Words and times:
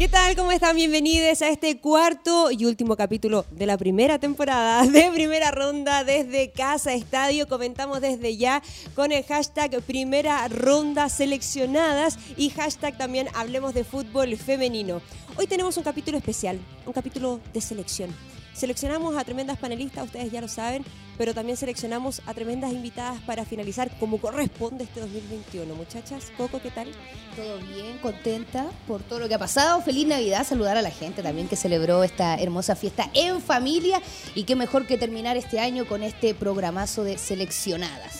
¿Qué 0.00 0.08
tal? 0.08 0.34
¿Cómo 0.34 0.50
están? 0.50 0.76
Bienvenidos 0.76 1.42
a 1.42 1.50
este 1.50 1.78
cuarto 1.78 2.50
y 2.50 2.64
último 2.64 2.96
capítulo 2.96 3.44
de 3.50 3.66
la 3.66 3.76
primera 3.76 4.18
temporada 4.18 4.86
de 4.86 5.10
primera 5.12 5.50
ronda 5.50 6.04
desde 6.04 6.50
Casa 6.52 6.94
Estadio. 6.94 7.46
Comentamos 7.46 8.00
desde 8.00 8.38
ya 8.38 8.62
con 8.94 9.12
el 9.12 9.22
hashtag 9.24 9.82
primera 9.82 10.48
ronda 10.48 11.10
seleccionadas 11.10 12.18
y 12.38 12.48
hashtag 12.48 12.96
también 12.96 13.28
hablemos 13.34 13.74
de 13.74 13.84
fútbol 13.84 14.38
femenino. 14.38 15.02
Hoy 15.36 15.46
tenemos 15.46 15.76
un 15.76 15.82
capítulo 15.82 16.16
especial, 16.16 16.58
un 16.86 16.94
capítulo 16.94 17.38
de 17.52 17.60
selección. 17.60 18.39
Seleccionamos 18.60 19.16
a 19.16 19.24
tremendas 19.24 19.56
panelistas, 19.56 20.04
ustedes 20.04 20.30
ya 20.30 20.42
lo 20.42 20.46
saben, 20.46 20.84
pero 21.16 21.32
también 21.32 21.56
seleccionamos 21.56 22.20
a 22.26 22.34
tremendas 22.34 22.70
invitadas 22.72 23.18
para 23.22 23.46
finalizar 23.46 23.90
como 23.98 24.18
corresponde 24.18 24.84
este 24.84 25.00
2021. 25.00 25.74
Muchachas, 25.74 26.30
Coco, 26.36 26.60
¿qué 26.60 26.70
tal? 26.70 26.88
Todo 27.36 27.56
bien, 27.56 27.96
contenta 28.02 28.66
por 28.86 29.02
todo 29.02 29.18
lo 29.18 29.28
que 29.28 29.34
ha 29.34 29.38
pasado. 29.38 29.80
Feliz 29.80 30.06
Navidad, 30.06 30.46
saludar 30.46 30.76
a 30.76 30.82
la 30.82 30.90
gente 30.90 31.22
también 31.22 31.48
que 31.48 31.56
celebró 31.56 32.04
esta 32.04 32.34
hermosa 32.34 32.76
fiesta 32.76 33.08
en 33.14 33.40
familia 33.40 34.02
y 34.34 34.44
qué 34.44 34.56
mejor 34.56 34.86
que 34.86 34.98
terminar 34.98 35.38
este 35.38 35.58
año 35.58 35.86
con 35.86 36.02
este 36.02 36.34
programazo 36.34 37.02
de 37.02 37.16
seleccionadas. 37.16 38.19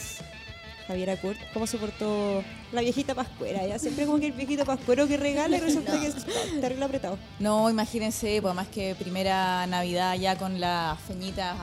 Javiera 0.90 1.16
Kurt, 1.16 1.38
¿cómo 1.54 1.68
soportó 1.68 2.42
la 2.72 2.80
viejita 2.80 3.14
pascuera? 3.14 3.64
Ya 3.64 3.78
siempre 3.78 4.06
como 4.06 4.18
que 4.18 4.26
el 4.26 4.32
viejito 4.32 4.64
pascuero 4.64 5.06
que 5.06 5.16
regala 5.16 5.56
y 5.56 5.60
resulta 5.68 6.00
que 6.00 6.08
es 6.08 6.16
terrible 6.60 6.84
apretado. 6.84 7.16
No, 7.38 7.70
imagínense, 7.70 8.42
pues 8.42 8.52
más 8.56 8.66
que 8.66 8.96
primera 8.96 9.68
Navidad 9.68 10.16
ya 10.16 10.36
con 10.36 10.58
las 10.58 10.98
feñitas 10.98 11.56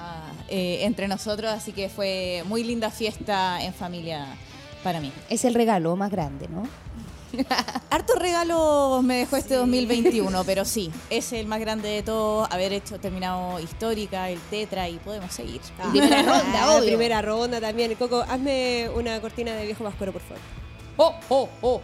eh, 0.48 0.80
entre 0.84 1.10
nosotros, 1.10 1.52
así 1.52 1.74
que 1.74 1.90
fue 1.90 2.44
muy 2.46 2.64
linda 2.64 2.90
fiesta 2.90 3.62
en 3.62 3.74
familia 3.74 4.28
para 4.82 5.02
mí. 5.02 5.12
Es 5.30 5.44
el 5.44 5.56
regalo 5.56 5.94
más 5.98 6.10
grande, 6.10 6.48
¿no? 6.48 6.64
Hartos 7.90 8.20
regalos 8.20 9.04
me 9.04 9.18
dejó 9.20 9.38
este 9.38 9.56
2021, 9.56 10.44
pero 10.44 10.66
sí, 10.66 10.92
es 11.10 11.34
el 11.34 11.48
más 11.48 11.60
grande 11.60 11.90
de 11.90 12.04
todos, 12.04 12.48
haber 12.52 12.74
hecho 12.74 13.00
terminado 13.00 13.60
histórica, 13.60 14.30
el 14.30 14.40
tetra 14.50 14.90
y 14.90 14.98
podemos 14.98 15.32
seguir. 15.32 15.62
Ah. 15.80 15.88
Primera 15.92 16.22
ronda, 16.22 16.72
obvio. 16.72 16.88
Primera 16.88 17.22
ronda 17.22 17.62
también. 17.62 17.96
Coco, 17.96 18.24
hazme 18.28 18.90
una 18.96 19.20
cortina 19.22 19.54
de 19.54 19.66
viejo 19.66 19.84
vascuero, 19.84 20.14
por 20.14 20.22
favor. 20.22 20.67
Oh, 21.00 21.14
oh, 21.30 21.50
oh. 21.62 21.82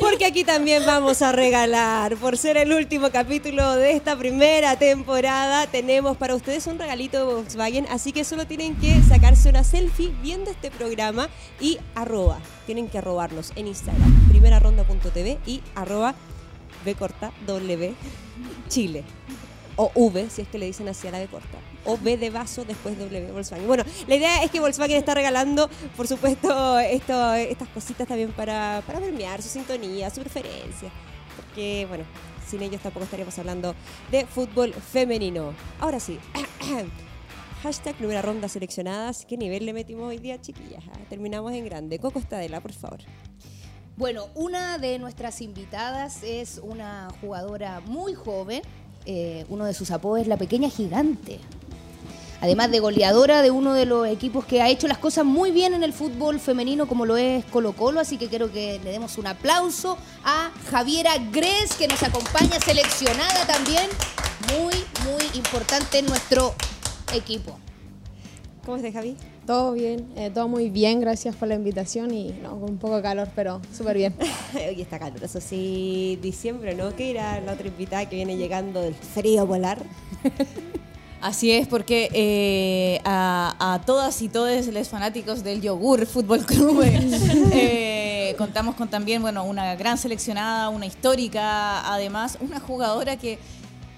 Porque 0.00 0.24
aquí 0.24 0.42
también 0.42 0.82
vamos 0.86 1.20
a 1.20 1.32
regalar, 1.32 2.16
por 2.16 2.38
ser 2.38 2.56
el 2.56 2.72
último 2.72 3.10
capítulo 3.10 3.76
de 3.76 3.92
esta 3.92 4.16
primera 4.16 4.78
temporada, 4.78 5.66
tenemos 5.66 6.16
para 6.16 6.34
ustedes 6.34 6.66
un 6.66 6.78
regalito 6.78 7.18
de 7.18 7.24
Volkswagen, 7.24 7.86
así 7.90 8.10
que 8.12 8.24
solo 8.24 8.46
tienen 8.46 8.74
que 8.76 9.02
sacarse 9.02 9.50
una 9.50 9.64
selfie 9.64 10.14
viendo 10.22 10.50
este 10.50 10.70
programa 10.70 11.28
y 11.60 11.78
arroba, 11.94 12.38
tienen 12.64 12.88
que 12.88 12.96
arrobarnos 12.96 13.52
en 13.54 13.66
Instagram, 13.66 14.30
primeraronda.tv 14.30 15.38
y 15.44 15.62
arroba 15.74 16.14
B 16.86 16.94
corta 16.94 17.32
W 17.46 17.94
Chile 18.70 19.04
o 19.78 19.90
V, 19.94 20.28
si 20.28 20.42
es 20.42 20.48
que 20.48 20.58
le 20.58 20.66
dicen 20.66 20.88
así 20.88 21.06
a 21.06 21.12
la 21.12 21.20
B 21.20 21.28
corta, 21.28 21.58
o 21.84 21.96
B 21.96 22.16
de 22.16 22.30
vaso 22.30 22.64
después 22.64 22.98
W 22.98 23.32
Volkswagen. 23.32 23.66
Bueno, 23.66 23.84
la 24.06 24.16
idea 24.16 24.42
es 24.42 24.50
que 24.50 24.60
Volkswagen 24.60 24.96
está 24.96 25.14
regalando, 25.14 25.70
por 25.96 26.06
supuesto, 26.08 26.78
esto, 26.80 27.34
estas 27.34 27.68
cositas 27.68 28.06
también 28.08 28.32
para, 28.32 28.82
para 28.86 28.98
premiar 28.98 29.40
su 29.40 29.48
sintonía, 29.48 30.10
su 30.10 30.20
preferencia, 30.20 30.90
porque, 31.36 31.86
bueno, 31.88 32.04
sin 32.46 32.62
ellos 32.62 32.82
tampoco 32.82 33.04
estaríamos 33.04 33.38
hablando 33.38 33.74
de 34.10 34.26
fútbol 34.26 34.74
femenino. 34.74 35.54
Ahora 35.80 36.00
sí. 36.00 36.18
Hashtag 37.62 37.96
primera 37.96 38.22
ronda 38.22 38.48
seleccionadas. 38.48 39.26
¿Qué 39.26 39.36
nivel 39.36 39.66
le 39.66 39.72
metimos 39.72 40.08
hoy 40.08 40.18
día, 40.18 40.40
chiquillas? 40.40 40.84
Ah, 40.92 40.98
terminamos 41.08 41.52
en 41.52 41.64
grande. 41.64 41.98
Coco 41.98 42.20
Estadela, 42.20 42.60
por 42.60 42.72
favor. 42.72 43.00
Bueno, 43.96 44.28
una 44.36 44.78
de 44.78 45.00
nuestras 45.00 45.40
invitadas 45.40 46.22
es 46.22 46.60
una 46.62 47.08
jugadora 47.20 47.80
muy 47.80 48.14
joven, 48.14 48.62
eh, 49.06 49.44
uno 49.48 49.64
de 49.64 49.74
sus 49.74 49.90
apodos 49.90 50.20
es 50.20 50.26
la 50.26 50.36
pequeña 50.36 50.68
gigante. 50.68 51.40
Además 52.40 52.70
de 52.70 52.78
goleadora 52.78 53.42
de 53.42 53.50
uno 53.50 53.74
de 53.74 53.84
los 53.84 54.06
equipos 54.06 54.44
que 54.44 54.62
ha 54.62 54.68
hecho 54.68 54.86
las 54.86 54.98
cosas 54.98 55.24
muy 55.24 55.50
bien 55.50 55.74
en 55.74 55.82
el 55.82 55.92
fútbol 55.92 56.38
femenino 56.38 56.86
como 56.86 57.04
lo 57.04 57.16
es 57.16 57.44
Colo 57.46 57.72
Colo, 57.72 57.98
así 57.98 58.16
que 58.16 58.28
quiero 58.28 58.52
que 58.52 58.80
le 58.84 58.92
demos 58.92 59.18
un 59.18 59.26
aplauso 59.26 59.98
a 60.24 60.52
Javiera 60.70 61.12
Gres 61.32 61.74
que 61.76 61.88
nos 61.88 62.02
acompaña 62.04 62.60
seleccionada 62.60 63.44
también, 63.46 63.88
muy, 64.56 64.74
muy 65.04 65.24
importante 65.34 65.98
en 65.98 66.06
nuestro 66.06 66.54
equipo. 67.12 67.58
¿Cómo 68.64 68.76
estás, 68.76 68.92
Javi? 68.92 69.16
Todo 69.48 69.72
bien, 69.72 70.06
eh, 70.14 70.28
todo 70.28 70.46
muy 70.46 70.68
bien, 70.68 71.00
gracias 71.00 71.34
por 71.34 71.48
la 71.48 71.54
invitación 71.54 72.12
y 72.12 72.34
no, 72.42 72.60
con 72.60 72.72
un 72.72 72.76
poco 72.76 72.96
de 72.96 73.02
calor, 73.02 73.30
pero 73.34 73.62
súper 73.74 73.96
bien. 73.96 74.14
Hoy 74.54 74.82
está 74.82 74.98
caluroso, 74.98 75.40
sí, 75.40 76.18
diciembre, 76.20 76.74
¿no? 76.74 76.94
Que 76.94 77.12
era 77.12 77.40
la 77.40 77.54
otra 77.54 77.66
invitada 77.66 78.06
que 78.06 78.16
viene 78.16 78.36
llegando 78.36 78.82
del 78.82 78.92
frío 78.94 79.46
polar. 79.46 79.78
Así 81.22 81.50
es, 81.50 81.66
porque 81.66 82.10
eh, 82.12 83.00
a, 83.06 83.80
todas 83.86 84.20
y 84.20 84.28
todos 84.28 84.66
los 84.66 84.88
fanáticos 84.90 85.42
del 85.42 85.62
Yogur 85.62 86.04
Fútbol 86.04 86.44
Club 86.44 86.82
eh, 87.54 88.34
contamos 88.36 88.74
con 88.74 88.88
también 88.88 89.22
bueno, 89.22 89.44
una 89.44 89.76
gran 89.76 89.96
seleccionada, 89.96 90.68
una 90.68 90.84
histórica, 90.84 91.90
además, 91.90 92.36
una 92.42 92.60
jugadora 92.60 93.16
que 93.16 93.38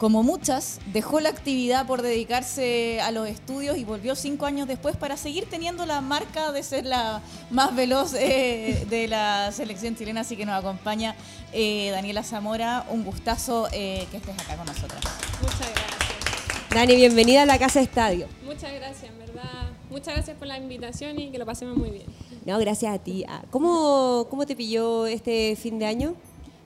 como 0.00 0.22
muchas, 0.22 0.80
dejó 0.94 1.20
la 1.20 1.28
actividad 1.28 1.86
por 1.86 2.00
dedicarse 2.00 3.02
a 3.02 3.10
los 3.10 3.28
estudios 3.28 3.76
y 3.76 3.84
volvió 3.84 4.16
cinco 4.16 4.46
años 4.46 4.66
después 4.66 4.96
para 4.96 5.18
seguir 5.18 5.44
teniendo 5.44 5.84
la 5.84 6.00
marca 6.00 6.52
de 6.52 6.62
ser 6.62 6.86
la 6.86 7.20
más 7.50 7.76
veloz 7.76 8.14
eh, 8.14 8.86
de 8.88 9.08
la 9.08 9.52
selección 9.52 9.94
chilena. 9.96 10.22
Así 10.22 10.38
que 10.38 10.46
nos 10.46 10.58
acompaña 10.58 11.14
eh, 11.52 11.90
Daniela 11.90 12.22
Zamora. 12.22 12.86
Un 12.88 13.04
gustazo 13.04 13.68
eh, 13.72 14.06
que 14.10 14.16
estés 14.16 14.38
acá 14.38 14.56
con 14.56 14.64
nosotras. 14.64 15.02
Muchas 15.42 15.58
gracias. 15.70 16.70
Dani, 16.70 16.96
bienvenida 16.96 17.42
a 17.42 17.46
la 17.46 17.58
Casa 17.58 17.82
Estadio. 17.82 18.26
Muchas 18.46 18.72
gracias, 18.72 19.04
en 19.04 19.18
verdad. 19.18 19.68
Muchas 19.90 20.14
gracias 20.14 20.34
por 20.38 20.46
la 20.46 20.56
invitación 20.56 21.18
y 21.18 21.30
que 21.30 21.36
lo 21.36 21.44
pasemos 21.44 21.76
muy 21.76 21.90
bien. 21.90 22.06
No, 22.46 22.58
gracias 22.58 22.94
a 22.94 22.98
ti. 22.98 23.26
Ah, 23.28 23.42
¿Cómo, 23.50 24.28
cómo 24.30 24.46
te 24.46 24.56
pilló 24.56 25.06
este 25.06 25.56
fin 25.56 25.78
de 25.78 25.84
año? 25.84 26.14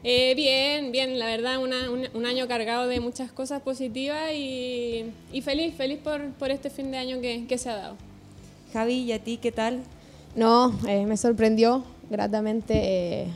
Eh, 0.07 0.35
bien, 0.37 0.93
bien, 0.93 1.19
la 1.19 1.25
verdad, 1.25 1.59
un, 1.59 2.27
año 2.27 2.47
cargado 2.47 2.87
de 2.87 3.01
muchas 3.01 3.33
cosas 3.33 3.63
positivas 3.63 4.33
y, 4.35 5.11
feliz, 5.43 5.75
feliz 5.75 5.99
por, 5.99 6.51
este 6.51 6.69
fin 6.69 6.91
de 6.91 6.99
año 6.99 7.23
que, 7.23 7.57
se 7.57 7.71
ha 7.71 7.77
dado. 7.77 7.97
Javi, 8.75 8.97
¿y 8.97 9.13
a 9.13 9.19
ti 9.19 9.39
qué 9.39 9.51
tal? 9.51 9.81
No, 10.37 10.79
eh, 10.87 11.07
me 11.07 11.17
sorprendió 11.17 11.85
gratamente. 12.11 12.75
Eh, 13.23 13.29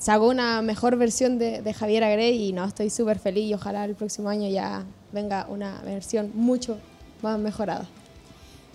sacó 0.00 0.30
una 0.30 0.62
mejor 0.62 0.96
versión 0.96 1.38
de, 1.38 1.62
de 1.62 1.72
Javier 1.72 2.02
Agrey 2.02 2.48
y 2.48 2.52
no, 2.52 2.64
estoy 2.64 2.90
súper 2.90 3.20
feliz 3.20 3.44
y 3.44 3.54
ojalá 3.54 3.84
el 3.84 3.94
próximo 3.94 4.30
año 4.30 4.48
ya 4.48 4.84
venga 5.12 5.46
una 5.48 5.80
versión 5.82 6.32
mucho 6.34 6.78
más 7.22 7.38
mejorada. 7.38 7.86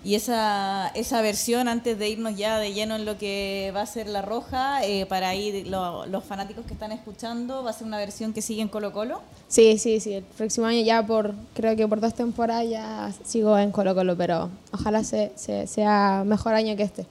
Y 0.05 0.15
esa, 0.15 0.91
esa 0.95 1.21
versión, 1.21 1.69
antes 1.69 1.97
de 1.97 2.09
irnos 2.09 2.35
ya 2.35 2.59
de 2.59 2.73
lleno 2.73 2.97
en 2.97 3.05
lo 3.05 3.17
que 3.17 3.71
va 3.73 3.81
a 3.81 3.85
ser 3.85 4.07
la 4.07 4.21
roja, 4.21 4.85
eh, 4.85 5.05
para 5.05 5.33
ir 5.33 5.65
los 5.67 6.23
fanáticos 6.25 6.65
que 6.65 6.73
están 6.73 6.91
escuchando, 6.91 7.63
¿va 7.63 7.69
a 7.69 7.73
ser 7.73 7.87
una 7.87 7.97
versión 7.97 8.33
que 8.33 8.41
sigue 8.41 8.61
en 8.61 8.67
Colo 8.67 8.91
Colo? 8.91 9.21
Sí, 9.47 9.77
sí, 9.77 10.01
sí. 10.01 10.15
El 10.15 10.23
próximo 10.23 10.65
año 10.65 10.81
ya 10.81 11.05
por, 11.05 11.33
creo 11.53 11.77
que 11.77 11.87
por 11.87 12.01
dos 12.01 12.13
temporadas 12.13 12.69
ya 12.69 13.13
sigo 13.23 13.57
en 13.57 13.71
Colo 13.71 13.95
Colo, 13.95 14.17
pero 14.17 14.49
ojalá 14.73 15.05
se, 15.05 15.31
sea 15.37 16.23
mejor 16.25 16.53
año 16.53 16.75
que 16.75 16.83
este. 16.83 17.05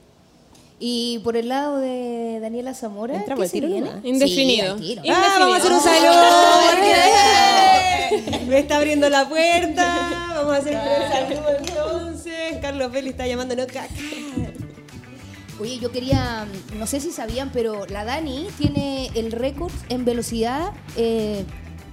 Y 0.79 1.19
por 1.23 1.35
el 1.35 1.49
lado 1.49 1.77
de 1.77 2.39
Daniela 2.41 2.75
Zamora, 2.75 3.23
¿qué 3.25 3.47
se 3.47 3.61
viene? 3.61 3.89
Indefinido. 4.03 4.75
Ah, 5.09 5.37
vamos 5.39 5.55
a 5.55 5.59
hacer 5.59 5.71
un 5.71 5.79
saludo. 5.79 6.21
Me 8.47 8.59
está 8.59 8.75
abriendo 8.75 9.09
la 9.09 9.27
puerta. 9.27 10.29
Vamos 10.35 10.53
a 10.53 10.57
hacer 10.57 10.75
un 10.75 10.81
saludo. 11.11 11.72
Carlos 12.63 12.93
Belli 12.93 13.09
está 13.09 13.27
llamando 13.27 13.57
no 13.57 13.67
caca. 13.67 13.89
Oye, 15.59 15.79
yo 15.79 15.91
quería, 15.91 16.47
no 16.79 16.87
sé 16.87 17.01
si 17.01 17.11
sabían, 17.11 17.51
pero 17.51 17.85
la 17.87 18.05
Dani 18.05 18.47
tiene 18.57 19.11
el 19.15 19.33
récord 19.33 19.73
en 19.89 20.05
velocidad 20.05 20.71
eh, 20.95 21.43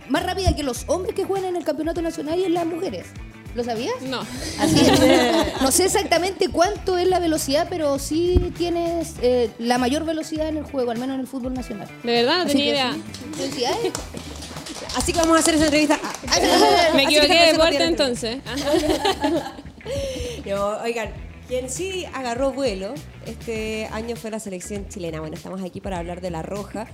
más 0.09 0.25
rápida 0.25 0.55
que 0.55 0.63
los 0.63 0.85
hombres 0.87 1.17
que 1.17 1.25
juegan 1.25 1.51
en 1.51 1.57
el 1.57 1.65
campeonato 1.65 2.01
nacional 2.03 2.39
y 2.39 2.45
en 2.45 2.55
las 2.55 2.67
mujeres. 2.67 3.09
¿Lo 3.57 3.65
sabías? 3.65 4.01
No. 4.03 4.21
Así 4.61 4.81
es. 4.81 5.01
No 5.61 5.73
sé 5.73 5.87
exactamente 5.87 6.49
cuánto 6.51 6.99
es 6.99 7.09
la 7.09 7.19
velocidad, 7.19 7.67
pero 7.69 7.99
sí 7.99 8.53
tienes 8.57 9.15
eh, 9.23 9.51
la 9.59 9.77
mayor 9.77 10.05
velocidad 10.05 10.47
en 10.47 10.59
el 10.59 10.65
juego, 10.65 10.93
al 10.93 10.99
menos 10.99 11.15
en 11.15 11.21
el 11.23 11.27
fútbol 11.27 11.53
nacional. 11.53 11.89
De 12.05 12.13
verdad, 12.13 12.45
no 12.45 12.47
tenía 12.47 12.67
idea. 12.67 12.97
¿Felicidades? 13.37 13.93
Así 14.97 15.13
que 15.13 15.19
vamos 15.19 15.37
a 15.37 15.41
hacer 15.41 15.55
esa 15.57 15.65
entrevista. 15.65 15.99
Me 16.95 17.03
equivoqué 17.03 17.47
de 17.47 17.55
puerta 17.57 17.85
entonces. 17.85 18.39
Oigan, 20.55 21.11
quien 21.49 21.69
sí 21.69 22.05
agarró 22.13 22.53
vuelo 22.53 22.95
este 23.27 23.87
año 23.87 24.17
fue 24.17 24.31
la 24.31 24.39
selección 24.39 24.89
chilena. 24.89 25.21
Bueno, 25.21 25.37
estamos 25.37 25.63
aquí 25.63 25.81
para 25.81 25.99
hablar 25.99 26.21
de 26.21 26.31
la 26.31 26.43
Roja. 26.43 26.87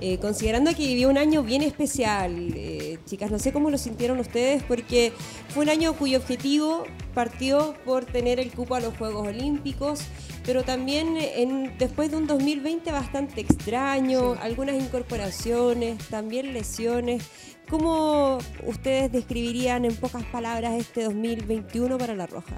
Eh, 0.00 0.18
considerando 0.18 0.72
que 0.74 0.86
vivió 0.86 1.08
un 1.08 1.18
año 1.18 1.42
bien 1.42 1.62
especial, 1.62 2.52
eh, 2.54 2.98
chicas. 3.06 3.30
No 3.30 3.38
sé 3.38 3.52
cómo 3.52 3.70
lo 3.70 3.78
sintieron 3.78 4.18
ustedes 4.18 4.62
porque 4.62 5.12
fue 5.48 5.64
un 5.64 5.68
año 5.68 5.94
cuyo 5.94 6.18
objetivo 6.18 6.84
partió 7.14 7.74
por 7.84 8.04
tener 8.04 8.40
el 8.40 8.52
cupo 8.52 8.74
a 8.74 8.80
los 8.80 8.96
Juegos 8.96 9.28
Olímpicos, 9.28 10.00
pero 10.44 10.62
también 10.62 11.16
en, 11.16 11.76
después 11.78 12.10
de 12.10 12.16
un 12.16 12.26
2020 12.26 12.90
bastante 12.92 13.40
extraño, 13.40 14.36
algunas 14.40 14.76
incorporaciones, 14.76 15.98
también 16.08 16.52
lesiones. 16.52 17.24
¿Cómo 17.68 18.38
ustedes 18.66 19.10
describirían 19.10 19.84
en 19.84 19.96
pocas 19.96 20.24
palabras 20.24 20.74
este 20.74 21.04
2021 21.04 21.96
para 21.98 22.14
La 22.14 22.26
Roja? 22.26 22.56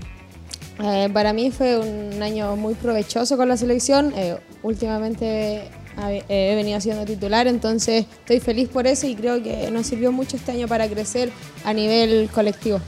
Eh, 0.82 1.08
para 1.12 1.32
mí 1.32 1.50
fue 1.50 1.78
un 1.78 2.22
año 2.22 2.54
muy 2.56 2.74
provechoso 2.74 3.36
con 3.36 3.48
la 3.48 3.56
selección. 3.56 4.12
Eh, 4.16 4.36
últimamente 4.62 5.62
eh, 5.98 6.22
he 6.28 6.54
venido 6.54 6.80
siendo 6.80 7.04
titular, 7.04 7.46
entonces 7.46 8.04
estoy 8.20 8.40
feliz 8.40 8.68
por 8.68 8.86
eso 8.86 9.06
y 9.06 9.14
creo 9.14 9.42
que 9.42 9.70
nos 9.70 9.86
sirvió 9.86 10.12
mucho 10.12 10.36
este 10.36 10.52
año 10.52 10.68
para 10.68 10.88
crecer 10.88 11.30
a 11.64 11.72
nivel 11.72 12.28
colectivo. 12.32 12.80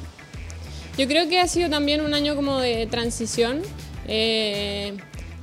Yo 0.99 1.07
creo 1.07 1.29
que 1.29 1.41
ha 1.41 1.47
sido 1.47 1.71
también 1.71 2.01
un 2.01 2.13
año 2.13 2.35
como 2.37 2.61
de 2.61 2.87
transición. 2.87 3.63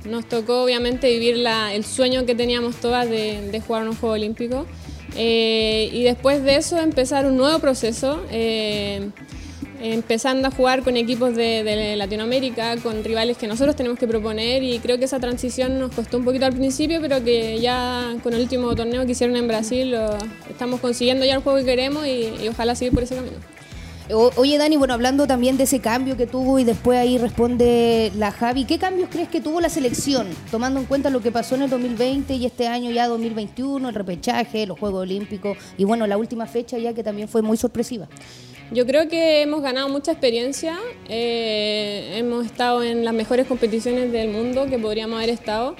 nos 0.04 0.28
tocó 0.28 0.62
obviamente 0.62 1.08
vivir 1.08 1.44
el 1.72 1.84
sueño 1.84 2.26
que 2.26 2.34
teníamos 2.34 2.76
todas 2.76 3.08
de, 3.08 3.50
de 3.50 3.60
jugar 3.60 3.88
un 3.88 3.96
Juego 3.96 4.14
Olímpico. 4.14 4.66
y 5.16 6.02
después 6.04 6.44
de 6.44 6.56
eso 6.56 6.78
empezar 6.78 7.26
un 7.26 7.36
nuevo 7.38 7.58
proceso 7.58 8.22
empezando 9.80 10.48
a 10.48 10.50
jugar 10.50 10.82
con 10.82 10.96
equipos 10.96 11.34
de, 11.34 11.94
Latinoamérica, 11.96 12.76
con 12.78 13.04
rivales 13.04 13.36
que 13.36 13.46
nosotros 13.46 13.76
tenemos 13.76 13.98
que 13.98 14.06
proponer 14.06 14.62
y 14.62 14.78
creo 14.78 14.98
que 14.98 15.04
esa 15.04 15.20
transición 15.20 15.78
nos 15.78 15.92
costó 15.92 16.18
un 16.18 16.24
poquito 16.24 16.46
al 16.46 16.54
principio, 16.54 17.00
pero 17.00 17.22
que 17.22 17.60
ya 17.60 18.14
con 18.22 18.34
el 18.34 18.42
último 18.42 18.74
torneo 18.74 19.04
que 19.06 19.12
hicieron 19.12 19.36
en 19.36 19.48
Brasil 19.48 19.94
estamos 20.50 20.80
consiguiendo 20.80 21.24
ya 21.24 21.34
el 21.34 21.42
juego 21.42 21.58
que 21.58 21.64
queremos 21.64 22.06
y, 22.06 22.48
ojalá 22.48 22.74
seguir 22.74 22.94
por 22.94 23.02
ese 23.02 23.16
camino. 23.16 23.36
Oye 24.36 24.56
Dani, 24.56 24.76
bueno, 24.76 24.94
hablando 24.94 25.26
también 25.26 25.56
de 25.56 25.64
ese 25.64 25.80
cambio 25.80 26.16
que 26.16 26.28
tuvo 26.28 26.60
y 26.60 26.64
después 26.64 26.96
ahí 26.96 27.18
responde 27.18 28.12
la 28.16 28.30
Javi, 28.30 28.64
¿qué 28.64 28.78
cambios 28.78 29.08
crees 29.10 29.28
que 29.28 29.40
tuvo 29.40 29.60
la 29.60 29.68
selección, 29.68 30.28
tomando 30.52 30.78
en 30.78 30.86
cuenta 30.86 31.10
lo 31.10 31.20
que 31.20 31.32
pasó 31.32 31.56
en 31.56 31.62
el 31.62 31.70
2020 31.70 32.34
y 32.34 32.46
este 32.46 32.68
año 32.68 32.92
ya 32.92 33.08
2021, 33.08 33.88
el 33.88 33.94
repechaje, 33.96 34.64
los 34.64 34.78
Juegos 34.78 35.02
Olímpicos 35.02 35.58
y 35.76 35.82
bueno, 35.82 36.06
la 36.06 36.16
última 36.16 36.46
fecha 36.46 36.78
ya 36.78 36.92
que 36.92 37.02
también 37.02 37.26
fue 37.26 37.42
muy 37.42 37.56
sorpresiva? 37.56 38.06
Yo 38.72 38.84
creo 38.84 39.08
que 39.08 39.42
hemos 39.42 39.62
ganado 39.62 39.88
mucha 39.88 40.10
experiencia, 40.10 40.76
eh, 41.08 42.14
hemos 42.16 42.44
estado 42.46 42.82
en 42.82 43.04
las 43.04 43.14
mejores 43.14 43.46
competiciones 43.46 44.10
del 44.10 44.28
mundo 44.28 44.66
que 44.66 44.76
podríamos 44.76 45.18
haber 45.18 45.30
estado 45.30 45.76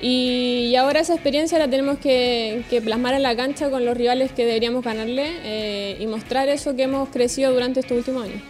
y, 0.00 0.76
ahora 0.76 1.00
esa 1.00 1.14
experiencia 1.14 1.58
la 1.58 1.68
tenemos 1.68 1.98
que, 1.98 2.62
plasmar 2.84 3.14
en 3.14 3.24
la 3.24 3.34
cancha 3.34 3.70
con 3.70 3.84
los 3.84 3.96
rivales 3.96 4.30
que 4.30 4.46
deberíamos 4.46 4.84
ganarle 4.84 5.32
eh, 5.42 5.96
y 5.98 6.06
mostrar 6.06 6.48
eso 6.48 6.76
que 6.76 6.84
hemos 6.84 7.08
crecido 7.08 7.52
durante 7.52 7.80
estos 7.80 7.98
últimos 7.98 8.24
años. 8.24 8.40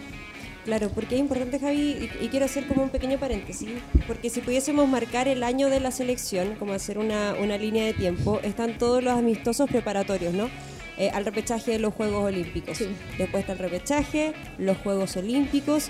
Claro, 0.65 0.91
porque 0.93 1.15
es 1.15 1.21
importante 1.21 1.57
Javi, 1.57 2.11
y, 2.21 2.27
quiero 2.27 2.45
hacer 2.45 2.67
como 2.67 2.83
un 2.83 2.89
pequeño 2.89 3.17
paréntesis, 3.17 3.69
porque 4.05 4.29
si 4.29 4.41
pudiésemos 4.41 4.87
marcar 4.87 5.27
el 5.27 5.41
año 5.41 5.67
de 5.69 5.79
la 5.79 5.89
selección, 5.89 6.53
como 6.59 6.73
hacer 6.73 6.99
una, 6.99 7.33
una 7.41 7.57
línea 7.57 7.85
de 7.85 7.93
tiempo, 7.93 8.39
están 8.43 8.77
todos 8.77 9.03
los 9.03 9.17
amistosos 9.17 9.67
preparatorios, 9.67 10.35
¿no? 10.35 10.47
Eh, 10.99 11.09
al 11.13 11.23
repechaje 11.23 11.71
de 11.71 11.79
los 11.79 11.93
Juegos 11.93 12.25
Olímpicos. 12.25 12.77
Después 13.17 13.41
está 13.41 13.53
el 13.53 13.59
repechaje, 13.59 14.33
los 14.57 14.77
Juegos 14.79 15.15
Olímpicos, 15.15 15.89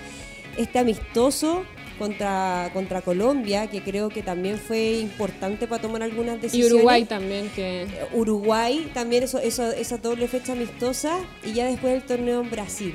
este 0.56 0.78
amistoso 0.78 1.64
contra, 1.98 2.70
contra 2.74 3.02
Colombia, 3.02 3.66
que 3.68 3.82
creo 3.82 4.10
que 4.10 4.22
también 4.22 4.60
fue 4.60 5.00
importante 5.00 5.68
para 5.68 5.82
tomar 5.82 6.04
algunas 6.04 6.40
decisiones. 6.40 6.72
Y 6.72 6.76
Uruguay 6.76 7.06
también. 7.06 7.50
que 7.56 7.84
eh, 7.84 7.88
Uruguay 8.14 8.92
también, 8.94 9.24
eso, 9.24 9.40
eso, 9.40 9.72
esa 9.72 9.98
doble 9.98 10.28
fecha 10.28 10.52
amistosa, 10.52 11.18
y 11.44 11.54
ya 11.54 11.66
después 11.66 11.96
el 11.96 12.04
torneo 12.04 12.42
en 12.42 12.52
Brasil. 12.52 12.94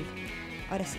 Ahora 0.69 0.85
sí 0.85 0.97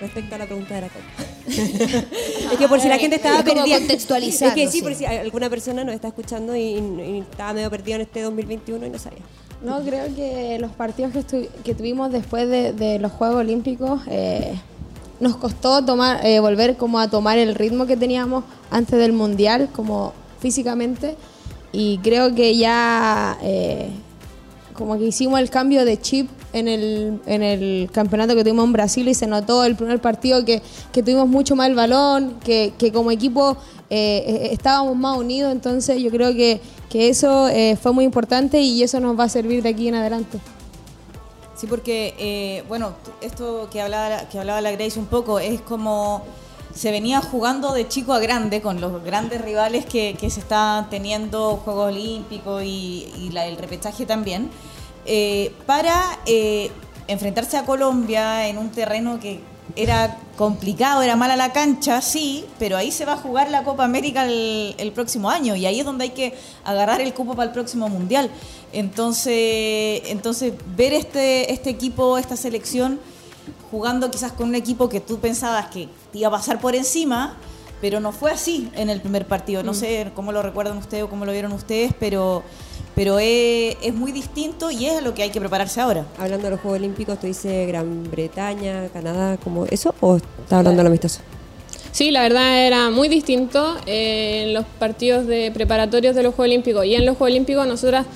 respecto 0.00 0.34
a 0.34 0.38
la 0.38 0.46
pregunta 0.46 0.74
de 0.74 0.80
la 0.80 0.88
Copa. 0.88 1.04
es 1.46 2.58
que 2.58 2.68
por 2.68 2.80
si 2.80 2.88
la 2.88 2.98
gente 2.98 3.16
estaba 3.16 3.42
perdida. 3.42 3.76
Es 3.76 4.54
que 4.54 4.68
sí, 4.68 4.82
por 4.82 4.94
si 4.94 5.04
alguna 5.04 5.48
persona 5.50 5.84
nos 5.84 5.94
está 5.94 6.08
escuchando 6.08 6.56
y, 6.56 7.22
estaba 7.30 7.52
medio 7.52 7.70
perdida 7.70 7.96
en 7.96 8.00
este 8.02 8.22
2021 8.22 8.86
y 8.86 8.90
no 8.90 8.98
sabía. 8.98 9.22
No, 9.64 9.80
creo 9.82 10.14
que 10.14 10.58
los 10.60 10.72
partidos 10.72 11.12
que, 11.64 11.74
tuvimos 11.74 12.12
después 12.12 12.48
de, 12.48 12.98
los 12.98 13.10
Juegos 13.12 13.38
Olímpicos 13.38 14.02
eh, 14.08 14.60
nos 15.20 15.36
costó 15.36 15.82
tomar, 15.82 16.24
eh, 16.24 16.38
volver 16.38 16.76
como 16.76 17.00
a 17.00 17.08
tomar 17.08 17.38
el 17.38 17.54
ritmo 17.54 17.86
que 17.86 17.96
teníamos 17.96 18.44
antes 18.70 18.98
del 18.98 19.14
Mundial, 19.14 19.70
como 19.74 20.12
físicamente. 20.38 21.16
Y 21.72 21.98
creo 21.98 22.34
que 22.34 22.54
ya 22.56 23.38
eh, 23.42 23.88
como 24.74 24.98
que 24.98 25.06
hicimos 25.06 25.40
el 25.40 25.48
cambio 25.48 25.86
de 25.86 25.98
chip 25.98 26.28
en 26.52 26.68
el, 26.68 27.20
en 27.24 27.42
el 27.42 27.90
campeonato 27.90 28.36
que 28.36 28.44
tuvimos 28.44 28.66
en 28.66 28.72
Brasil 28.72 29.08
y 29.08 29.14
se 29.14 29.26
notó 29.26 29.64
el 29.64 29.76
primer 29.76 30.00
partido 30.00 30.44
que, 30.44 30.60
que 30.92 31.02
tuvimos 31.02 31.26
mucho 31.26 31.56
más 31.56 31.68
el 31.68 31.74
balón, 31.74 32.38
que, 32.44 32.74
que 32.76 32.92
como 32.92 33.10
equipo 33.10 33.56
eh, 33.90 34.48
estábamos 34.52 34.96
más 34.96 35.16
unidos, 35.16 35.52
entonces 35.52 36.02
yo 36.02 36.10
creo 36.10 36.34
que, 36.34 36.60
que 36.94 37.08
eso 37.08 37.48
eh, 37.48 37.76
fue 37.76 37.92
muy 37.92 38.04
importante 38.04 38.60
y 38.60 38.80
eso 38.84 39.00
nos 39.00 39.18
va 39.18 39.24
a 39.24 39.28
servir 39.28 39.64
de 39.64 39.70
aquí 39.70 39.88
en 39.88 39.96
adelante. 39.96 40.38
Sí, 41.56 41.66
porque, 41.66 42.14
eh, 42.20 42.62
bueno, 42.68 42.94
esto 43.20 43.68
que 43.72 43.80
hablaba, 43.80 44.28
que 44.28 44.38
hablaba 44.38 44.60
la 44.60 44.70
Grace 44.70 44.96
un 44.96 45.06
poco 45.06 45.40
es 45.40 45.60
como 45.60 46.22
se 46.72 46.92
venía 46.92 47.20
jugando 47.20 47.72
de 47.72 47.88
chico 47.88 48.12
a 48.12 48.20
grande 48.20 48.62
con 48.62 48.80
los 48.80 49.02
grandes 49.02 49.40
rivales 49.40 49.86
que, 49.86 50.16
se 50.20 50.38
estaban 50.38 50.88
teniendo, 50.88 51.56
Juegos 51.64 51.88
Olímpicos 51.88 52.62
y, 52.62 53.08
y 53.18 53.36
el 53.36 53.56
repechaje 53.56 54.06
también, 54.06 54.48
para 55.66 56.20
enfrentarse 57.08 57.56
a 57.56 57.66
Colombia 57.66 58.46
en 58.46 58.56
un 58.56 58.70
terreno 58.70 59.18
que 59.18 59.40
era 59.76 60.18
complicado, 60.36 61.02
era 61.02 61.16
mala 61.16 61.36
la 61.36 61.52
cancha, 61.52 62.00
sí, 62.00 62.44
pero 62.58 62.76
ahí 62.76 62.90
se 62.90 63.04
va 63.04 63.14
a 63.14 63.16
jugar 63.16 63.50
la 63.50 63.64
Copa 63.64 63.84
América 63.84 64.24
el, 64.24 64.92
próximo 64.94 65.30
año 65.30 65.56
y 65.56 65.66
ahí 65.66 65.80
es 65.80 65.86
donde 65.86 66.04
hay 66.04 66.10
que 66.10 66.34
agarrar 66.64 67.00
el 67.00 67.12
cupo 67.14 67.34
para 67.34 67.48
el 67.48 67.52
próximo 67.52 67.88
Mundial. 67.88 68.30
Entonces, 68.72 70.02
entonces 70.06 70.52
ver 70.76 70.92
este, 70.92 71.52
este 71.52 71.70
equipo, 71.70 72.18
esta 72.18 72.36
selección, 72.36 73.00
jugando 73.70 74.10
quizás 74.10 74.32
con 74.32 74.48
un 74.48 74.54
equipo 74.54 74.88
que 74.88 75.00
tú 75.00 75.18
pensabas 75.18 75.66
que 75.66 75.88
te 76.12 76.18
iba 76.18 76.28
a 76.28 76.32
pasar 76.32 76.60
por 76.60 76.74
encima, 76.74 77.36
pero 77.80 78.00
no 78.00 78.12
fue 78.12 78.30
así 78.30 78.70
en 78.74 78.90
el 78.90 79.00
primer 79.00 79.26
partido. 79.26 79.62
No 79.62 79.72
mm. 79.72 79.76
sé 79.76 80.10
cómo 80.14 80.32
lo 80.32 80.42
recuerdan 80.42 80.78
ustedes 80.78 81.04
o 81.04 81.08
cómo 81.08 81.24
lo 81.24 81.32
vieron 81.32 81.52
ustedes, 81.52 81.92
pero 81.98 82.42
pero 82.94 83.18
es, 83.18 83.76
es, 83.82 83.94
muy 83.94 84.12
distinto 84.12 84.70
y 84.70 84.86
es 84.86 84.96
a 84.96 85.00
lo 85.00 85.14
que 85.14 85.22
hay 85.22 85.30
que 85.30 85.40
prepararse 85.40 85.80
ahora. 85.80 86.06
Hablando 86.18 86.44
de 86.44 86.50
los 86.52 86.60
Juegos 86.60 86.78
Olímpicos, 86.78 87.18
¿tú 87.18 87.26
dices 87.26 87.66
Gran 87.68 88.10
Bretaña, 88.10 88.88
Canadá, 88.92 89.36
como 89.36 89.66
eso? 89.66 89.94
¿O 90.00 90.16
está 90.16 90.58
hablando 90.58 90.78
de 90.78 90.84
lo 90.84 90.88
amistoso? 90.88 91.20
Sí, 91.94 92.10
la 92.10 92.22
verdad 92.22 92.66
era 92.66 92.90
muy 92.90 93.08
distinto 93.08 93.76
eh, 93.86 94.44
en 94.46 94.54
los 94.54 94.64
partidos 94.64 95.26
de 95.26 95.52
preparatorios 95.52 96.16
de 96.16 96.24
los 96.24 96.34
Juegos 96.34 96.50
Olímpicos. 96.50 96.84
Y 96.86 96.94
en 96.94 97.06
los 97.06 97.16
Juegos 97.16 97.32
Olímpicos 97.32 97.66
nosotras 97.66 98.06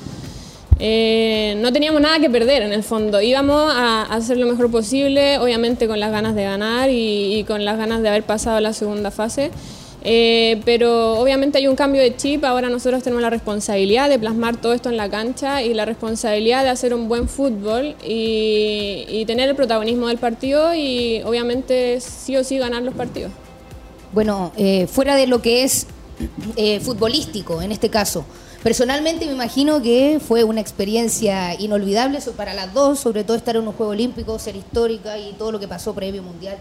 eh, 0.81 1.57
no 1.59 1.73
teníamos 1.73 2.01
nada 2.01 2.19
que 2.19 2.31
perder 2.31 2.63
en 2.63 2.73
el 2.73 2.83
fondo. 2.83 3.21
Íbamos 3.21 3.73
a 3.73 4.03
hacer 4.03 4.37
lo 4.37 4.47
mejor 4.47 4.71
posible, 4.71 5.39
obviamente 5.39 5.87
con 5.87 6.01
las 6.01 6.11
ganas 6.11 6.35
de 6.35 6.45
ganar 6.45 6.91
y, 6.91 7.37
y 7.37 7.45
con 7.45 7.65
las 7.65 7.79
ganas 7.79 8.03
de 8.03 8.09
haber 8.09 8.25
pasado 8.25 8.59
la 8.61 8.73
segunda 8.73 9.11
fase. 9.11 9.51
Eh, 10.05 10.61
pero 10.65 11.19
obviamente 11.19 11.59
hay 11.59 11.67
un 11.67 11.75
cambio 11.75 12.01
de 12.01 12.15
chip, 12.17 12.45
ahora 12.45 12.69
nosotros 12.69 13.03
tenemos 13.03 13.21
la 13.21 13.31
responsabilidad 13.31 14.09
de 14.09 14.19
plasmar 14.19 14.57
todo 14.57 14.73
esto 14.73 14.89
en 14.89 14.97
la 14.97 15.11
cancha 15.11 15.63
y 15.63 15.75
la 15.75 15.85
responsabilidad 15.85 16.63
de 16.63 16.71
hacer 16.71 16.95
un 16.95 17.09
buen 17.09 17.29
fútbol 17.29 17.97
y, 18.07 19.25
tener 19.27 19.51
el 19.51 19.57
protagonismo 19.57 20.09
del 20.09 20.17
partido 20.17 20.75
y 20.75 21.21
obviamente 21.23 22.01
sí 22.01 22.35
o 22.37 22.45
sí 22.45 22.57
ganar 22.57 22.83
los 22.83 22.95
partidos. 22.95 23.31
Bueno, 24.15 24.53
eh, 24.57 24.87
fuera 24.87 25.17
de 25.17 25.27
lo 25.27 25.43
que 25.43 25.65
es 25.65 25.87
eh, 26.57 26.81
futbolístico 26.81 27.61
en 27.61 27.71
este 27.73 27.91
caso, 27.91 28.25
personalmente 28.63 29.27
me 29.27 29.33
imagino 29.33 29.83
que 29.83 30.19
fue 30.27 30.45
una 30.45 30.63
experiencia 30.63 31.61
inolvidable 31.61 32.21
para 32.37 32.55
las 32.55 32.73
dos, 32.73 33.01
sobre 33.01 33.23
todo 33.25 33.37
estar 33.37 33.57
en 33.57 33.69
un 33.69 33.75
Juego 33.75 33.93
Olímpico, 33.93 34.39
ser 34.39 34.57
histórica 34.57 35.19
y 35.19 35.33
todo 35.35 35.53
lo 35.53 35.61
que 35.61 35.69
pasó 35.69 35.95
previo 35.95 36.23
mundial. 36.23 36.57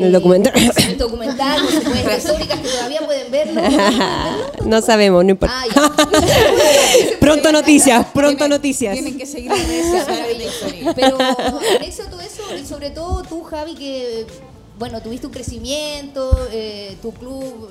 El 0.00 0.12
documental. 0.12 0.54
El 0.88 0.98
documental, 0.98 1.60
por 1.60 1.70
supuesto, 1.72 2.16
históricas 2.16 2.60
que 2.60 2.68
todavía 2.68 3.00
pueden 3.00 3.30
verlo. 3.30 3.60
No 4.64 4.80
sabemos, 4.82 5.24
no 5.24 5.30
importa. 5.30 5.64
Ah, 5.76 5.90
pronto 7.20 7.50
noticias, 7.50 8.06
pronto 8.14 8.46
noticias. 8.46 8.94
Tienen 8.94 9.18
que 9.18 9.26
seguir 9.26 9.50
en 9.52 10.94
Pero 10.94 11.18
anexo 11.18 12.04
todo 12.04 12.20
eso, 12.20 12.42
y 12.56 12.64
sobre 12.64 12.90
todo 12.90 13.22
tú, 13.22 13.42
Javi, 13.42 13.74
que 13.74 14.26
bueno, 14.78 15.02
tuviste 15.02 15.26
un 15.26 15.32
crecimiento, 15.32 16.48
eh, 16.52 16.96
tu 17.02 17.12
club 17.12 17.70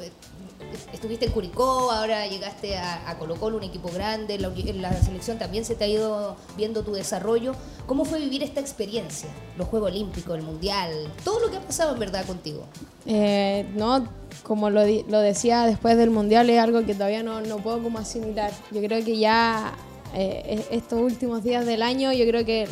estuviste 0.93 1.25
en 1.25 1.31
Curicó, 1.31 1.91
ahora 1.91 2.27
llegaste 2.27 2.77
a, 2.77 3.15
Colo 3.17 3.35
Colo, 3.35 3.57
un 3.57 3.63
equipo 3.63 3.89
grande, 3.93 4.37
la, 4.37 4.49
la, 4.49 4.93
selección 5.01 5.37
también 5.37 5.65
se 5.65 5.75
te 5.75 5.83
ha 5.83 5.87
ido 5.87 6.35
viendo 6.57 6.83
tu 6.83 6.93
desarrollo. 6.93 7.53
¿Cómo 7.85 8.05
fue 8.05 8.19
vivir 8.19 8.43
esta 8.43 8.59
experiencia? 8.59 9.29
Los 9.57 9.67
Juegos 9.67 9.91
Olímpicos, 9.91 10.37
el 10.37 10.43
Mundial, 10.43 10.91
todo 11.23 11.39
lo 11.39 11.49
que 11.49 11.57
ha 11.57 11.61
pasado 11.61 11.93
en 11.93 11.99
verdad 11.99 12.25
contigo. 12.25 12.63
Eh, 13.05 13.65
no, 13.75 14.07
como 14.43 14.69
lo, 14.69 14.81
lo, 14.85 15.19
decía 15.19 15.65
después 15.65 15.97
del 15.97 16.11
Mundial, 16.11 16.49
es 16.49 16.59
algo 16.59 16.85
que 16.85 16.93
todavía 16.93 17.23
no, 17.23 17.41
no 17.41 17.57
puedo 17.57 17.81
como 17.81 17.99
asimilar. 17.99 18.51
Yo 18.71 18.81
creo 18.81 19.03
que 19.03 19.17
ya 19.17 19.73
eh, 20.15 20.65
estos 20.71 20.99
últimos 20.99 21.43
días 21.43 21.65
del 21.65 21.81
año. 21.81 22.11
Yo 22.13 22.25
creo 22.25 22.45
que 22.45 22.67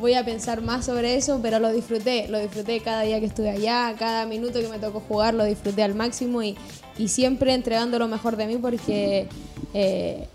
voy 0.00 0.14
a 0.14 0.24
pensar 0.24 0.62
más 0.62 0.86
sobre 0.86 1.16
eso, 1.16 1.40
pero 1.42 1.58
lo 1.58 1.72
disfruté. 1.72 2.28
Lo 2.28 2.38
disfruté 2.38 2.80
cada 2.80 3.02
día 3.02 3.20
que 3.20 3.26
estuve 3.26 3.50
allá, 3.50 3.94
cada 3.98 4.26
minuto 4.26 4.60
que 4.60 4.68
me 4.68 4.78
tocó 4.78 5.00
jugar, 5.00 5.34
lo 5.34 5.44
disfruté 5.44 5.82
al 5.82 5.94
máximo 5.94 6.42
y, 6.42 6.56
y 6.98 7.08
siempre 7.08 7.54
entregando 7.54 7.98
lo 7.98 8.08
mejor 8.08 8.36
de 8.36 8.46
mí 8.46 8.56
porque 8.56 9.28
eh, 9.74 10.26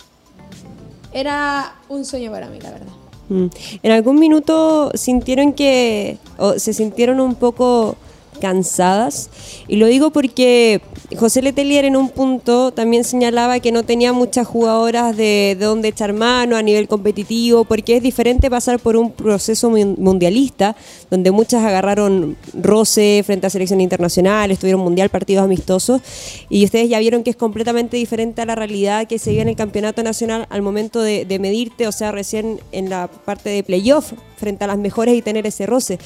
era 1.14 1.76
un 1.90 2.06
sueño 2.06 2.32
para 2.32 2.50
mí, 2.50 2.60
la 2.60 2.72
verdad. 2.72 2.94
Mm. 3.30 3.48
¿En 3.84 3.92
algún 3.92 4.20
minuto 4.20 4.92
sintieron 4.94 5.54
que, 5.54 6.18
o 6.38 6.60
se 6.60 6.74
sintieron 6.74 7.20
un 7.20 7.36
poco 7.36 7.98
cansadas? 8.38 9.30
Y 9.68 9.76
lo 9.78 9.88
digo 9.88 10.12
porque 10.12 10.82
José 11.18 11.42
Letelier 11.42 11.86
en 11.86 11.96
un 11.96 12.10
punto 12.10 12.72
también 12.72 13.04
señalaba 13.04 13.60
que 13.60 13.72
no 13.72 13.84
tenía 13.84 14.14
muchas 14.14 14.48
jugadoras 14.48 15.16
de, 15.16 15.56
de 15.60 15.66
donde 15.66 15.90
echar 15.90 16.14
mano 16.14 16.56
a 16.56 16.62
nivel 16.62 16.88
competitivo, 16.88 17.66
porque 17.66 17.98
es 17.98 18.04
diferente 18.04 18.50
pasar 18.50 18.80
por 18.80 18.96
un 18.96 19.12
proceso 19.12 19.70
mun- 19.70 19.96
mundialista, 19.98 20.76
donde 21.10 21.32
muchas 21.32 21.64
agarraron 21.64 22.38
roce 22.54 23.24
frente 23.26 23.48
a 23.48 23.50
selección 23.50 23.82
internacional, 23.82 24.52
estuvieron 24.52 24.82
mundial, 24.82 25.10
partidos 25.10 25.44
amistosos, 25.44 26.02
y 26.50 26.66
ustedes 26.66 26.90
ya 26.90 27.00
vieron 27.00 27.24
que 27.24 27.30
es 27.32 27.36
completamente 27.36 27.98
diferente 27.98 28.42
a 28.42 28.46
la 28.46 28.56
realidad 28.56 29.08
que 29.08 29.20
se 29.20 29.32
vive 29.32 29.42
en 29.42 29.50
el 29.50 29.56
campeonato 29.56 30.04
nacional 30.04 30.46
al 30.50 30.62
momento 30.62 31.02
de, 31.02 31.26
de 31.26 31.40
medirte, 31.40 31.88
o 31.88 31.92
sea, 31.92 32.12
recién 32.12 32.60
en 32.72 32.90
la 32.90 33.08
parte 33.08 33.50
de 33.50 33.64
playoff, 33.64 34.14
frente 34.38 34.64
a 34.64 34.68
las 34.68 34.78
mejores 34.78 35.16
y 35.16 35.22
tener 35.22 35.48
ese 35.48 35.66
roce. 35.66 35.98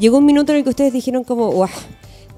Llegó 0.00 0.18
un 0.18 0.24
minuto 0.24 0.50
en 0.50 0.58
el 0.58 0.64
que 0.64 0.70
ustedes 0.70 0.92
dijeron 0.92 1.22
como, 1.22 1.50
"Guau, 1.52 1.68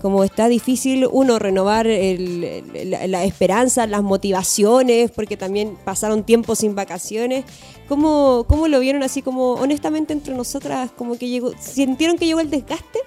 como 0.03 0.25
está 0.25 0.49
difícil 0.49 1.07
uno 1.11 1.39
renovar 1.39 1.87
el- 1.87 2.65
la 3.07 3.25
esperanza, 3.25 3.87
las 3.87 4.03
motivaciones, 4.03 5.13
porque 5.13 5.37
también 5.37 5.77
pasaron 5.85 6.25
tiempo 6.25 6.57
sin 6.57 6.75
vacaciones. 6.75 7.45
¿Cómo, 7.89 8.45
¿Cómo 8.49 8.67
lo 8.67 8.81
vieron 8.81 9.05
así 9.05 9.23
como 9.23 9.53
honestamente 9.53 10.13
entre 10.13 10.35
nosotras? 10.35 10.91
Como 10.99 11.17
que 11.17 11.29
llegó, 11.29 11.53
¿Sintieron 11.59 12.19
que 12.19 12.27
llegó 12.27 12.41
el 12.41 12.51
desgaste? 12.51 12.99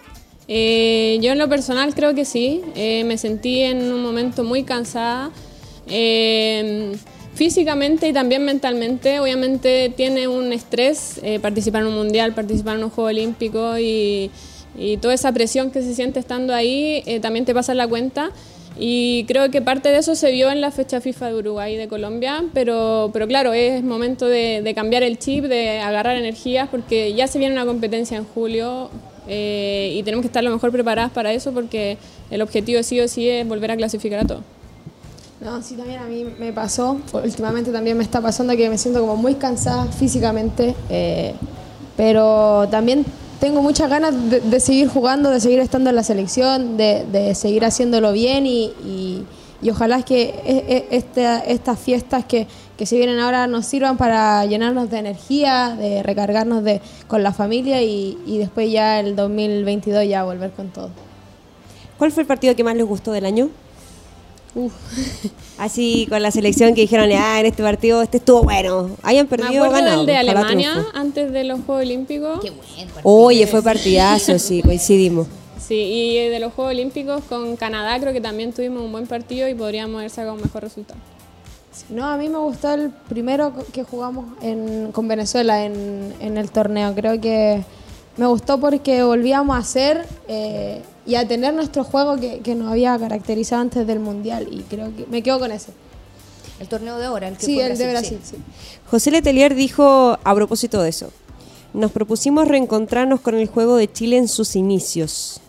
Eh, 0.47 1.17
yo 1.21 1.33
en 1.33 1.37
lo 1.39 1.49
personal 1.49 1.93
creo 1.93 2.15
que 2.15 2.23
sí. 2.23 2.61
Eh, 2.75 3.03
me 3.03 3.17
sentí 3.17 3.59
en 3.61 3.91
un 3.91 4.01
momento 4.01 4.45
muy 4.45 4.63
cansada. 4.63 5.31
Eh, 5.87 6.95
físicamente 7.35 8.07
y 8.07 8.13
también 8.13 8.43
mentalmente. 8.43 9.19
Obviamente 9.19 9.93
tiene 9.95 10.27
un 10.27 10.51
estrés 10.51 11.19
eh, 11.21 11.39
participar 11.39 11.83
en 11.83 11.89
un 11.89 11.95
mundial, 11.95 12.33
participar 12.33 12.77
en 12.77 12.85
un 12.85 12.89
juego 12.89 13.09
olímpico 13.09 13.77
y, 13.77 14.31
y 14.77 14.97
toda 14.97 15.13
esa 15.13 15.31
presión 15.31 15.69
que 15.69 15.81
se 15.81 15.93
siente 15.93 16.19
estando 16.19 16.53
ahí 16.53 17.03
eh, 17.05 17.19
también 17.19 17.45
te 17.45 17.53
pasa 17.53 17.73
en 17.73 17.77
la 17.77 17.87
cuenta. 17.87 18.31
Y 18.77 19.23
creo 19.25 19.49
que 19.51 19.61
parte 19.61 19.87
de 19.87 19.99
eso 19.99 20.15
se 20.15 20.31
vio 20.31 20.51
en 20.51 20.59
la 20.59 20.69
fecha 20.69 20.99
FIFA 20.99 21.29
de 21.29 21.35
Uruguay 21.35 21.75
y 21.75 21.77
de 21.77 21.87
Colombia, 21.87 22.43
pero, 22.53 23.09
pero 23.13 23.25
claro, 23.25 23.53
es 23.53 23.81
momento 23.83 24.25
de, 24.25 24.61
de 24.61 24.73
cambiar 24.73 25.01
el 25.01 25.17
chip, 25.17 25.45
de 25.45 25.79
agarrar 25.79 26.17
energías, 26.17 26.67
porque 26.69 27.13
ya 27.13 27.27
se 27.27 27.39
viene 27.39 27.53
una 27.53 27.65
competencia 27.65 28.17
en 28.17 28.25
julio 28.25 28.89
eh, 29.29 29.93
y 29.95 30.03
tenemos 30.03 30.23
que 30.23 30.27
estar 30.27 30.43
lo 30.43 30.51
mejor 30.51 30.73
preparadas 30.73 31.11
para 31.11 31.31
eso, 31.31 31.53
porque 31.53 31.97
el 32.29 32.41
objetivo 32.41 32.83
sí 32.83 32.99
o 32.99 33.07
sí 33.07 33.29
es 33.29 33.47
volver 33.47 33.71
a 33.71 33.77
clasificar 33.77 34.19
a 34.19 34.25
todo. 34.25 34.43
No, 35.45 35.61
sí, 35.61 35.75
también 35.75 35.99
a 35.99 36.05
mí 36.05 36.25
me 36.39 36.51
pasó. 36.51 36.97
Últimamente 37.13 37.71
también 37.71 37.95
me 37.95 38.03
está 38.03 38.19
pasando 38.19 38.57
que 38.57 38.67
me 38.67 38.79
siento 38.79 38.99
como 38.99 39.15
muy 39.15 39.35
cansada 39.35 39.85
físicamente, 39.85 40.73
eh, 40.89 41.35
pero 41.95 42.67
también 42.71 43.05
tengo 43.39 43.61
muchas 43.61 43.87
ganas 43.87 44.15
de, 44.27 44.59
seguir 44.59 44.87
jugando, 44.87 45.29
de 45.29 45.39
seguir 45.39 45.59
estando 45.59 45.91
en 45.91 45.97
la 45.97 46.01
selección, 46.03 46.77
de, 46.77 47.35
seguir 47.35 47.63
haciéndolo 47.63 48.11
bien 48.11 48.47
y, 48.47 49.23
ojalá 49.69 50.01
que 50.01 50.23
e- 50.45 50.65
e- 50.67 50.87
esta- 50.97 51.39
estas 51.39 51.77
fiestas 51.79 52.25
que, 52.25 52.47
que 52.75 52.87
se 52.87 52.97
vienen 52.97 53.19
ahora 53.19 53.45
nos 53.45 53.67
sirvan 53.67 53.97
para 53.97 54.45
llenarnos 54.45 54.89
de 54.89 54.97
energía, 54.97 55.75
de 55.77 56.01
recargarnos 56.01 56.63
de, 56.63 56.81
con 57.07 57.21
la 57.21 57.33
familia 57.33 57.83
y, 57.83 58.17
y 58.25 58.39
después 58.39 58.71
ya 58.71 58.99
el 58.99 59.15
2022 59.15 60.07
ya 60.07 60.23
volver 60.23 60.49
con 60.51 60.69
todo. 60.69 60.89
¿Cuál 61.99 62.11
fue 62.11 62.21
el 62.23 62.27
partido 62.27 62.55
que 62.55 62.63
más 62.63 62.75
les 62.75 62.85
gustó 62.85 63.11
del 63.11 63.25
año? 63.27 63.49
Así 65.57 66.05
con 66.09 66.21
la 66.21 66.31
selección 66.31 66.73
que 66.75 66.81
dijeron, 66.81 67.09
ah, 67.13 67.39
en 67.39 67.45
este 67.45 67.63
partido 67.63 68.01
este 68.01 68.17
estuvo 68.17 68.43
bueno. 68.43 68.91
Hayan 69.03 69.27
perdido 69.27 69.65
o 69.67 69.69
ganado. 69.71 69.97
del 69.99 70.05
de 70.07 70.17
Alemania 70.17 70.85
antes 70.93 71.31
de 71.31 71.43
los 71.43 71.61
Juegos 71.65 71.83
Olímpicos. 71.85 72.39
Qué 72.41 72.49
buen 72.51 72.87
partido. 72.89 73.01
Oye, 73.03 73.47
fue 73.47 73.61
partidazo, 73.61 74.37
sí, 74.39 74.61
coincidimos. 74.61 75.27
Sí, 75.65 75.75
y 75.75 76.27
de 76.29 76.39
los 76.39 76.53
Juegos 76.53 76.73
Olímpicos 76.73 77.23
con 77.27 77.55
Canadá 77.55 77.99
creo 77.99 78.13
que 78.13 78.21
también 78.21 78.53
tuvimos 78.53 78.83
un 78.83 78.91
buen 78.91 79.07
partido 79.07 79.47
y 79.47 79.55
podríamos 79.55 79.97
haber 79.99 80.09
sacado 80.11 80.33
un 80.35 80.41
mejor 80.41 80.63
resultado. 80.63 80.99
No, 81.89 82.05
a 82.05 82.15
mí 82.17 82.29
me 82.29 82.37
gustó 82.37 82.73
el 82.73 82.89
primero 83.09 83.51
que 83.73 83.83
jugamos 83.83 84.25
en- 84.41 84.91
con 84.93 85.07
Venezuela 85.07 85.65
en, 85.65 86.13
en 86.21 86.37
el 86.37 86.49
torneo. 86.51 86.93
Creo 86.95 87.19
que 87.19 87.63
me 88.17 88.25
gustó 88.27 88.59
porque 88.59 89.03
volvíamos 89.03 89.55
a 89.55 89.59
hacer 89.59 90.05
eh, 90.27 90.81
y 91.05 91.15
a 91.15 91.27
tener 91.27 91.53
nuestro 91.53 91.83
juego 91.83 92.17
que, 92.17 92.39
que 92.39 92.55
nos 92.55 92.71
había 92.71 92.97
caracterizado 92.97 93.61
antes 93.61 93.85
del 93.85 93.99
Mundial. 93.99 94.47
Y 94.51 94.61
creo 94.61 94.95
que 94.95 95.05
me 95.07 95.21
quedo 95.21 95.39
con 95.39 95.51
ese. 95.51 95.71
El 96.59 96.67
torneo 96.69 96.97
de 96.97 97.05
ahora, 97.05 97.27
el 97.27 97.37
que 97.37 97.45
Sí, 97.45 97.55
fue 97.55 97.65
el 97.67 97.77
de 97.77 97.89
Brasil, 97.91 98.17
Brasil, 98.17 98.37
sí. 98.37 98.43
José 98.89 99.11
Letelier 99.11 99.55
dijo 99.55 100.17
a 100.23 100.35
propósito 100.35 100.81
de 100.81 100.89
eso, 100.89 101.11
nos 101.73 101.91
propusimos 101.91 102.47
reencontrarnos 102.47 103.19
con 103.19 103.35
el 103.35 103.47
juego 103.47 103.75
de 103.75 103.91
Chile 103.91 104.17
en 104.17 104.29
sus 104.29 104.55
inicios. 104.55 105.41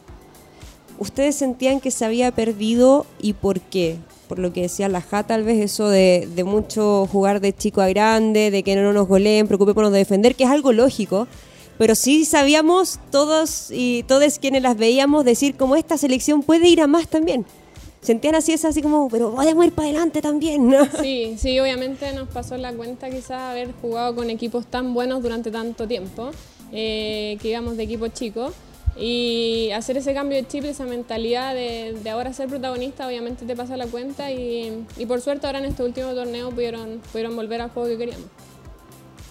¿Ustedes 0.99 1.37
sentían 1.37 1.79
que 1.79 1.93
se 1.93 2.05
había 2.05 2.33
perdido 2.33 3.07
y 3.21 3.35
por 3.35 3.61
qué? 3.61 3.99
Por 4.29 4.41
lo 4.41 4.53
que 4.53 4.63
decía 4.63 4.89
la 4.89 5.01
Ja, 5.01 5.23
tal 5.23 5.45
vez 5.45 5.63
eso 5.63 5.89
de, 5.89 6.29
de 6.35 6.43
mucho 6.43 7.07
jugar 7.13 7.41
de 7.41 7.55
chico 7.55 7.81
a 7.81 7.89
grande, 7.89 8.51
de 8.51 8.65
que 8.65 8.75
no 8.75 8.93
nos 8.93 9.07
goleen, 9.07 9.47
preocupémonos 9.47 9.93
de 9.93 9.99
defender, 9.99 10.35
que 10.35 10.43
es 10.43 10.51
algo 10.51 10.73
lógico, 10.73 11.29
pero 11.79 11.95
sí 11.95 12.25
sabíamos 12.25 12.99
todos 13.11 13.71
y 13.71 14.05
todos 14.05 14.39
quienes 14.39 14.63
las 14.63 14.77
veíamos 14.77 15.25
decir 15.25 15.57
como 15.57 15.77
esta 15.77 15.99
selección 15.99 16.43
puede 16.43 16.69
ir 16.69 16.81
a 16.81 16.87
más 16.87 17.09
también. 17.09 17.47
Sentían 18.01 18.37
así, 18.37 18.53
es 18.53 18.65
así 18.65 18.83
como, 18.83 19.09
pero 19.09 19.35
podemos 19.35 19.67
ir 19.67 19.73
para 19.73 19.89
adelante 19.89 20.23
también, 20.23 20.69
¿no? 20.69 20.87
Sí, 21.03 21.35
sí, 21.39 21.59
obviamente 21.59 22.13
nos 22.13 22.29
pasó 22.29 22.57
la 22.57 22.73
cuenta 22.73 23.11
quizás 23.11 23.41
haber 23.51 23.73
jugado 23.83 24.15
con 24.15 24.31
equipos 24.31 24.67
tan 24.67 24.95
buenos 24.95 25.23
durante 25.23 25.51
tanto 25.51 25.89
tiempo, 25.89 26.31
eh, 26.73 27.37
que 27.43 27.49
íbamos 27.49 27.77
de 27.77 27.83
equipo 27.83 28.07
chico, 28.09 28.53
y 28.97 29.71
hacer 29.73 29.97
ese 29.97 30.15
cambio 30.15 30.37
de 30.39 30.47
chip, 30.47 30.65
esa 30.65 30.85
mentalidad 30.85 31.53
de, 31.53 31.97
de 32.01 32.11
ahora 32.11 32.33
ser 32.33 32.49
protagonista, 32.49 33.09
obviamente 33.09 33.45
te 33.45 33.57
pasa 33.57 33.77
la 33.77 33.89
cuenta, 33.89 34.31
y, 34.31 34.85
y 34.97 35.07
por 35.07 35.21
suerte 35.21 35.47
ahora 35.49 35.59
en 35.59 35.65
este 35.65 35.83
último 35.83 36.15
torneo 36.15 36.51
pudieron, 36.51 37.03
pudieron 37.11 37.35
volver 37.35 37.61
al 37.61 37.71
juego 37.71 37.89
que 37.89 37.99
queríamos. 37.99 38.29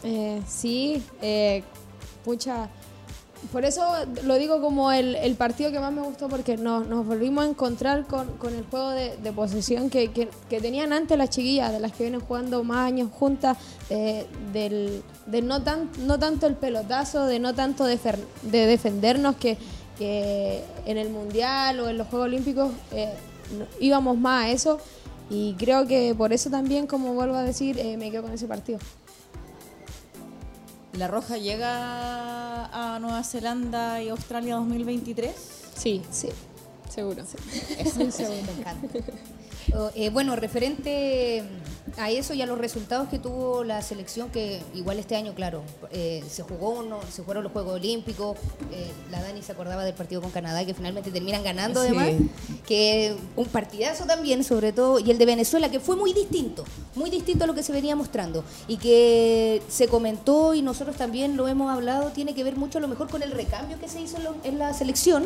Eh, 0.04 0.42
sí, 0.46 1.02
eh, 1.22 1.64
pucha. 2.26 2.68
Por 3.52 3.64
eso 3.64 3.84
lo 4.24 4.36
digo 4.36 4.60
como 4.60 4.92
el, 4.92 5.14
el 5.16 5.36
partido 5.36 5.72
que 5.72 5.80
más 5.80 5.94
me 5.94 6.02
gustó, 6.02 6.28
porque 6.30 6.58
nos, 6.58 6.88
nos 6.88 7.06
volvimos 7.06 7.46
a 7.46 7.48
encontrar 7.48 8.08
con, 8.08 8.28
con 8.38 8.56
el 8.56 8.64
juego 8.66 8.90
de, 8.90 9.18
de 9.18 9.32
posesión 9.32 9.92
que, 9.92 10.10
que- 10.12 10.30
que 10.50 10.60
tenían 10.60 10.92
antes 10.94 11.16
las 11.16 11.30
chiquillas, 11.30 11.72
de 11.72 11.80
las 11.80 11.92
que 11.92 12.04
vienen 12.06 12.22
jugando 12.22 12.64
más 12.64 12.88
años 12.88 13.12
juntas, 13.12 13.56
eh, 13.92 14.26
del, 14.52 15.04
de 15.28 15.44
no, 15.44 15.62
tan, 15.62 15.92
no 16.08 16.18
tanto 16.18 16.48
el 16.48 16.56
pelotazo, 16.56 17.28
de 17.28 17.38
no 17.40 17.54
tanto 17.54 17.88
defer- 17.88 18.26
de 18.42 18.66
defendernos, 18.66 19.36
que, 19.36 19.58
que 20.00 20.64
en 20.88 20.98
el 20.98 21.10
Mundial 21.12 21.80
o 21.82 21.90
en 21.90 22.00
los 22.00 22.08
Juegos 22.08 22.26
Olímpicos 22.30 22.72
eh, 22.94 23.14
íbamos 23.80 24.18
más 24.18 24.46
a 24.46 24.50
eso. 24.50 24.80
Y 25.30 25.54
creo 25.54 25.86
que 25.86 26.16
por 26.18 26.34
eso 26.34 26.50
también, 26.50 26.88
como 26.88 27.14
vuelvo 27.14 27.36
a 27.36 27.44
decir, 27.44 27.78
eh, 27.80 27.96
me 27.98 28.10
quedo 28.10 28.24
con 28.24 28.32
ese 28.32 28.48
partido. 28.48 28.80
¿La 30.98 31.10
Roja 31.10 31.38
llega 31.38 32.66
a 32.72 33.00
Nueva 33.00 33.22
Zelanda 33.24 34.02
y 34.02 34.08
Australia 34.10 34.56
2023? 34.56 35.36
Sí, 35.76 36.02
Sí. 36.10 36.30
Seguro. 36.96 37.22
Eso, 37.22 38.02
eso 38.02 38.24
me 38.32 38.52
encanta. 38.60 38.88
Oh, 39.74 39.90
eh, 39.96 40.12
bueno, 40.12 40.36
referente 40.36 41.42
a 41.98 42.12
eso 42.12 42.36
y 42.36 42.42
a 42.42 42.46
los 42.46 42.58
resultados 42.60 43.10
que 43.10 43.18
tuvo 43.18 43.64
la 43.64 43.82
selección, 43.82 44.30
que 44.30 44.62
igual 44.76 45.00
este 45.00 45.16
año, 45.16 45.34
claro, 45.34 45.64
eh, 45.92 46.24
se 46.30 46.44
jugó 46.44 46.70
uno, 46.70 47.00
se 47.12 47.24
fueron 47.24 47.44
los 47.44 47.52
Juegos 47.52 47.74
Olímpicos, 47.74 48.38
eh, 48.72 48.92
la 49.10 49.24
Dani 49.24 49.42
se 49.42 49.54
acordaba 49.54 49.84
del 49.84 49.96
partido 49.96 50.22
con 50.22 50.30
Canadá, 50.30 50.64
que 50.66 50.76
finalmente 50.76 51.10
terminan 51.10 51.44
ganando 51.44 51.82
Sí. 51.82 51.88
además, 51.88 52.10
que 52.68 53.16
un 53.36 53.48
partidazo 53.48 54.06
también, 54.06 54.44
sobre 54.44 54.72
todo, 54.72 55.00
y 55.00 55.10
el 55.10 55.18
de 55.18 55.26
Venezuela, 55.26 55.70
que 55.72 55.80
fue 55.80 55.96
muy 55.96 56.14
distinto, 56.14 56.64
muy 56.94 57.10
distinto 57.10 57.46
a 57.46 57.48
lo 57.48 57.56
que 57.56 57.64
se 57.64 57.72
venía 57.74 57.96
mostrando, 57.96 58.44
y 58.68 58.78
que 58.78 59.64
se 59.68 59.88
comentó 59.88 60.54
y 60.54 60.62
nosotros 60.62 60.96
también 60.96 61.36
lo 61.38 61.48
hemos 61.48 61.72
hablado, 61.74 62.12
tiene 62.12 62.36
que 62.36 62.44
ver 62.44 62.56
mucho 62.56 62.78
a 62.78 62.82
lo 62.82 62.88
mejor 62.88 63.10
con 63.10 63.24
el 63.24 63.32
recambio 63.32 63.80
que 63.80 63.90
se 63.90 64.00
hizo 64.00 64.18
en, 64.18 64.24
lo- 64.26 64.36
en 64.44 64.60
la 64.60 64.74
selección, 64.76 65.26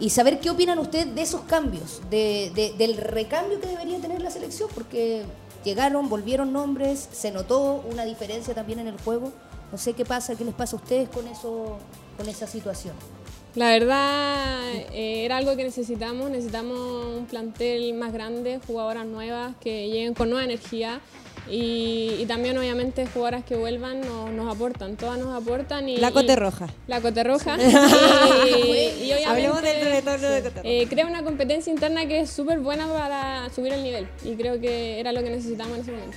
y 0.00 0.10
saber 0.10 0.40
qué 0.40 0.50
opinan 0.50 0.78
ustedes 0.78 1.14
de 1.14 1.22
esos 1.22 1.42
cambios, 1.42 2.00
de, 2.10 2.52
de- 2.54 2.74
del 2.76 2.96
recambio 2.96 3.60
que 3.60 3.66
debería 3.68 3.98
tener 4.00 4.20
la 4.22 4.30
selección, 4.30 4.68
porque 4.74 5.24
llegaron, 5.64 6.08
volvieron 6.08 6.52
nombres, 6.52 7.08
se 7.12 7.30
notó 7.30 7.84
una 7.90 8.04
diferencia 8.04 8.54
también 8.54 8.78
en 8.78 8.88
el 8.88 9.00
juego. 9.00 9.32
No 9.72 9.78
sé 9.78 9.94
qué 9.94 10.04
pasa, 10.04 10.36
qué 10.36 10.44
les 10.44 10.54
pasa 10.54 10.76
a 10.76 10.80
ustedes 10.80 11.08
con 11.08 11.26
eso, 11.26 11.78
con 12.16 12.28
esa 12.28 12.46
situación. 12.46 12.94
La 13.56 13.70
verdad 13.70 14.70
eh, 14.92 15.24
era 15.24 15.38
algo 15.38 15.56
que 15.56 15.64
necesitamos, 15.64 16.30
necesitamos 16.30 16.78
un 17.16 17.26
plantel 17.26 17.94
más 17.94 18.12
grande, 18.12 18.60
jugadoras 18.66 19.06
nuevas 19.06 19.56
que 19.60 19.88
lleguen 19.88 20.12
con 20.14 20.28
nueva 20.28 20.44
energía. 20.44 21.00
Y, 21.50 22.16
y 22.18 22.26
también 22.26 22.58
obviamente 22.58 23.06
jugadoras 23.06 23.44
que 23.44 23.54
vuelvan 23.56 24.00
nos, 24.00 24.30
nos 24.30 24.52
aportan, 24.54 24.96
todas 24.96 25.18
nos 25.18 25.34
aportan. 25.40 25.88
Y, 25.88 25.96
La 25.98 26.10
Cote 26.10 26.32
y- 26.32 26.36
Roja. 26.36 26.66
La 26.88 27.00
Cote 27.00 27.22
Roja. 27.22 27.56
y, 28.46 29.12
Hablemos 29.26 29.62
del 29.62 29.90
retorno 29.92 30.28
de 30.28 30.42
Cote 30.42 30.56
Roja. 30.56 30.68
eh, 30.68 30.86
crea 30.88 31.06
una 31.06 31.22
competencia 31.22 31.72
interna 31.72 32.06
que 32.06 32.20
es 32.20 32.30
súper 32.30 32.60
buena 32.60 32.86
para 32.88 33.48
subir 33.54 33.72
el 33.72 33.82
nivel. 33.82 34.08
Y 34.24 34.34
creo 34.34 34.60
que 34.60 34.98
era 35.00 35.12
lo 35.12 35.22
que 35.22 35.30
necesitamos 35.30 35.74
en 35.76 35.82
ese 35.82 35.92
momento. 35.92 36.16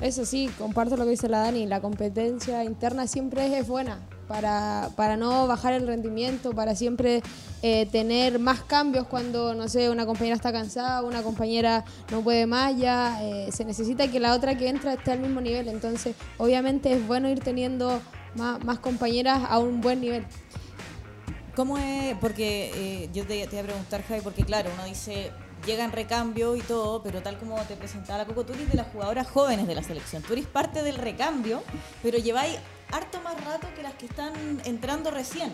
Eso 0.00 0.26
sí, 0.26 0.50
comparto 0.58 0.96
lo 0.96 1.04
que 1.04 1.10
dice 1.10 1.28
la 1.28 1.38
Dani, 1.38 1.66
la 1.66 1.80
competencia 1.80 2.62
interna 2.64 3.06
siempre 3.06 3.56
es 3.58 3.66
buena 3.66 3.98
para, 4.28 4.90
para 4.96 5.16
no 5.16 5.46
bajar 5.46 5.72
el 5.72 5.86
rendimiento, 5.86 6.52
para 6.52 6.74
siempre 6.74 7.22
eh, 7.62 7.86
tener 7.86 8.38
más 8.38 8.60
cambios 8.62 9.06
cuando, 9.06 9.54
no 9.54 9.68
sé, 9.68 9.90
una 9.90 10.06
compañera 10.06 10.36
está 10.36 10.52
cansada, 10.52 11.02
una 11.02 11.22
compañera 11.22 11.84
no 12.10 12.20
puede 12.22 12.46
más, 12.46 12.76
ya 12.76 13.22
eh, 13.22 13.50
se 13.52 13.64
necesita 13.64 14.10
que 14.10 14.20
la 14.20 14.34
otra 14.34 14.56
que 14.56 14.68
entra 14.68 14.94
esté 14.94 15.12
al 15.12 15.20
mismo 15.20 15.40
nivel, 15.40 15.68
entonces 15.68 16.14
obviamente 16.38 16.92
es 16.92 17.06
bueno 17.06 17.28
ir 17.28 17.40
teniendo 17.40 18.00
más, 18.34 18.78
compañeras 18.80 19.42
a 19.48 19.58
un 19.58 19.80
buen 19.80 20.00
nivel. 20.00 20.24
¿Cómo 21.54 21.78
es? 21.78 22.14
Porque 22.18 22.70
eh, 22.74 23.10
yo 23.14 23.24
te, 23.26 23.46
te 23.46 23.56
iba 23.56 23.62
a 23.62 23.66
preguntar, 23.66 24.02
Javi, 24.02 24.20
porque 24.20 24.44
claro, 24.44 24.70
uno 24.74 24.84
dice, 24.84 25.32
llega 25.64 25.84
en 25.84 25.92
recambio 25.92 26.54
y 26.54 26.60
todo, 26.60 27.02
pero 27.02 27.22
tal 27.22 27.38
como 27.38 27.56
te 27.62 27.76
presentaba 27.76 28.18
la 28.18 28.26
Coco, 28.26 28.44
tú 28.44 28.52
eres 28.52 28.68
de 28.68 28.76
las 28.76 28.88
jugadoras 28.88 29.26
jóvenes 29.26 29.66
de 29.66 29.74
la 29.74 29.82
selección. 29.82 30.22
Tú 30.22 30.34
eres 30.34 30.46
parte 30.46 30.82
del 30.82 30.96
recambio, 30.96 31.62
pero 32.02 32.18
lleváis 32.18 32.58
harto 32.92 33.20
más 33.22 33.42
rato 33.44 33.66
que 33.74 33.82
las 33.82 33.94
que 33.94 34.06
están 34.06 34.32
entrando 34.64 35.10
recién. 35.10 35.52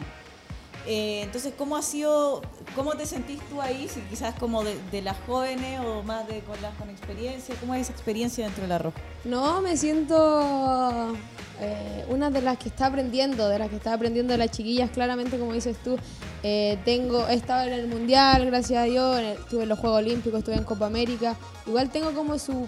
Eh, 0.87 1.23
entonces, 1.23 1.55
¿cómo 1.57 1.77
ha 1.77 1.83
sido, 1.83 2.43
cómo 2.75 2.95
te 2.95 3.07
sentís 3.07 3.41
tú 3.49 3.61
ahí? 3.61 3.89
Si 3.89 4.01
quizás 4.01 4.35
como 4.35 4.65
de, 4.65 5.03
las 5.03 5.17
jóvenes 5.27 5.81
o 5.81 6.03
más 6.03 6.27
de 6.27 6.41
con 6.41 6.61
las 6.61 6.75
con 6.75 6.91
experiencia, 6.91 7.55
¿cómo 7.61 7.75
es 7.75 7.83
esa 7.83 7.93
experiencia 7.93 8.45
dentro 8.45 8.63
de 8.63 8.69
la 8.69 8.79
roja? 8.79 8.99
No, 9.25 9.61
me 9.61 9.77
siento 9.77 11.15
eh, 11.61 12.05
una 12.09 12.31
de 12.31 12.43
las 12.43 12.59
que 12.59 12.69
está 12.69 12.87
aprendiendo, 12.87 13.49
de 13.49 13.61
las 13.61 13.69
que 13.69 13.77
está 13.77 13.93
aprendiendo 13.93 14.33
de 14.33 14.39
las 14.39 14.51
chiquillas, 14.51 14.91
claramente 14.91 15.39
como 15.39 15.53
dices 15.53 15.77
tú. 15.85 15.97
Eh, 16.43 16.77
tengo, 16.85 17.29
he 17.29 17.35
estado 17.35 17.69
en 17.69 17.75
el 17.75 17.87
Mundial, 17.87 18.47
gracias 18.47 18.83
a 18.83 18.85
Dios, 18.85 19.21
en 19.21 19.27
estuve 19.27 19.63
en 19.63 19.69
los 19.69 19.79
Juegos 19.79 19.99
Olímpicos, 19.99 20.41
estuve 20.41 20.57
en 20.57 20.65
Copa 20.65 20.87
América. 20.87 21.37
Igual 21.67 21.91
tengo 21.91 22.13
como 22.13 22.37
su, 22.41 22.67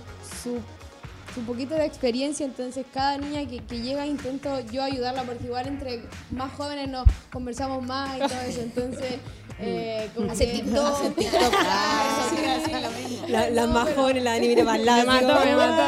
su 1.35 1.41
poquito 1.43 1.75
de 1.75 1.85
experiencia, 1.85 2.47
entonces 2.47 2.87
cada 2.95 3.19
niña 3.19 3.45
que, 3.49 3.59
que 3.65 3.81
llega 3.81 4.07
intento 4.07 4.61
yo 4.71 4.83
ayudarla, 4.83 5.23
porque 5.25 5.45
igual 5.45 5.67
entre 5.67 6.03
más 6.31 6.53
jóvenes 6.53 6.89
nos 6.89 7.07
conversamos 7.33 7.85
más 7.85 8.17
y 8.17 8.21
todo 8.21 8.41
eso, 8.49 8.61
entonces... 8.61 9.15
Eh, 9.61 10.11
como 10.17 10.33
Hace 10.33 10.47
TikTok. 10.47 10.77
Hace. 10.79 11.15
Ah. 11.67 12.91
La- 13.29 13.51
No, 13.67 13.73
más 13.73 13.87
pero- 13.89 14.03
jóvenes, 14.03 14.25
la 14.25 14.33
Dani 14.33 14.49
mira 14.49 14.65
más 14.65 14.81
largo. 14.85 15.13
Me 15.13 15.23
mató, 15.23 15.45
me 15.45 15.55
mató. 15.55 15.83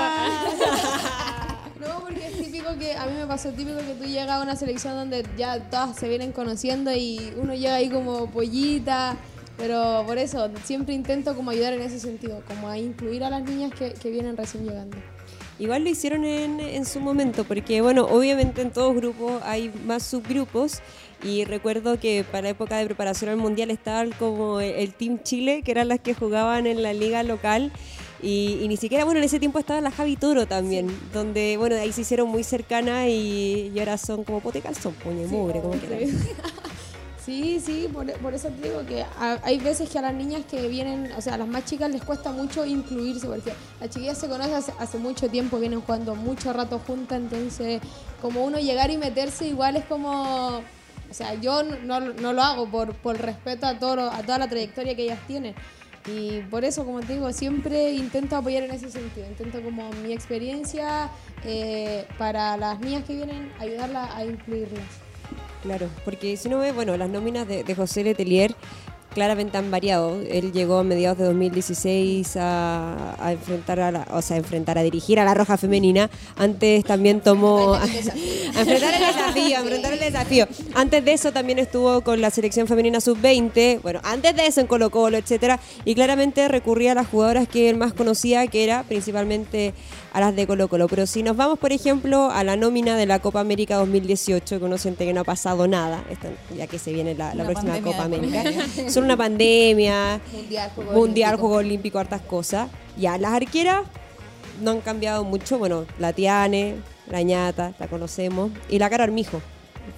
No, 1.81 2.01
porque 2.01 2.27
es 2.27 2.33
típico 2.43 2.77
que 2.79 2.97
a 2.97 3.07
mí 3.07 3.13
me 3.19 3.27
pasó 3.27 3.51
típico 3.51 3.79
que 3.79 3.95
tú 3.95 4.05
llegas 4.05 4.31
a 4.31 4.43
una 4.43 4.57
selección 4.57 4.95
donde 4.95 5.25
ya 5.37 5.61
todas 5.71 5.97
se 5.97 6.09
vienen 6.09 6.33
conociendo 6.33 6.93
y 6.95 7.33
uno 7.37 7.55
llega 7.55 7.75
ahí 7.77 7.89
como 7.91 8.31
pollita, 8.31 9.17
pero 9.57 10.03
por 10.07 10.19
eso 10.19 10.49
siempre 10.65 10.95
intento 10.95 11.35
como 11.37 11.51
ayudar 11.51 11.75
en 11.75 11.83
ese 11.83 12.01
sentido, 12.01 12.43
como 12.49 12.69
a 12.69 12.79
incluir 12.79 13.25
a 13.25 13.31
las 13.31 13.43
niñas 13.43 13.73
que, 13.75 13.93
que 13.93 14.11
vienen 14.11 14.37
recién 14.37 14.65
llegando. 14.65 14.97
Igual 15.59 15.85
lo 15.85 15.91
hicieron 15.91 16.25
en, 16.25 16.61
en 16.61 16.85
su 16.85 17.01
momento, 17.01 17.45
porque 17.45 17.81
bueno, 17.81 18.05
obviamente 18.05 18.61
en 18.61 18.71
todos 18.71 18.95
grupos 18.95 19.43
hay 19.43 19.73
más 19.87 20.03
subgrupos 20.03 20.83
y 21.25 21.45
recuerdo 21.45 21.99
que 21.99 22.25
para 22.31 22.51
época 22.51 22.77
de 22.77 22.85
preparación 22.85 23.31
al 23.31 23.39
Mundial 23.39 23.71
estaban 23.71 24.13
como 24.13 24.61
el, 24.61 24.93
Team 24.93 25.23
Chile, 25.23 25.63
que 25.63 25.71
eran 25.71 25.89
las 25.89 26.01
que 26.01 26.13
jugaban 26.13 26.67
en 26.67 26.83
la 26.83 26.93
liga 26.93 27.23
local 27.23 27.73
y, 28.23 28.59
y 28.61 28.69
ni 28.69 28.77
siquiera, 28.77 29.05
bueno, 29.05 29.19
en 29.19 29.25
ese 29.25 29.39
tiempo 29.39 29.59
estaba 29.59 29.81
la 29.81 29.91
Javi 29.91 30.17
Toro 30.17 30.47
también, 30.47 30.89
donde, 31.15 31.57
bueno, 31.57 31.77
ahí 31.77 31.93
se 31.93 32.03
hicieron 32.03 32.29
muy 32.29 32.45
cercanas 32.45 33.09
y, 33.09 33.73
y 33.75 33.79
ahora 33.79 33.97
son 33.97 34.25
como 34.25 34.41
pote 34.41 34.61
calzón, 34.61 34.93
puño 34.95 35.23
y 35.23 35.27
mugre, 35.27 35.61
como 35.61 35.75
quieran. 35.75 36.01
Sí, 37.27 37.59
sí, 37.59 37.89
por, 37.93 38.09
eso 38.35 38.49
te 38.51 38.69
digo 38.69 38.87
que 38.87 39.03
a- 39.03 39.41
hay 39.43 39.59
veces 39.59 39.91
que 39.91 39.99
a 39.99 40.03
las 40.03 40.15
niñas 40.15 40.43
que 40.49 40.69
vienen, 40.69 41.11
o 41.19 41.21
sea, 41.21 41.35
a 41.35 41.39
las 41.39 41.49
más 41.49 41.65
chicas 41.65 41.91
les 41.91 42.01
cuesta 42.05 42.31
mucho 42.31 42.65
incluirse, 42.65 43.27
porque 43.27 43.53
las 43.81 43.91
chiquillas 43.91 44.17
se 44.17 44.29
conocen 44.29 44.55
hace, 44.55 44.73
hace 44.79 44.99
mucho 44.99 45.29
tiempo, 45.29 45.59
vienen 45.59 45.81
jugando 45.81 46.15
mucho 46.15 46.53
rato 46.53 46.79
juntas, 46.79 47.19
entonces 47.19 47.81
como 48.23 48.45
uno 48.45 48.59
llegar 48.61 48.93
y 48.93 48.97
meterse 48.97 49.49
igual 49.49 49.75
es 49.75 49.85
como, 49.87 50.59
o 50.59 50.63
sea, 51.15 51.35
yo 51.35 51.65
no, 51.65 51.99
no- 51.99 52.13
no 52.13 52.33
lo 52.33 52.43
hago 52.43 52.71
por, 52.71 52.95
por 52.95 53.19
respeto 53.21 53.67
a, 53.67 53.77
todo, 53.77 54.09
a 54.09 54.23
toda 54.23 54.39
la 54.39 54.49
trayectoria 54.49 54.95
que 54.95 55.03
ellas 55.03 55.19
tienen. 55.27 55.57
Y 56.07 56.43
por 56.43 56.65
eso, 56.65 56.85
como 56.85 57.01
te 57.01 57.15
digo, 57.15 57.33
siempre 57.33 57.91
intento 57.95 58.37
apoyar 58.37 58.63
en 58.63 58.71
ese 58.71 58.89
sentido. 58.89 59.27
Intento 59.27 59.61
como 59.61 59.91
mi 60.05 60.13
experiencia 60.13 61.11
eh, 61.45 62.07
para 62.19 62.57
las 62.57 62.79
niñas 62.79 63.03
que 63.05 63.17
vienen, 63.17 63.51
ayudarlas 63.59 64.15
a 64.15 64.25
incluirlas. 64.25 65.06
Claro, 65.63 65.89
porque 66.05 66.37
si 66.37 66.49
uno 66.49 66.59
ve, 66.59 66.73
bueno, 66.73 66.97
las 66.97 67.09
nóminas 67.09 67.49
de, 67.49 67.65
de 67.65 67.75
José 67.75 68.05
Letelier 68.05 68.55
claramente 69.17 69.57
han 69.57 69.71
variado. 69.71 70.21
Él 70.29 70.53
llegó 70.53 70.77
a 70.77 70.85
mediados 70.85 71.17
de 71.17 71.25
2016 71.25 72.37
a, 72.37 73.17
a 73.19 73.33
enfrentar 73.33 73.81
a 73.81 73.91
la, 73.91 74.07
o 74.11 74.21
sea, 74.21 74.37
a 74.37 74.39
enfrentar 74.39 74.77
a 74.77 74.83
dirigir 74.83 75.19
a 75.19 75.25
la 75.25 75.33
Roja 75.33 75.57
Femenina. 75.57 76.11
Antes 76.37 76.85
también 76.85 77.23
tomó 77.23 77.73
a 77.75 77.83
enfrentar 77.83 78.93
el 78.93 79.01
desafío, 79.01 79.57
a 79.57 79.61
enfrentar 79.61 79.93
el 79.95 80.01
desafío. 80.01 80.47
Antes 80.75 81.03
de 81.03 81.15
eso 81.15 81.33
también 81.33 81.59
estuvo 81.59 82.03
con 82.03 82.21
la 82.21 82.29
selección 82.29 82.67
femenina 82.67 83.01
sub-20, 83.01 83.81
bueno, 83.81 84.01
antes 84.05 84.37
de 84.37 84.47
eso 84.47 84.61
en 84.61 84.67
Colo 84.67 84.91
Colo, 84.91 85.17
etcétera, 85.17 85.61
y 85.87 85.95
claramente 85.95 86.47
recurría 86.49 86.93
a 86.93 86.97
las 86.97 87.09
jugadoras 87.09 87.49
que 87.49 87.71
él 87.71 87.79
más 87.79 87.95
conocía, 87.95 88.47
que 88.49 88.65
era 88.65 88.83
principalmente 88.83 89.73
a 90.17 90.21
las 90.21 90.35
de 90.35 90.47
Colo 90.47 90.67
Colo. 90.69 90.89
Pero 90.89 91.07
si 91.07 91.23
nos 91.23 91.37
vamos, 91.37 91.59
por 91.59 91.73
ejemplo, 91.73 92.31
a 92.31 92.43
la 92.43 92.57
nómina 92.57 92.97
de 92.97 93.05
la 93.05 93.19
Copa 93.19 93.41
América 93.41 93.77
2018, 93.77 94.59
que 94.59 94.65
uno 94.65 94.79
siente 94.79 95.05
que 95.05 95.13
no 95.13 95.21
ha 95.21 95.25
pasado 95.25 95.69
nada, 95.69 96.03
ya 96.57 96.67
que 96.67 96.79
se 96.79 96.91
viene 96.91 97.15
la, 97.15 97.33
próxima 97.45 97.79
Copa 97.83 98.05
América. 98.05 98.43
Son 98.89 99.05
una 99.05 99.19
pandemia, 99.19 100.19
Mundial, 100.33 100.71
Juego 100.75 100.93
mundial, 100.93 101.29
Olímpico. 101.29 101.47
juego 101.47 101.57
olímpico, 101.57 101.99
hartas 101.99 102.23
cosas. 102.23 102.71
Ya, 102.97 103.19
las 103.19 103.35
arqueras 103.35 103.83
no 104.63 104.71
han 104.71 104.81
cambiado 104.81 105.23
mucho. 105.23 105.59
Bueno, 105.59 105.85
la 105.99 106.15
Tiane, 106.15 106.77
la 107.11 107.21
Ñata, 107.21 107.75
la 107.79 107.87
conocemos. 107.87 108.51
Y 108.71 108.79
la 108.79 108.89
Cara 108.89 109.05
Armijo. 109.05 109.43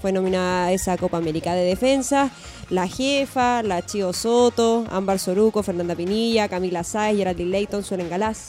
Fue 0.03 0.11
nominada 0.11 0.67
a 0.67 0.73
esa 0.73 0.97
Copa 0.97 1.19
América 1.19 1.55
de 1.55 1.63
Defensa. 1.63 2.33
La 2.71 2.89
Jefa, 2.89 3.63
la 3.63 3.87
Chio 3.87 4.13
Soto, 4.13 4.85
Ámbar 4.91 5.21
Soruco, 5.21 5.63
Fernanda 5.63 5.95
Pinilla, 5.95 6.49
Camila 6.49 6.83
Sáez, 6.83 7.17
Geraldine 7.17 7.51
Leighton, 7.51 7.85
Suelen 7.85 8.11
Galás. 8.11 8.49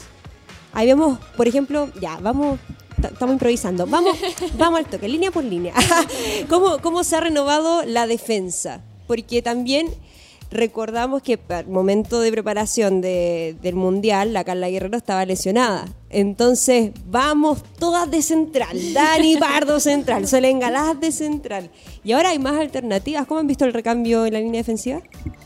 Ahí 0.72 0.86
vemos, 0.86 1.18
por 1.36 1.48
ejemplo, 1.48 1.88
ya, 2.00 2.16
vamos, 2.20 2.58
estamos 3.02 3.32
improvisando. 3.34 3.86
Vamos, 3.86 4.16
vamos 4.58 4.80
al 4.80 4.86
toque, 4.86 5.08
línea 5.08 5.30
por 5.30 5.44
línea. 5.44 5.74
¿Cómo, 6.48 6.78
¿Cómo 6.80 7.02
se 7.04 7.16
ha 7.16 7.20
renovado 7.20 7.82
la 7.84 8.06
defensa? 8.06 8.80
Porque 9.06 9.42
también 9.42 9.88
recordamos 10.50 11.22
que 11.22 11.38
el 11.48 11.66
momento 11.68 12.20
de 12.20 12.30
preparación 12.32 13.00
de- 13.00 13.56
del 13.62 13.74
Mundial, 13.74 14.32
la 14.32 14.44
Carla 14.44 14.68
Guerrero 14.68 14.96
estaba 14.96 15.24
lesionada. 15.24 15.86
Entonces, 16.10 16.90
vamos 17.06 17.62
todas 17.78 18.10
de 18.10 18.20
central. 18.22 18.76
Dani 18.92 19.36
Pardo 19.38 19.78
central, 19.80 20.26
Solen 20.26 20.58
Galás 20.58 21.00
de 21.00 21.12
central. 21.12 21.70
Y 22.04 22.12
ahora 22.12 22.30
hay 22.30 22.38
más 22.38 22.58
alternativas. 22.58 23.26
¿Cómo 23.26 23.40
han 23.40 23.46
visto 23.46 23.64
el 23.64 23.72
recambio 23.72 24.26
en 24.26 24.32
la 24.32 24.40
línea 24.40 24.58
defensiva? 24.60 25.00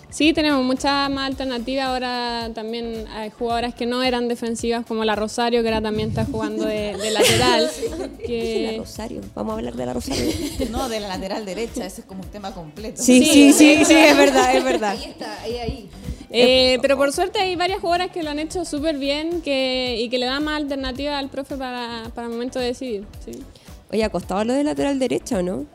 Sí, 0.09 0.33
tenemos 0.33 0.64
muchas 0.64 1.11
más 1.11 1.27
alternativas. 1.27 1.87
Ahora 1.87 2.50
también 2.55 3.05
hay 3.09 3.31
jugadoras 3.31 3.74
que 3.74 3.85
no 3.85 4.03
eran 4.03 4.29
defensivas, 4.29 4.87
como 4.87 5.05
la 5.05 5.16
Rosario, 5.16 5.61
que 5.62 5.68
ahora 5.68 5.83
también 5.83 6.11
está 6.11 6.24
jugando 6.24 6.64
de, 6.64 6.96
de 6.96 7.11
lateral. 7.11 7.68
Dije 7.77 8.62
la 8.64 8.70
que, 8.70 8.77
Rosario. 8.79 9.20
Vamos 9.35 9.55
a 9.55 9.57
hablar 9.59 9.74
de 9.74 9.87
la 9.87 9.92
Rosario. 9.92 10.24
No, 10.70 10.88
de 10.88 11.00
la 11.00 11.09
lateral 11.09 11.44
derecha, 11.44 11.85
ese 11.85 12.03
es 12.03 12.07
como 12.07 12.22
un 12.22 12.29
tema 12.31 12.53
completo. 12.55 13.03
Sí, 13.03 13.24
sí, 13.24 13.53
sí, 13.53 13.85
sí, 13.85 13.94
es 13.94 14.16
verdad, 14.16 14.57
es 14.57 14.64
verdad. 14.64 14.90
Ahí 14.92 15.05
está, 15.05 15.42
ahí, 15.42 15.57
ahí. 15.59 15.90
eh, 16.31 16.79
pero 16.81 16.96
por 16.96 17.12
suerte 17.12 17.40
hay 17.40 17.57
varias 17.57 17.81
jugadoras 17.81 18.11
que 18.12 18.22
lo 18.22 18.31
han 18.31 18.38
hecho 18.38 18.64
súper 18.64 18.96
bien 18.98 19.40
que, 19.42 19.96
y 19.98 20.09
que 20.11 20.18
le 20.18 20.27
dan 20.27 20.44
más 20.44 20.53
alternativas 20.54 21.14
al 21.14 21.28
profe 21.28 21.56
para, 21.56 22.10
para 22.14 22.26
el 22.26 22.32
momento 22.32 22.58
de 22.58 22.66
decidir. 22.66 23.06
sí. 23.24 23.32
Oye, 23.92 24.02
acostaba 24.02 24.44
lo 24.44 24.54
de 24.54 24.64
lateral 24.64 24.98
derecha, 24.98 25.40
¿no? 25.42 25.66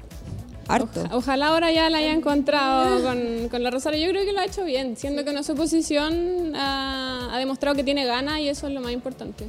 Harto. 0.68 1.02
Oja- 1.04 1.16
Ojalá 1.16 1.48
ahora 1.48 1.72
ya 1.72 1.90
la 1.90 2.00
haya 2.00 2.12
encontrado 2.12 3.02
con, 3.04 3.48
con 3.50 3.64
la 3.64 3.72
Rosario. 3.72 4.06
Yo 4.06 4.12
creo 4.12 4.26
que 4.26 4.34
lo 4.34 4.40
ha 4.40 4.46
hecho 4.46 4.64
bien, 4.66 4.98
siendo 4.98 5.24
que 5.24 5.30
en 5.32 5.44
su 5.44 5.56
posición 5.56 6.54
ha, 6.56 7.30
ha 7.34 7.38
demostrado 7.38 7.76
que 7.76 7.84
tiene 7.84 8.06
ganas 8.06 8.40
y 8.40 8.50
eso 8.50 8.68
es 8.68 8.74
lo 8.74 8.82
más 8.82 8.92
importante. 8.92 9.48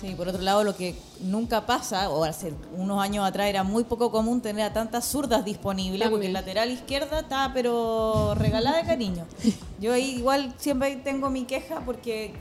Sí, 0.00 0.14
por 0.14 0.28
otro 0.28 0.40
lado, 0.42 0.62
lo 0.62 0.76
que 0.76 0.94
nunca 1.20 1.66
pasa, 1.66 2.10
o 2.10 2.22
hace 2.24 2.52
unos 2.76 3.02
años 3.02 3.26
atrás 3.26 3.48
era 3.48 3.64
muy 3.64 3.82
poco 3.84 4.10
común 4.12 4.40
tener 4.40 4.66
a 4.66 4.72
tantas 4.72 5.04
zurdas 5.06 5.44
disponibles, 5.44 6.08
porque 6.08 6.26
el 6.26 6.32
lateral 6.34 6.70
izquierda 6.70 7.20
está 7.20 7.50
pero 7.54 8.34
regalada 8.36 8.76
de 8.76 8.84
cariño. 8.84 9.24
Yo 9.80 9.92
ahí 9.94 10.16
igual 10.18 10.54
siempre 10.58 10.94
tengo 10.96 11.28
mi 11.30 11.44
queja 11.44 11.80
porque 11.84 12.32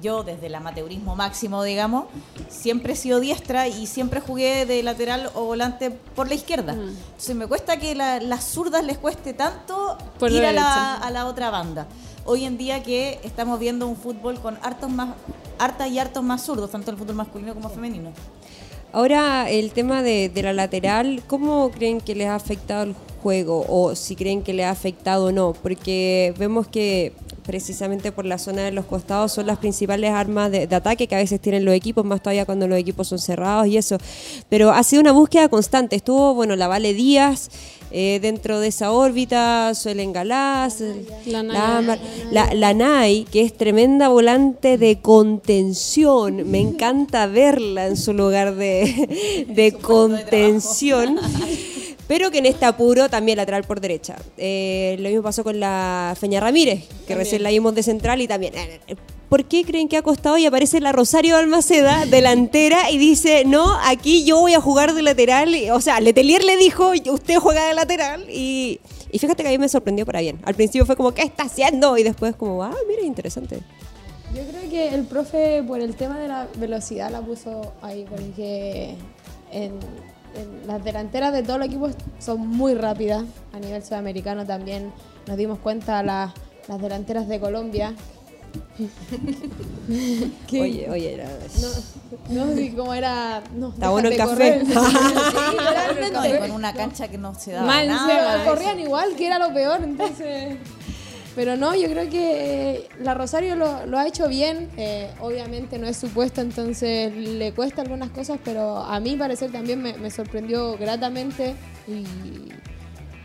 yo 0.00 0.22
desde 0.22 0.46
el 0.46 0.54
amateurismo 0.54 1.16
máximo, 1.16 1.62
digamos, 1.62 2.04
siempre 2.48 2.94
he 2.94 2.96
sido 2.96 3.20
diestra 3.20 3.68
y 3.68 3.86
siempre 3.86 4.20
jugué 4.20 4.66
de 4.66 4.82
lateral 4.82 5.30
o 5.34 5.44
volante 5.44 5.90
por 5.90 6.28
la 6.28 6.34
izquierda. 6.34 6.72
Entonces 6.72 7.36
me 7.36 7.46
cuesta 7.46 7.78
que 7.78 7.94
la- 7.94 8.20
las 8.20 8.44
zurdas 8.44 8.84
les 8.84 8.98
cueste 8.98 9.32
tanto 9.34 9.96
Por 10.18 10.30
ir 10.32 10.42
la 10.42 10.48
a 10.50 10.52
la, 10.52 10.94
a 10.94 11.10
la 11.10 11.26
otra 11.26 11.50
banda. 11.50 11.86
hoy 12.24 12.44
en 12.44 12.56
día 12.58 12.82
que 12.82 13.18
estamos 13.24 13.58
viendo 13.58 13.86
un 13.86 13.96
fútbol 13.96 14.40
con 14.40 14.58
hartos 14.62 14.90
más, 14.90 15.10
hartas 15.58 15.88
y 15.90 15.98
hartos 15.98 16.22
más 16.22 16.42
zurdos, 16.44 16.70
tanto 16.70 16.90
el 16.90 16.96
fútbol 16.96 17.16
masculino 17.16 17.54
como 17.54 17.68
femenino. 17.70 18.10
Ahora, 18.92 19.48
el 19.48 19.70
tema 19.72 20.02
de, 20.02 20.28
de 20.28 20.42
la 20.42 20.52
lateral, 20.52 21.22
¿cómo 21.28 21.70
creen 21.70 22.00
que 22.00 22.14
les 22.14 22.28
ha 22.28 22.34
afectado 22.34 22.82
el 22.84 22.94
juego? 22.94 23.09
O 23.24 23.94
si 23.94 24.16
creen 24.16 24.42
que 24.42 24.52
les 24.52 24.66
ha 24.66 24.70
afectado 24.70 25.26
o 25.26 25.32
no. 25.32 25.52
Porque 25.52 26.34
vemos 26.38 26.66
que 26.68 27.12
precisamente 27.44 28.12
por 28.12 28.26
la 28.26 28.38
zona 28.38 28.62
de 28.62 28.70
los 28.70 28.84
costados 28.84 29.32
son 29.32 29.46
las 29.46 29.58
principales 29.58 30.10
armas 30.12 30.52
de, 30.52 30.66
de 30.66 30.76
ataque 30.76 31.06
que 31.08 31.16
a 31.16 31.18
veces 31.18 31.40
tienen 31.40 31.64
los 31.64 31.74
equipos, 31.74 32.04
más 32.04 32.22
todavía 32.22 32.44
cuando 32.46 32.68
los 32.68 32.78
equipos 32.78 33.08
son 33.08 33.18
cerrados 33.18 33.66
y 33.66 33.76
eso. 33.76 33.98
Pero 34.48 34.70
ha 34.70 34.82
sido 34.84 35.00
una 35.02 35.12
búsqueda 35.12 35.48
constante. 35.48 35.96
Estuvo, 35.96 36.34
bueno, 36.34 36.54
la 36.56 36.68
Vale 36.68 36.94
Díaz. 36.94 37.50
eh, 37.92 38.20
dentro 38.22 38.60
de 38.60 38.68
esa 38.68 38.92
órbita, 38.92 39.74
Suelen 39.74 40.12
Galás, 40.12 40.80
La 41.26 41.42
la, 41.42 41.98
la, 42.30 42.54
la 42.54 42.72
Nay, 42.74 43.24
que 43.24 43.42
es 43.42 43.56
tremenda 43.56 44.08
volante 44.08 44.78
de 44.78 45.00
contención. 45.00 46.48
Me 46.48 46.60
encanta 46.60 47.26
verla 47.26 47.88
en 47.88 47.96
su 47.96 48.12
lugar 48.12 48.54
de, 48.54 49.44
de 49.48 49.72
contención. 49.72 51.18
Pero 52.10 52.32
que 52.32 52.38
en 52.38 52.46
este 52.46 52.66
apuro 52.66 53.08
también 53.08 53.36
lateral 53.36 53.62
por 53.62 53.80
derecha. 53.80 54.16
Eh, 54.36 54.96
lo 54.98 55.08
mismo 55.08 55.22
pasó 55.22 55.44
con 55.44 55.60
la 55.60 56.16
Feña 56.18 56.40
Ramírez, 56.40 56.88
que 57.06 57.14
recién 57.14 57.44
la 57.44 57.50
vimos 57.50 57.72
de 57.72 57.84
central 57.84 58.20
y 58.20 58.26
también. 58.26 58.52
¿Por 59.28 59.44
qué 59.44 59.64
creen 59.64 59.86
que 59.86 59.96
ha 59.96 60.02
costado? 60.02 60.36
Y 60.36 60.44
aparece 60.44 60.80
la 60.80 60.90
Rosario 60.90 61.36
Almaceda, 61.36 62.06
delantera, 62.10 62.90
y 62.90 62.98
dice, 62.98 63.44
no, 63.44 63.78
aquí 63.84 64.24
yo 64.24 64.40
voy 64.40 64.54
a 64.54 64.60
jugar 64.60 64.92
de 64.92 65.02
lateral. 65.02 65.54
O 65.72 65.80
sea, 65.80 66.00
Letelier 66.00 66.42
le 66.42 66.56
dijo, 66.56 66.90
usted 67.12 67.36
juega 67.36 67.68
de 67.68 67.74
lateral. 67.74 68.28
Y, 68.28 68.80
y 69.12 69.18
fíjate 69.20 69.44
que 69.44 69.48
a 69.48 69.52
mí 69.52 69.58
me 69.58 69.68
sorprendió 69.68 70.04
para 70.04 70.20
bien. 70.20 70.40
Al 70.42 70.56
principio 70.56 70.86
fue 70.86 70.96
como, 70.96 71.14
¿qué 71.14 71.22
está 71.22 71.44
haciendo? 71.44 71.96
Y 71.96 72.02
después 72.02 72.34
como, 72.34 72.64
ah, 72.64 72.74
mira, 72.88 73.02
interesante. 73.02 73.60
Yo 74.34 74.42
creo 74.48 74.68
que 74.68 74.88
el 74.96 75.04
profe 75.04 75.62
por 75.62 75.78
el 75.78 75.94
tema 75.94 76.18
de 76.18 76.26
la 76.26 76.48
velocidad 76.56 77.08
la 77.12 77.20
puso 77.20 77.72
ahí, 77.82 78.04
porque 78.10 78.96
en 79.52 79.78
las 80.66 80.82
delanteras 80.84 81.32
de 81.32 81.42
todos 81.42 81.58
los 81.58 81.68
equipos 81.68 81.92
son 82.18 82.46
muy 82.46 82.74
rápidas. 82.74 83.24
A 83.52 83.58
nivel 83.58 83.82
sudamericano 83.82 84.44
también 84.46 84.92
nos 85.26 85.36
dimos 85.36 85.58
cuenta 85.58 86.02
las, 86.02 86.32
las 86.68 86.80
delanteras 86.80 87.28
de 87.28 87.40
Colombia. 87.40 87.94
¿Qué? 90.48 90.60
Oye, 90.60 90.88
oye, 90.90 91.14
era- 91.14 91.28
No, 92.30 92.44
no, 92.46 92.54
sí, 92.54 92.70
como 92.70 92.94
era... 92.94 93.42
No, 93.54 93.68
Está 93.68 93.90
bueno 93.90 94.08
el 94.08 94.16
café. 94.16 94.60
correr. 94.62 94.66
Sí. 94.70 96.12
No, 96.12 96.38
con 96.40 96.50
una 96.52 96.72
cancha 96.74 97.08
que 97.08 97.18
no 97.18 97.34
se 97.34 97.52
daba 97.52 97.66
Mal, 97.66 97.86
nada. 97.88 98.42
Se 98.44 98.48
corrían 98.48 98.80
igual, 98.80 99.14
que 99.16 99.26
era 99.26 99.38
lo 99.38 99.52
peor, 99.54 99.80
entonces... 99.82 100.56
Pero 101.36 101.56
no, 101.56 101.74
yo 101.76 101.88
creo 101.88 102.10
que 102.10 102.74
eh, 102.74 102.88
la 103.00 103.14
Rosario 103.14 103.54
lo, 103.54 103.98
ha 103.98 104.06
hecho 104.06 104.28
bien. 104.28 104.68
eh, 104.76 105.10
obviamente 105.20 105.78
no 105.78 105.86
es 105.86 105.96
su 105.96 106.08
puesto, 106.08 106.40
entonces 106.40 107.14
le 107.14 107.52
cuesta 107.52 107.82
algunas 107.82 108.10
cosas, 108.10 108.38
pero 108.44 108.78
a 108.78 108.98
mí 108.98 109.16
parecer 109.16 109.52
también 109.52 109.80
me, 109.80 109.96
me 109.96 110.10
sorprendió 110.10 110.76
gratamente. 110.76 111.54
Y, 111.86 112.04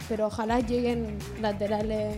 pero 0.08 0.28
ojalá 0.28 0.60
lleguen 0.60 1.18
laterales, 1.42 2.18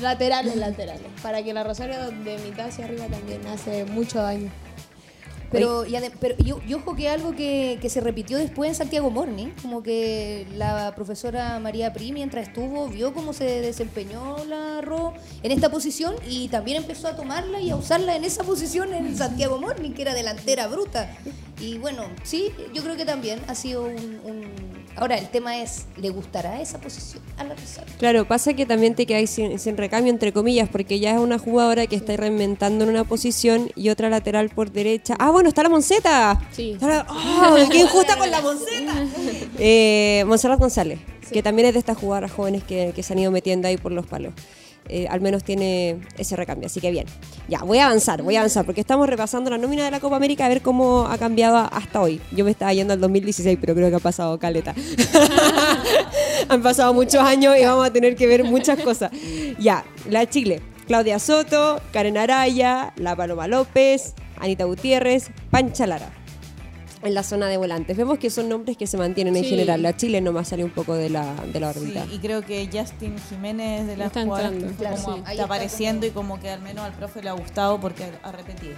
laterales, 0.00 0.56
laterales, 0.56 1.06
para 1.22 1.42
que 1.42 1.52
la 1.52 1.62
Rosario 1.62 2.10
de 2.10 2.38
mitad 2.38 2.66
hacia 2.66 2.86
arriba 2.86 3.06
también 3.06 3.46
hace 3.46 3.84
mucho 3.84 4.20
daño. 4.20 4.50
Pero, 5.52 5.86
y, 5.86 5.94
pero 6.18 6.36
yo, 6.38 6.60
yo 6.66 6.78
ojo 6.78 6.96
que 6.96 7.08
algo 7.08 7.32
que, 7.36 7.78
que 7.80 7.88
se 7.90 8.00
repitió 8.00 8.38
después 8.38 8.68
en 8.70 8.74
Santiago 8.74 9.10
Morning, 9.10 9.48
como 9.60 9.82
que 9.82 10.46
la 10.56 10.94
profesora 10.94 11.58
María 11.60 11.92
Pri, 11.92 12.12
mientras 12.12 12.48
estuvo, 12.48 12.88
vio 12.88 13.12
cómo 13.12 13.32
se 13.32 13.60
desempeñó 13.60 14.44
la 14.46 14.80
Ro 14.80 15.12
en 15.42 15.52
esta 15.52 15.70
posición 15.70 16.14
y 16.28 16.48
también 16.48 16.78
empezó 16.78 17.08
a 17.08 17.16
tomarla 17.16 17.60
y 17.60 17.70
a 17.70 17.76
usarla 17.76 18.16
en 18.16 18.24
esa 18.24 18.42
posición 18.44 18.92
en 18.94 19.16
Santiago 19.16 19.58
Morning, 19.58 19.92
que 19.92 20.02
era 20.02 20.14
delantera 20.14 20.66
bruta. 20.68 21.14
Y 21.60 21.78
bueno, 21.78 22.04
sí, 22.24 22.50
yo 22.74 22.82
creo 22.82 22.96
que 22.96 23.04
también 23.04 23.40
ha 23.46 23.54
sido 23.54 23.82
un... 23.84 24.20
un- 24.24 24.71
Ahora, 24.96 25.16
el 25.16 25.28
tema 25.28 25.58
es, 25.62 25.86
¿le 25.96 26.10
gustará 26.10 26.60
esa 26.60 26.78
posición 26.78 27.22
a 27.38 27.44
la 27.44 27.54
Rosario? 27.54 27.92
Claro, 27.98 28.28
pasa 28.28 28.52
que 28.54 28.66
también 28.66 28.94
te 28.94 29.06
quedáis 29.06 29.30
sin, 29.30 29.58
sin 29.58 29.76
recambio, 29.76 30.12
entre 30.12 30.32
comillas, 30.32 30.68
porque 30.68 31.00
ya 31.00 31.12
es 31.14 31.18
una 31.18 31.38
jugadora 31.38 31.86
que 31.86 31.96
está 31.96 32.16
reinventando 32.16 32.84
en 32.84 32.90
una 32.90 33.04
posición 33.04 33.70
y 33.74 33.88
otra 33.88 34.10
lateral 34.10 34.50
por 34.50 34.70
derecha. 34.70 35.16
Ah, 35.18 35.30
bueno, 35.30 35.48
está 35.48 35.62
la 35.62 35.70
Monceta. 35.70 36.38
Sí. 36.52 36.76
La- 36.80 37.06
¡Oh, 37.08 37.56
¡Qué 37.70 37.78
injusta 37.78 38.16
con 38.16 38.30
la 38.30 38.40
Monceta! 38.42 38.92
Eh, 39.58 40.24
Monserrat 40.26 40.58
González, 40.58 41.00
que 41.32 41.42
también 41.42 41.68
es 41.68 41.74
de 41.74 41.78
estas 41.80 41.96
jugadoras 41.96 42.30
jóvenes 42.32 42.62
que, 42.62 42.92
que 42.94 43.02
se 43.02 43.12
han 43.12 43.18
ido 43.18 43.30
metiendo 43.30 43.68
ahí 43.68 43.76
por 43.78 43.92
los 43.92 44.06
palos. 44.06 44.34
Eh, 44.94 45.08
al 45.08 45.22
menos 45.22 45.42
tiene 45.42 46.00
ese 46.18 46.36
recambio, 46.36 46.66
así 46.66 46.78
que 46.78 46.90
bien. 46.90 47.06
Ya, 47.48 47.60
voy 47.60 47.78
a 47.78 47.86
avanzar, 47.86 48.20
voy 48.20 48.36
a 48.36 48.40
avanzar, 48.40 48.66
porque 48.66 48.82
estamos 48.82 49.08
repasando 49.08 49.48
la 49.48 49.56
nómina 49.56 49.86
de 49.86 49.90
la 49.90 50.00
Copa 50.00 50.16
América 50.16 50.44
a 50.44 50.50
ver 50.50 50.60
cómo 50.60 51.06
ha 51.06 51.16
cambiado 51.16 51.56
hasta 51.56 52.02
hoy. 52.02 52.20
Yo 52.30 52.44
me 52.44 52.50
estaba 52.50 52.74
yendo 52.74 52.92
al 52.92 53.00
2016, 53.00 53.56
pero 53.58 53.74
creo 53.74 53.88
que 53.88 53.96
ha 53.96 54.00
pasado 54.00 54.38
caleta. 54.38 54.74
Han 56.50 56.60
pasado 56.60 56.92
muchos 56.92 57.22
años 57.22 57.56
y 57.58 57.64
vamos 57.64 57.86
a 57.86 57.90
tener 57.90 58.16
que 58.16 58.26
ver 58.26 58.44
muchas 58.44 58.78
cosas. 58.80 59.10
Ya, 59.58 59.82
la 60.10 60.28
Chile. 60.28 60.60
Claudia 60.86 61.18
Soto, 61.18 61.80
Karen 61.90 62.18
Araya, 62.18 62.92
La 62.96 63.16
Paloma 63.16 63.48
López, 63.48 64.12
Anita 64.38 64.64
Gutiérrez, 64.64 65.30
Pancha 65.50 65.86
Lara. 65.86 66.21
En 67.02 67.14
la 67.14 67.22
zona 67.24 67.48
de 67.48 67.56
volantes. 67.56 67.96
Vemos 67.96 68.18
que 68.18 68.30
son 68.30 68.48
nombres 68.48 68.76
que 68.76 68.86
se 68.86 68.96
mantienen 68.96 69.34
en 69.36 69.42
Sí. 69.42 69.50
general. 69.50 69.82
La 69.82 69.96
Chile 69.96 70.20
nomás 70.20 70.48
sale 70.48 70.62
un 70.64 70.70
poco 70.70 70.94
de 70.94 71.10
la, 71.10 71.34
de 71.52 71.58
la 71.58 71.72
Sí, 71.72 71.80
órbita. 71.80 72.06
y 72.12 72.18
creo 72.18 72.42
que 72.42 72.68
Justin 72.72 73.16
Jiménez 73.28 73.86
de 73.88 73.96
las 73.96 74.06
Está 74.08 74.22
jugadoras 74.22 74.52
entrando. 74.52 74.76
Claro, 74.78 74.96
como 75.02 75.14
sí. 75.14 75.18
Está 75.20 75.32
está 75.32 75.44
apareciendo 75.44 76.06
y 76.06 76.10
como 76.10 76.38
que 76.40 76.48
al 76.50 76.62
menos 76.62 76.84
al 76.84 76.92
profe 76.92 77.20
le 77.22 77.28
ha 77.30 77.32
gustado 77.32 77.80
porque 77.80 78.04
ha 78.22 78.30
repetido. 78.32 78.74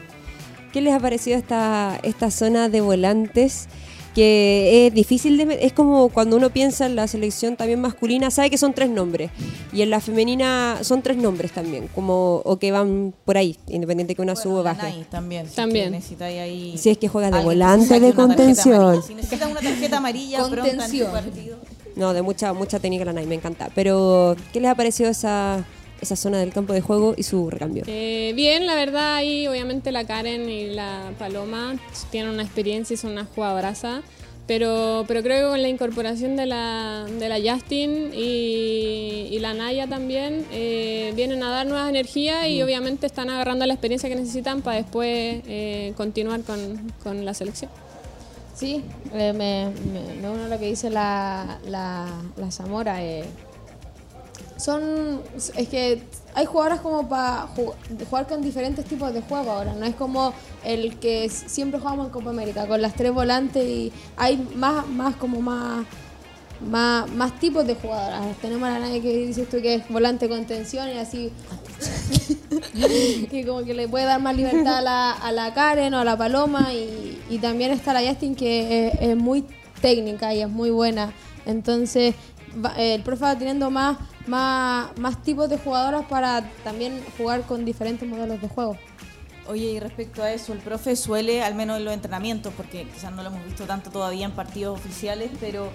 ¿Qué 0.72 0.80
les 0.80 0.94
ha 0.94 1.00
parecido 1.00 1.37
esta, 1.37 2.00
esta 2.02 2.30
zona 2.30 2.68
de 2.70 2.80
volantes? 2.80 3.68
Que 4.14 4.87
es 4.87 4.94
difícil 4.94 5.37
de... 5.37 5.59
Es 5.61 5.72
como 5.72 6.09
cuando 6.09 6.37
uno 6.37 6.50
piensa 6.50 6.87
en 6.87 6.94
la 6.94 7.09
selección 7.09 7.57
también 7.57 7.81
masculina, 7.81 8.31
sabe 8.31 8.48
que 8.48 8.59
son 8.59 8.72
tres 8.72 8.88
nombres. 8.88 9.31
Y 9.72 9.83
en 9.83 9.90
la 9.90 10.00
femenina 10.00 10.79
son 10.83 11.03
tres 11.03 11.16
nombres 11.16 11.50
también, 11.53 11.88
como 11.94 12.37
o 12.44 12.57
que 12.59 12.70
van 12.70 13.12
por 13.24 13.37
ahí, 13.37 13.57
independiente 13.68 14.14
que 14.14 14.22
una 14.22 14.37
suba 14.37 14.61
o 14.61 14.62
baje. 14.62 15.05
También. 15.11 15.48
si 15.48 15.57
También. 15.57 15.85
es 15.87 15.90
que 15.90 15.96
necesitáis 15.96 16.40
ahí 16.40 16.79
Si 16.79 16.90
es 16.90 16.98
que 16.98 17.09
juega 17.09 17.31
de 17.31 17.42
volante 17.42 17.98
de 17.98 18.12
contención. 18.12 19.03
Si 19.03 19.14
necesitas 19.14 19.50
una 19.50 19.61
tarjeta 19.61 19.96
amarilla 19.96 20.38
pronta 20.48 20.55
en 20.70 20.77
tu 20.77 20.83
Contención. 20.83 21.11
partido. 21.12 21.57
No, 21.96 22.12
de 22.12 22.22
mucha 22.22 22.53
mucha 22.53 22.79
técnica 22.79 23.05
la 23.05 23.12
NAI, 23.12 23.27
me 23.27 23.35
encanta. 23.37 23.68
Pero, 23.74 24.37
¿qué 24.53 24.61
les 24.61 24.70
ha 24.70 24.74
parecido 24.74 25.11
esa, 25.11 25.64
esa 26.05 26.17
zona 26.17 26.38
del 26.38 26.53
campo 26.53 26.73
de 26.73 26.81
juego 26.81 27.14
y 27.17 27.25
su 27.25 27.51
recambio? 27.51 27.83
Eh, 27.87 28.33
bien, 28.37 28.67
la 28.67 28.77
verdad, 28.77 29.17
ahí 29.17 29.47
obviamente 29.49 29.90
la 29.90 30.05
Karen 30.07 30.49
y 30.49 30.69
la 30.69 31.12
Paloma 31.19 31.75
tienen 32.11 32.31
una 32.33 32.43
experiencia 32.45 32.95
y 32.95 32.97
son 32.97 33.12
unas 33.12 33.29
jugadorazas. 33.35 34.03
Pero, 34.47 35.07
pero 35.09 35.23
creo 35.23 35.47
que 35.47 35.51
con 35.53 35.62
la 35.62 35.71
incorporación 35.71 36.37
de 36.37 36.45
la, 36.45 37.07
de 37.19 37.31
la 37.31 37.38
Justin 37.40 38.11
y, 38.14 39.29
y 39.31 39.38
la 39.38 39.55
Naya 39.55 39.87
también 39.87 40.45
eh, 40.53 41.14
vienen 41.17 41.43
a 41.43 41.51
dar 41.51 41.67
nuevas 41.67 41.88
energías 41.88 42.47
y 42.49 42.61
obviamente 42.61 43.07
están 43.07 43.31
agarrando 43.31 43.64
la 43.64 43.73
experiencia 43.73 44.07
que 44.11 44.17
necesitan 44.17 44.61
para 44.61 44.77
después 44.77 45.40
eh, 45.47 45.95
continuar 45.97 46.43
con, 46.43 46.93
con 47.03 47.25
la 47.25 47.33
selección. 47.33 47.71
Sí, 48.55 48.83
eh, 49.14 49.33
me, 49.33 49.69
me, 49.90 50.21
me 50.21 50.29
uno 50.29 50.45
a 50.45 50.49
lo 50.49 50.59
que 50.59 50.67
dice 50.67 50.90
la, 50.90 51.59
la, 51.67 52.07
la 52.37 52.51
Zamora. 52.51 53.03
eh, 53.03 53.25
son. 54.57 55.21
Es 55.57 55.69
que 55.69 56.03
hay 56.35 56.47
jugadoras 56.47 56.81
como 56.81 57.09
para 57.09 57.49
jugar 58.09 58.27
con 58.27 58.43
diferentes 58.43 58.85
tipos 58.85 59.12
de 59.12 59.23
juego 59.23 59.51
ahora. 59.51 59.75
No 59.75 59.85
es 59.87 59.95
como 59.95 60.33
el 60.64 60.99
que 60.99 61.29
siempre 61.29 61.81
jugamos 61.81 62.07
en 62.07 62.12
Copa 62.12 62.31
América, 62.31 62.67
con 62.67 62.81
las 62.83 62.95
tres 62.95 63.12
volantes 63.12 63.64
y 63.64 63.93
hay 64.17 64.37
más, 64.57 64.87
más 64.87 65.17
como 65.17 65.40
más. 65.40 65.87
Más, 66.71 67.11
más 67.11 67.38
tipos 67.40 67.67
de 67.67 67.75
jugadoras. 67.75 68.37
Tenemos 68.40 68.67
a 68.69 68.73
la 68.73 68.79
nadie 68.79 69.03
que 69.03 69.27
dices 69.27 69.51
tú 69.51 69.61
que 69.61 69.75
es 69.75 69.88
volante 69.88 70.29
contención 70.29 70.88
y 70.88 70.93
así 70.93 71.31
que 73.31 73.45
como 73.47 73.64
que 73.64 73.75
le 73.75 73.88
puede 73.88 74.05
dar 74.05 74.21
más 74.21 74.37
libertad 74.37 74.79
a 74.79 75.33
la, 75.33 75.55
Karen 75.55 75.95
o 75.95 75.99
a 75.99 76.05
la 76.05 76.17
Paloma 76.17 76.73
y, 76.73 77.21
y 77.29 77.38
también 77.38 77.73
está 77.73 77.93
la 77.93 78.09
Justin 78.09 78.35
que 78.35 78.93
es, 79.01 79.17
muy 79.17 79.45
técnica 79.81 80.35
y 80.35 80.43
es 80.43 80.49
muy 80.49 80.71
buena. 80.71 81.12
Entonces 81.47 82.14
el 82.77 83.03
profe 83.03 83.25
va 83.25 83.37
teniendo 83.37 83.71
más, 83.71 83.99
más, 84.26 84.96
más 84.98 85.22
tipos 85.22 85.48
de 85.48 85.58
jugadoras 85.58 86.04
para 86.06 86.48
también 86.62 87.02
jugar 87.16 87.42
con 87.42 87.64
diferentes 87.64 88.08
modelos 88.08 88.40
de 88.40 88.48
juego. 88.48 88.76
Oye, 89.46 89.72
y 89.72 89.80
respecto 89.80 90.22
a 90.22 90.32
eso, 90.32 90.54
el 90.54 90.60
profe 90.60 90.96
suele, 90.96 91.42
al 91.42 91.54
menos 91.54 91.76
en 91.76 91.84
los 91.84 91.92
entrenamientos, 91.92 92.52
porque 92.56 92.87
quizás 92.88 93.12
no 93.12 93.22
lo 93.22 93.28
hemos 93.28 93.44
visto 93.44 93.64
tanto 93.64 93.90
todavía 93.90 94.24
en 94.24 94.32
partidos 94.32 94.78
oficiales, 94.78 95.30
pero 95.38 95.68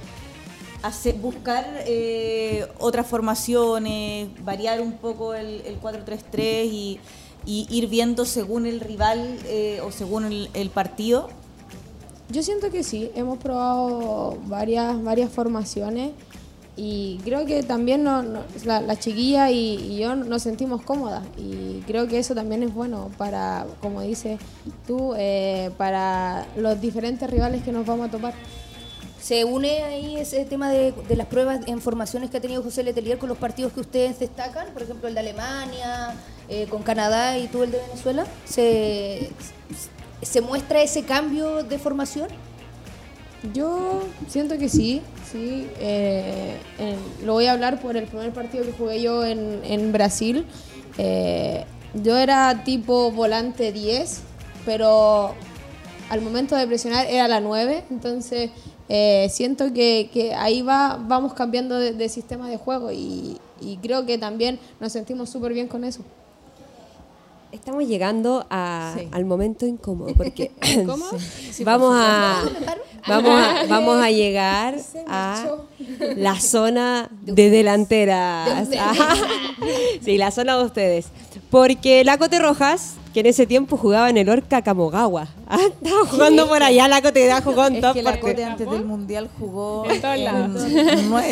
hace, 0.81 1.13
buscar 1.13 1.65
eh, 1.85 2.65
otras 2.79 3.05
formaciones, 3.05 4.29
variar 4.43 4.81
un 4.81 4.93
poco 4.93 5.35
el, 5.35 5.62
el 5.65 5.79
4-3-3 5.79 6.65
y, 6.65 6.99
y 7.45 7.67
ir 7.69 7.88
viendo 7.88 8.25
según 8.25 8.65
el 8.65 8.79
rival 8.79 9.38
eh, 9.45 9.81
o 9.83 9.91
según 9.91 10.25
el, 10.25 10.49
el 10.55 10.71
partido. 10.71 11.29
Yo 12.29 12.43
siento 12.43 12.69
que 12.69 12.83
sí, 12.83 13.12
hemos 13.15 13.39
probado 13.39 14.38
varias, 14.45 15.01
varias 15.03 15.31
formaciones 15.31 16.12
Y 16.75 17.19
creo 17.25 17.45
que 17.45 17.62
también 17.63 18.03
no- 18.03 18.23
no- 18.23 18.43
la, 18.63 18.79
la 18.79 18.97
chiquilla 18.97 19.51
y, 19.51 19.75
y 19.75 19.97
yo 19.99 20.15
nos 20.15 20.43
sentimos 20.43 20.82
cómodas. 20.82 21.23
Y 21.38 21.82
creo 21.88 22.08
que 22.08 22.19
eso 22.19 22.34
también 22.36 22.63
es 22.63 22.73
bueno 22.73 23.10
para, 23.17 23.65
como 23.82 24.01
dices 24.01 24.39
tú, 24.88 25.13
eh, 25.17 25.71
para 25.77 26.45
los 26.55 26.79
diferentes 26.79 27.29
rivales 27.29 27.63
que 27.63 27.71
nos 27.73 27.86
vamos 27.86 28.08
a 28.08 28.12
topar. 28.12 28.34
¿Se 29.21 29.43
une 29.43 29.84
ahí 29.84 30.15
ese 30.15 30.45
tema 30.45 30.69
de, 30.71 30.93
de 30.93 31.15
las 31.17 31.27
pruebas 31.27 31.60
en 31.67 31.82
formaciones 31.82 32.29
que 32.29 32.38
ha 32.38 32.41
tenido 32.41 32.63
José 32.63 32.84
Letelier 32.84 33.17
con 33.17 33.27
los 33.27 33.38
partidos 33.38 33.73
que 33.73 33.82
ustedes 33.82 34.17
destacan? 34.17 34.67
Por 34.71 34.82
ejemplo, 34.84 35.10
el 35.10 35.13
de 35.13 35.19
Alemania, 35.19 36.15
eh, 36.47 36.67
con 36.69 36.84
Canadá 36.84 37.38
y 37.38 37.47
tú 37.47 37.63
el 37.63 37.71
de 37.71 37.79
Venezuela. 37.89 38.25
¿Se, 38.45 39.29
¿Se 40.21 40.39
muestra 40.39 40.82
ese 40.82 41.03
cambio 41.03 41.63
de 41.63 41.77
formación? 41.79 42.29
Yo 43.54 44.04
siento 44.28 44.58
que 44.58 44.67
sí, 44.67 45.02
sí. 45.32 45.67
eh, 45.80 46.58
en- 46.78 47.25
lo 47.25 47.34
voy 47.34 47.45
a 47.45 47.54
hablar 47.54 47.80
por 47.82 47.95
el 47.95 48.06
primer 48.06 48.32
partido 48.34 48.65
que 48.65 48.73
jugué 48.73 49.02
yo 49.02 49.23
en, 49.25 49.62
en 49.63 49.91
Brasil. 49.93 50.45
Eh, 50.97 51.63
yo 51.93 52.17
era 52.17 52.63
tipo 52.65 53.12
volante 53.12 53.71
10, 53.71 54.21
pero 54.65 55.34
al 56.10 56.21
momento 56.21 56.56
de 56.56 56.67
presionar 56.67 57.06
era 57.08 57.28
la 57.28 57.39
9, 57.39 57.86
entonces 57.89 58.52
eh, 58.89 59.28
siento 59.32 59.71
que, 59.73 60.10
que 60.12 60.34
ahí 60.34 60.62
va, 60.62 60.97
vamos 61.02 61.34
cambiando 61.34 61.78
de, 61.80 61.93
de 61.93 62.10
sistema 62.10 62.49
de 62.49 62.58
juego 62.58 62.91
y, 62.91 63.38
y 63.62 63.78
creo 63.78 64.06
que 64.06 64.17
también 64.17 64.60
nos 64.82 64.91
sentimos 64.91 65.30
súper 65.30 65.54
bien 65.54 65.67
con 65.67 65.84
eso. 65.86 66.02
Estamos 67.51 67.88
llegando 67.88 68.45
a- 68.49 68.93
Sí. 68.97 69.07
al 69.12 69.25
momento 69.25 69.65
incómodo 69.65 70.13
porque 70.15 70.51
¿Cómo? 70.85 71.05
vamos 71.63 71.95
a 71.97 72.43
vamos 73.07 73.41
a, 73.41 73.65
vamos 73.67 74.01
a 74.03 74.12
llegar 74.12 74.75
a 75.07 75.45
la 76.15 76.39
zona 76.39 77.09
de 77.21 77.49
delanteras. 77.49 78.67
Sí, 80.01 80.17
la 80.17 80.31
zona 80.31 80.57
de 80.57 80.65
ustedes. 80.65 81.07
Porque 81.49 82.03
la 82.03 82.17
Cote 82.17 82.38
Rojas, 82.39 82.95
que 83.13 83.22
en 83.22 83.26
ese 83.26 83.48
tiempo 83.48 83.76
jugaba 83.78 84.10
en 84.10 84.17
el 84.17 84.30
Orca 84.30 84.62
Kamogawa. 84.62 85.28
Ah, 85.52 85.58
Estaba 85.65 86.06
jugando 86.06 86.48
por 86.48 86.62
allá, 86.62 86.88
la 86.88 87.02
Cote 87.02 87.26
da 87.26 87.41
jugó 87.41 87.65
en 87.65 87.76
Es 87.76 87.82
todas 87.82 87.95
que 87.95 88.04
la 88.04 88.12
partes. 88.12 88.30
Cote 88.30 88.43
antes 88.45 88.69
del 88.69 88.86
Mundial 88.86 89.30
jugó 89.39 89.84
En 89.89 90.00
todos 90.00 90.19
lados. 90.19 90.63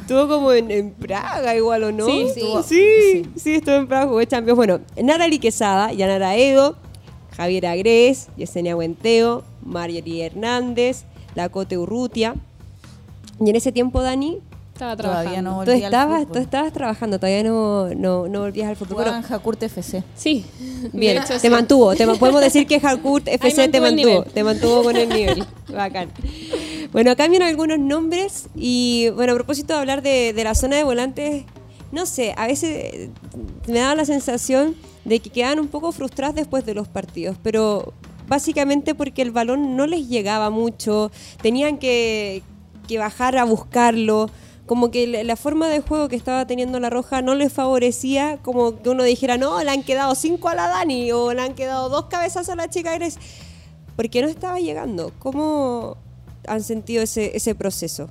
Estuvo 0.00 0.28
como 0.28 0.52
en, 0.52 0.70
en 0.70 0.90
Praga 0.92 1.54
igual, 1.54 1.84
¿o 1.84 1.92
no? 1.92 2.06
Sí, 2.06 2.26
sí, 2.32 2.40
estuvo- 2.40 2.62
sí, 2.62 3.26
sí, 3.36 3.54
estuvo 3.56 3.74
en 3.74 3.86
Praga, 3.88 4.06
jugó 4.06 4.24
Champions. 4.24 4.56
Bueno, 4.56 4.80
Narali 4.96 5.38
Quesada, 5.38 5.92
Yanara 5.92 6.34
Edo, 6.36 6.76
Javier 7.36 7.66
Agrés, 7.66 8.28
Yesenia 8.38 8.74
Huenteo, 8.74 9.44
Marjorie 9.62 10.24
Hernández, 10.26 11.04
Lacote 11.34 11.76
Urrutia. 11.76 12.34
Y 13.44 13.50
en 13.50 13.56
ese 13.56 13.70
tiempo, 13.72 14.00
Dani, 14.00 14.38
Estaba 14.82 14.96
Todavía 14.96 15.22
trabajando. 15.22 15.50
no 15.50 15.64
tú 15.64 15.70
volví 15.70 15.84
al 15.84 15.92
estabas, 15.92 16.26
tú 16.32 16.38
estabas 16.40 16.72
trabajando, 16.72 17.18
todavía 17.20 17.44
no, 17.44 17.94
no, 17.94 18.26
no 18.26 18.40
volvías 18.40 18.68
al 18.68 18.74
fútbol. 18.74 19.04
Pero, 19.04 19.22
Jacurt 19.22 19.62
FC. 19.62 20.02
Sí. 20.16 20.44
bien, 20.92 21.18
hecho, 21.18 21.34
te 21.34 21.38
sí. 21.38 21.50
mantuvo. 21.50 21.94
Te, 21.94 22.04
podemos 22.06 22.40
decir 22.40 22.66
que 22.66 22.80
Harcourt 22.82 23.28
FC 23.28 23.68
te 23.68 23.80
mantuvo 23.80 24.24
te 24.24 24.42
mantuvo 24.42 24.82
con 24.82 24.96
el 24.96 25.08
nivel. 25.08 25.46
Bacán. 25.72 26.10
Bueno, 26.90 27.14
cambian 27.14 27.42
algunos 27.42 27.78
nombres 27.78 28.48
y, 28.56 29.10
bueno, 29.10 29.34
a 29.34 29.36
propósito 29.36 29.72
de 29.72 29.78
hablar 29.78 30.02
de, 30.02 30.32
de 30.32 30.44
la 30.44 30.56
zona 30.56 30.76
de 30.76 30.82
volantes, 30.82 31.44
no 31.92 32.04
sé, 32.04 32.34
a 32.36 32.48
veces 32.48 33.10
me 33.68 33.78
daba 33.78 33.94
la 33.94 34.04
sensación 34.04 34.74
de 35.04 35.20
que 35.20 35.30
quedaban 35.30 35.60
un 35.60 35.68
poco 35.68 35.92
frustradas 35.92 36.34
después 36.34 36.66
de 36.66 36.74
los 36.74 36.88
partidos, 36.88 37.36
pero 37.40 37.92
básicamente 38.26 38.96
porque 38.96 39.22
el 39.22 39.30
balón 39.30 39.76
no 39.76 39.86
les 39.86 40.08
llegaba 40.08 40.50
mucho, 40.50 41.12
tenían 41.40 41.78
que, 41.78 42.42
que 42.88 42.98
bajar 42.98 43.38
a 43.38 43.44
buscarlo, 43.44 44.28
como 44.72 44.90
que 44.90 45.06
la, 45.06 45.36
forma 45.36 45.68
de 45.68 45.80
juego 45.80 46.08
que 46.08 46.16
estaba 46.16 46.46
teniendo 46.46 46.80
la 46.80 46.88
Roja 46.88 47.20
no 47.20 47.34
les 47.34 47.52
favorecía, 47.52 48.38
como 48.40 48.80
que 48.80 48.88
uno 48.88 49.04
dijera, 49.04 49.36
no, 49.36 49.62
le 49.62 49.70
han 49.70 49.82
quedado 49.82 50.14
cinco 50.14 50.48
a 50.48 50.54
la 50.54 50.66
Dani 50.66 51.12
o 51.12 51.34
le 51.34 51.42
han 51.42 51.52
quedado 51.52 51.90
dos 51.90 52.06
cabezazos 52.06 52.48
a 52.48 52.56
la 52.56 52.70
chica 52.70 52.94
Gres, 52.94 53.18
porque 53.96 54.22
no 54.22 54.28
estaba 54.28 54.60
llegando. 54.60 55.12
¿Cómo 55.18 55.98
han 56.48 56.62
sentido 56.62 57.02
ese, 57.02 57.36
ese 57.36 57.54
proceso? 57.54 58.08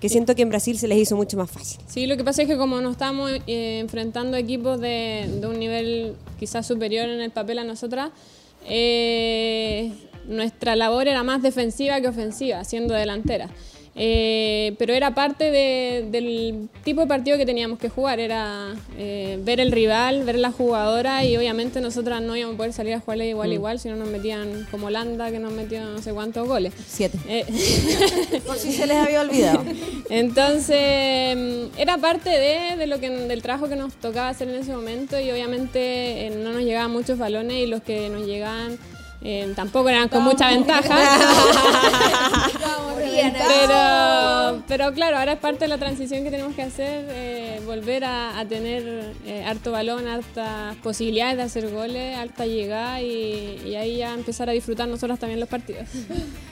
Que 0.00 0.08
siento 0.08 0.34
que 0.34 0.40
en 0.40 0.48
Brasil 0.48 0.78
se 0.78 0.88
les 0.88 0.96
hizo 0.96 1.14
mucho 1.14 1.36
más 1.36 1.50
fácil. 1.50 1.78
Sí, 1.86 2.06
lo 2.06 2.16
que 2.16 2.24
pasa 2.24 2.40
es 2.40 2.48
que 2.48 2.56
como 2.56 2.80
nos 2.80 2.92
estamos 2.92 3.30
eh, 3.46 3.80
enfrentando 3.80 4.38
equipos 4.38 4.80
de, 4.80 5.28
de 5.42 5.46
un 5.46 5.58
nivel 5.58 6.16
quizás 6.38 6.66
superior 6.66 7.06
en 7.06 7.20
el 7.20 7.32
papel 7.32 7.58
a 7.58 7.64
nosotras, 7.64 8.12
eh, 8.64 9.92
nuestra 10.26 10.74
labor 10.74 11.06
era 11.06 11.22
más 11.22 11.42
defensiva 11.42 12.00
que 12.00 12.08
ofensiva, 12.08 12.64
siendo 12.64 12.94
delantera. 12.94 13.50
Eh, 14.00 14.74
pero 14.78 14.94
era 14.94 15.12
parte 15.12 15.50
de- 15.50 16.06
del 16.10 16.68
tipo 16.84 17.00
de 17.00 17.08
partido 17.08 17.36
que 17.36 17.44
teníamos 17.44 17.80
que 17.80 17.88
jugar, 17.88 18.20
era 18.20 18.74
eh, 18.96 19.38
ver 19.42 19.58
el 19.58 19.72
rival, 19.72 20.22
ver 20.24 20.38
la 20.38 20.52
jugadora 20.52 21.24
y 21.24 21.36
obviamente 21.36 21.80
nosotras 21.80 22.22
no 22.22 22.36
íbamos 22.36 22.54
a 22.54 22.56
poder 22.58 22.72
salir 22.72 22.94
a 22.94 23.00
jugarle 23.00 23.28
igual 23.28 23.52
igual 23.52 23.80
si 23.80 23.88
no 23.88 23.96
nos 23.96 24.08
metían 24.08 24.68
como 24.70 24.86
Holanda 24.86 25.32
que 25.32 25.40
nos 25.40 25.52
metió 25.52 25.84
no 25.84 26.00
sé 26.00 26.12
cuántos 26.12 26.46
goles. 26.46 26.72
Siete. 26.86 27.18
Eh, 27.28 27.44
Por 28.46 28.56
si 28.56 28.72
se 28.72 28.86
les 28.86 28.96
había 28.96 29.20
olvidado. 29.22 29.64
Entonces, 30.10 31.36
mm, 31.36 31.78
era 31.78 31.98
parte 31.98 32.30
de, 32.30 32.76
de 32.76 32.86
lo 32.86 33.00
que, 33.00 33.10
del 33.10 33.42
trabajo 33.42 33.68
que 33.68 33.76
nos 33.76 33.94
tocaba 33.94 34.28
hacer 34.28 34.48
en 34.48 34.56
ese 34.56 34.72
momento 34.72 35.18
y 35.18 35.30
obviamente 35.30 36.30
no 36.42 36.52
nos 36.52 36.62
llegaban 36.62 36.92
muchos 36.92 37.18
balones 37.18 37.56
y 37.58 37.66
los 37.66 37.82
que 37.82 38.08
nos 38.10 38.26
llegaban 38.26 38.78
eh, 39.22 39.52
tampoco 39.56 39.88
eran 39.88 40.08
con 40.08 40.22
mucha 40.22 40.48
ventaja. 40.48 40.96
pero, 43.48 44.62
pero 44.68 44.92
claro, 44.92 45.18
ahora 45.18 45.32
es 45.32 45.38
parte 45.38 45.64
de 45.64 45.68
la 45.68 45.78
transición 45.78 46.24
que 46.24 46.30
tenemos 46.30 46.54
que 46.54 46.62
hacer, 46.62 47.06
eh, 47.10 47.60
volver 47.64 48.04
a, 48.04 48.38
a 48.38 48.44
tener 48.44 49.12
eh, 49.26 49.44
harto 49.44 49.72
balón, 49.72 50.06
hartas 50.06 50.76
posibilidades 50.76 51.36
de 51.36 51.42
hacer 51.42 51.70
goles, 51.70 52.16
harta 52.16 52.46
llegada 52.46 53.02
y, 53.02 53.60
y 53.66 53.74
ahí 53.74 53.96
ya 53.98 54.14
empezar 54.14 54.48
a 54.48 54.52
disfrutar 54.52 54.88
nosotros 54.88 55.18
también 55.18 55.40
los 55.40 55.48
partidos. 55.48 55.88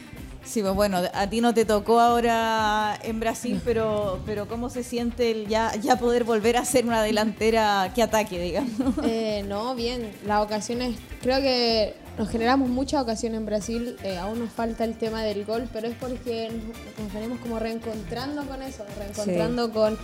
Sí, 0.46 0.62
pues 0.62 0.74
bueno, 0.74 1.00
a 1.12 1.28
ti 1.28 1.40
no 1.40 1.52
te 1.52 1.64
tocó 1.64 1.98
ahora 2.00 2.96
en 3.02 3.18
Brasil, 3.18 3.60
pero, 3.64 4.20
pero 4.24 4.46
¿cómo 4.46 4.70
se 4.70 4.84
siente 4.84 5.30
el 5.32 5.48
ya, 5.48 5.74
ya 5.76 5.98
poder 5.98 6.22
volver 6.24 6.56
a 6.56 6.64
ser 6.64 6.86
una 6.86 7.02
delantera 7.02 7.90
que 7.94 8.02
ataque, 8.02 8.40
digamos? 8.40 8.94
Eh, 9.04 9.44
no, 9.46 9.74
bien. 9.74 10.12
Las 10.24 10.44
ocasiones, 10.44 10.96
creo 11.20 11.40
que 11.40 11.94
nos 12.16 12.28
generamos 12.28 12.68
muchas 12.68 13.02
ocasiones 13.02 13.38
en 13.38 13.46
Brasil. 13.46 13.96
eh, 14.02 14.16
aún 14.18 14.38
nos 14.38 14.50
falta 14.50 14.84
el 14.84 14.96
tema 14.96 15.22
del 15.22 15.44
gol, 15.44 15.68
pero 15.72 15.88
es 15.88 15.96
porque 15.96 16.48
nos, 16.50 17.04
nos 17.04 17.12
venimos 17.12 17.38
como 17.40 17.58
reencontrando 17.58 18.44
con 18.46 18.62
eso, 18.62 18.84
reencontrando 18.98 19.72
con, 19.72 19.98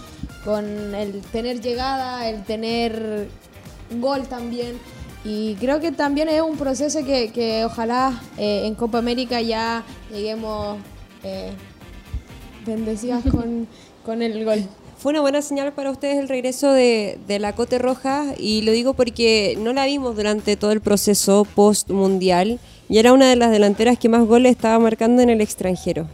con 0.44 0.94
el 0.94 1.20
tener 1.22 1.60
llegada, 1.60 2.28
el 2.28 2.42
tener 2.42 3.28
gol 4.00 4.26
también. 4.28 4.78
Y 5.24 5.54
creo 5.54 5.80
que 5.80 5.92
también 5.92 6.28
es 6.28 6.42
un 6.42 6.56
proceso 6.56 7.04
que, 7.04 7.30
que 7.30 7.64
ojalá 7.64 8.20
eh, 8.38 8.66
en 8.66 8.74
Copa 8.74 8.98
América 8.98 9.40
ya 9.40 9.84
lleguemos 10.12 10.78
eh, 11.22 11.52
bendecidas 12.66 13.22
con, 13.30 13.68
con 14.04 14.22
el 14.22 14.44
gol. 14.44 14.64
Fue 14.98 15.10
una 15.10 15.20
buena 15.20 15.42
señal 15.42 15.72
para 15.72 15.90
ustedes 15.90 16.18
el 16.18 16.28
regreso 16.28 16.72
de, 16.72 17.18
de 17.26 17.38
la 17.40 17.54
Cote 17.54 17.78
Roja 17.78 18.34
y 18.38 18.62
lo 18.62 18.70
digo 18.70 18.94
porque 18.94 19.56
no 19.58 19.72
la 19.72 19.86
vimos 19.86 20.14
durante 20.14 20.56
todo 20.56 20.70
el 20.70 20.80
proceso 20.80 21.44
post-mundial 21.56 22.60
y 22.88 22.98
era 22.98 23.12
una 23.12 23.28
de 23.28 23.34
las 23.36 23.50
delanteras 23.50 23.98
que 23.98 24.08
más 24.08 24.24
goles 24.24 24.52
estaba 24.52 24.78
marcando 24.78 25.22
en 25.22 25.30
el 25.30 25.40
extranjero. 25.40 26.06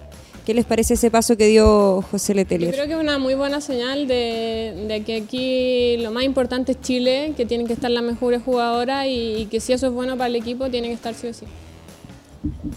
¿Qué 0.48 0.54
les 0.54 0.64
parece 0.64 0.94
ese 0.94 1.10
paso 1.10 1.36
que 1.36 1.46
dio 1.46 2.00
José 2.10 2.32
Yo 2.32 2.36
Letelier? 2.36 2.72
creo 2.72 2.86
que 2.86 2.92
es 2.94 2.98
una 2.98 3.18
muy 3.18 3.34
buena 3.34 3.60
señal 3.60 4.08
de, 4.08 4.86
de 4.88 5.02
que 5.04 5.16
aquí 5.16 5.98
lo 5.98 6.10
más 6.10 6.24
importante 6.24 6.72
es 6.72 6.80
Chile, 6.80 7.34
que 7.36 7.44
tienen 7.44 7.66
que 7.66 7.74
estar 7.74 7.90
las 7.90 8.02
mejores 8.02 8.40
jugadoras 8.42 9.04
y, 9.08 9.34
y 9.36 9.44
que 9.50 9.60
si 9.60 9.74
eso 9.74 9.88
es 9.88 9.92
bueno 9.92 10.16
para 10.16 10.28
el 10.28 10.36
equipo, 10.36 10.70
tiene 10.70 10.88
que 10.88 10.94
estar 10.94 11.12
sí 11.12 11.26
o 11.26 11.34
sí. 11.34 11.44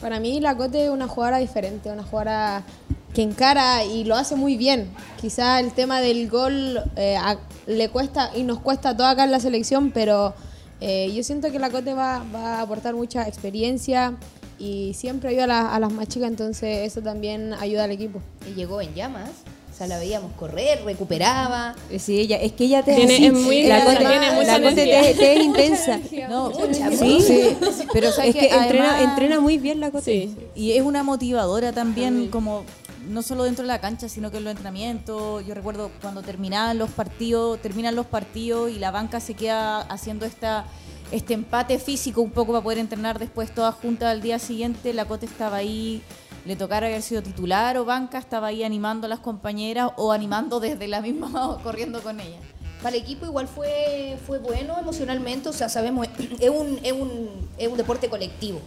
Para 0.01 0.19
mí 0.19 0.41
la 0.41 0.57
Cote 0.57 0.83
es 0.83 0.89
una 0.89 1.07
jugadora 1.07 1.37
diferente, 1.37 1.89
una 1.89 2.03
jugadora 2.03 2.65
que 3.13 3.21
encara 3.21 3.85
y 3.85 4.03
lo 4.03 4.15
hace 4.17 4.35
muy 4.35 4.57
bien. 4.57 4.89
Quizá 5.21 5.61
el 5.61 5.71
tema 5.71 6.01
del 6.01 6.27
gol 6.29 6.77
eh, 6.97 7.15
a- 7.15 7.39
le 7.67 7.87
cuesta 7.87 8.31
y 8.35 8.43
nos 8.43 8.59
cuesta 8.59 8.89
a 8.89 8.97
toda 8.97 9.11
acá 9.11 9.23
en 9.23 9.31
la 9.31 9.39
selección, 9.39 9.91
pero 9.91 10.33
eh, 10.81 11.09
yo 11.15 11.23
siento 11.23 11.49
que 11.53 11.57
la 11.59 11.69
Cote 11.69 11.93
va, 11.93 12.21
va 12.35 12.55
a 12.57 12.61
aportar 12.63 12.95
mucha 12.95 13.25
experiencia 13.29 14.17
y 14.61 14.93
siempre 14.93 15.29
ayuda 15.29 15.45
a, 15.45 15.47
la- 15.47 15.75
a 15.75 15.79
las 15.79 15.91
más 15.91 16.07
chicas, 16.07 16.29
entonces 16.29 16.79
eso 16.87 17.01
también 17.01 17.53
ayuda 17.53 17.85
al 17.85 17.91
equipo. 17.91 18.21
Y 18.49 18.53
llegó 18.53 18.79
en 18.81 18.93
llamas. 18.93 19.29
O 19.73 19.73
sea, 19.83 19.87
la 19.87 19.97
veíamos 19.97 20.31
correr, 20.33 20.83
recuperaba. 20.85 21.73
Sí, 21.97 22.19
ella, 22.19 22.37
es 22.37 22.51
que 22.51 22.65
ella 22.65 22.83
te 22.83 22.93
Tiene- 22.93 23.13
así, 23.15 23.25
es 23.27 23.33
muy 23.33 23.63
la 23.63 23.83
Cote, 23.83 23.97
tiene 23.97 24.31
mucha 24.33 24.59
la 24.59 24.69
te, 24.69 24.75
te 24.75 25.33
es 25.37 25.43
intensa. 25.43 25.99
No, 26.29 26.51
Sí, 26.91 27.21
sí. 27.21 27.57
Pero 27.91 28.11
¿sabes 28.11 28.35
es 28.35 28.41
que 28.41 28.47
entrena, 28.55 28.95
Además- 28.97 29.09
entrena 29.09 29.39
muy 29.39 29.57
bien 29.57 29.79
la 29.79 29.89
Cote. 29.89 30.03
Sí. 30.29 30.37
Y 30.55 30.73
es 30.73 30.83
una 30.83 31.01
motivadora 31.03 31.71
también, 31.71 32.27
como 32.27 32.63
no 33.09 33.23
solo 33.23 33.45
dentro 33.45 33.63
de 33.63 33.69
la 33.69 33.81
cancha, 33.81 34.07
sino 34.07 34.29
que 34.29 34.37
en 34.37 34.43
los 34.43 34.51
entrenamientos. 34.51 35.43
Yo 35.47 35.55
recuerdo 35.55 35.89
cuando 36.01 36.21
terminaban 36.21 36.77
los 36.77 36.91
partidos, 36.91 37.59
terminan 37.61 37.95
los 37.95 38.05
partidos 38.05 38.69
y 38.69 38.77
la 38.77 38.91
banca 38.91 39.19
se 39.19 39.33
queda 39.33 39.79
haciendo 39.81 40.25
esta 40.27 40.65
este 41.11 41.33
empate 41.33 41.77
físico 41.79 42.21
un 42.21 42.31
poco 42.31 42.53
para 42.53 42.63
poder 42.63 42.79
entrenar 42.79 43.19
después 43.19 43.53
todas 43.53 43.75
juntas 43.75 44.09
al 44.09 44.21
día 44.21 44.39
siguiente. 44.39 44.93
La 44.93 45.05
Cote 45.05 45.25
estaba 45.25 45.57
ahí 45.57 46.01
le 46.45 46.55
tocara 46.55 46.87
haber 46.87 47.01
sido 47.01 47.21
titular 47.21 47.77
o 47.77 47.85
banca, 47.85 48.17
estaba 48.17 48.47
ahí 48.47 48.63
animando 48.63 49.05
a 49.05 49.09
las 49.09 49.19
compañeras 49.19 49.91
o 49.97 50.11
animando 50.11 50.59
desde 50.59 50.87
la 50.87 51.01
misma, 51.01 51.59
corriendo 51.63 52.01
con 52.01 52.19
ella. 52.19 52.37
Para 52.81 52.95
el 52.95 53.03
equipo 53.03 53.27
igual 53.27 53.47
fue, 53.47 54.17
fue 54.25 54.39
bueno 54.39 54.79
emocionalmente, 54.79 55.49
o 55.49 55.53
sea, 55.53 55.69
sabemos, 55.69 56.07
es 56.39 56.49
un, 56.49 56.79
es, 56.83 56.93
un, 56.93 57.29
es 57.57 57.67
un 57.67 57.77
deporte 57.77 58.09
colectivo. 58.09 58.59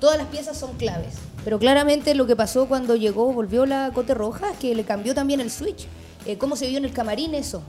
Todas 0.00 0.18
las 0.18 0.26
piezas 0.26 0.58
son 0.58 0.76
claves. 0.76 1.14
Pero 1.44 1.60
claramente 1.60 2.16
lo 2.16 2.26
que 2.26 2.34
pasó 2.34 2.66
cuando 2.66 2.96
llegó, 2.96 3.32
volvió 3.32 3.66
la 3.66 3.92
Cote 3.94 4.14
Roja, 4.14 4.50
es 4.50 4.58
que 4.58 4.74
le 4.74 4.82
cambió 4.82 5.14
también 5.14 5.40
el 5.40 5.50
switch. 5.50 5.86
Eh, 6.26 6.38
¿Cómo 6.38 6.56
se 6.56 6.66
vio 6.68 6.78
en 6.78 6.84
el 6.84 6.92
camarín 6.92 7.34
eso? 7.34 7.62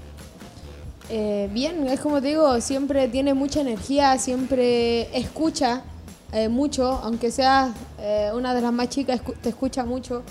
Eh, 1.09 1.49
bien, 1.53 1.87
es 1.87 1.99
como 1.99 2.21
te 2.21 2.29
digo, 2.29 2.59
siempre 2.61 3.07
tiene 3.07 3.33
mucha 3.33 3.61
energía, 3.61 4.17
siempre 4.17 5.15
escucha 5.17 5.83
eh, 6.31 6.47
mucho, 6.49 6.85
aunque 7.03 7.29
seas 7.29 7.71
eh, 7.99 8.31
una 8.33 8.53
de 8.55 8.61
las 8.61 8.73
más 8.73 8.89
chicas, 8.89 9.21
escu- 9.21 9.35
te 9.41 9.49
escucha 9.49 9.85
mucho. 9.85 10.23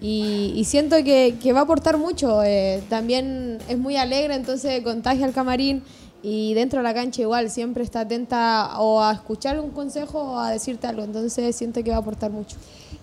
Y, 0.00 0.52
y 0.56 0.64
siento 0.64 0.96
que, 1.04 1.36
que 1.42 1.52
va 1.52 1.60
a 1.60 1.62
aportar 1.62 1.96
mucho. 1.96 2.42
eh, 2.42 2.82
también 2.88 3.58
es 3.68 3.78
muy 3.78 3.96
alegre, 3.96 4.34
entonces 4.34 4.82
contagia 4.82 5.24
al 5.26 5.32
camarín. 5.32 5.82
Y 6.22 6.54
dentro 6.54 6.80
de 6.80 6.82
la 6.82 6.92
cancha 6.92 7.22
igual, 7.22 7.50
siempre 7.50 7.84
está 7.84 8.00
atenta 8.00 8.80
o 8.80 9.00
a 9.00 9.12
escuchar 9.12 9.60
un 9.60 9.70
consejo 9.70 10.18
o 10.20 10.38
a 10.38 10.50
decirte 10.50 10.86
algo. 10.88 11.04
Entonces 11.04 11.54
siento 11.54 11.84
que 11.84 11.90
va 11.90 11.96
a 11.96 12.00
aportar 12.00 12.30
mucho. 12.32 12.56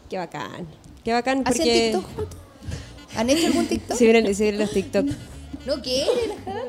Qué 0.09 0.17
bacán. 0.17 0.67
Qué 1.03 1.13
bacán 1.13 1.41
¿Hacen 1.45 1.57
porque... 1.57 1.91
TikTok 1.93 2.15
juntos? 2.15 2.37
¿Han 3.15 3.29
hecho 3.29 3.47
algún 3.47 3.65
TikTok? 3.65 3.97
Vienen, 3.99 4.35
si 4.35 4.43
vienen 4.43 4.61
los 4.61 4.71
TikTok. 4.71 5.05
¿No 5.65 5.81
quieren? 5.81 6.31
ajá? 6.45 6.59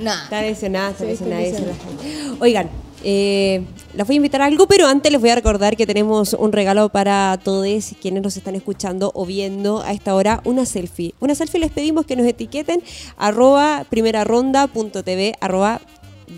Nah. 0.00 0.24
Está 0.24 0.42
lesionada, 0.42 0.90
está 0.90 1.04
lesionada. 1.04 1.42
la. 1.42 2.36
Oigan, 2.40 2.68
eh, 3.04 3.62
las 3.94 4.06
voy 4.06 4.16
a 4.16 4.18
invitar 4.18 4.42
a 4.42 4.46
algo, 4.46 4.66
pero 4.66 4.86
antes 4.86 5.12
les 5.12 5.20
voy 5.20 5.30
a 5.30 5.34
recordar 5.34 5.76
que 5.76 5.86
tenemos 5.86 6.32
un 6.34 6.52
regalo 6.52 6.88
para 6.88 7.38
todos 7.42 7.94
quienes 8.00 8.22
nos 8.22 8.36
están 8.36 8.54
escuchando 8.54 9.12
o 9.14 9.24
viendo 9.24 9.82
a 9.82 9.92
esta 9.92 10.14
hora, 10.14 10.40
una 10.44 10.66
selfie. 10.66 11.14
Una 11.20 11.34
selfie 11.34 11.60
les 11.60 11.70
pedimos 11.70 12.06
que 12.06 12.16
nos 12.16 12.26
etiqueten 12.26 12.82
arroba 13.16 13.86
primeraronda.tv, 13.88 15.34
arroba 15.40 15.80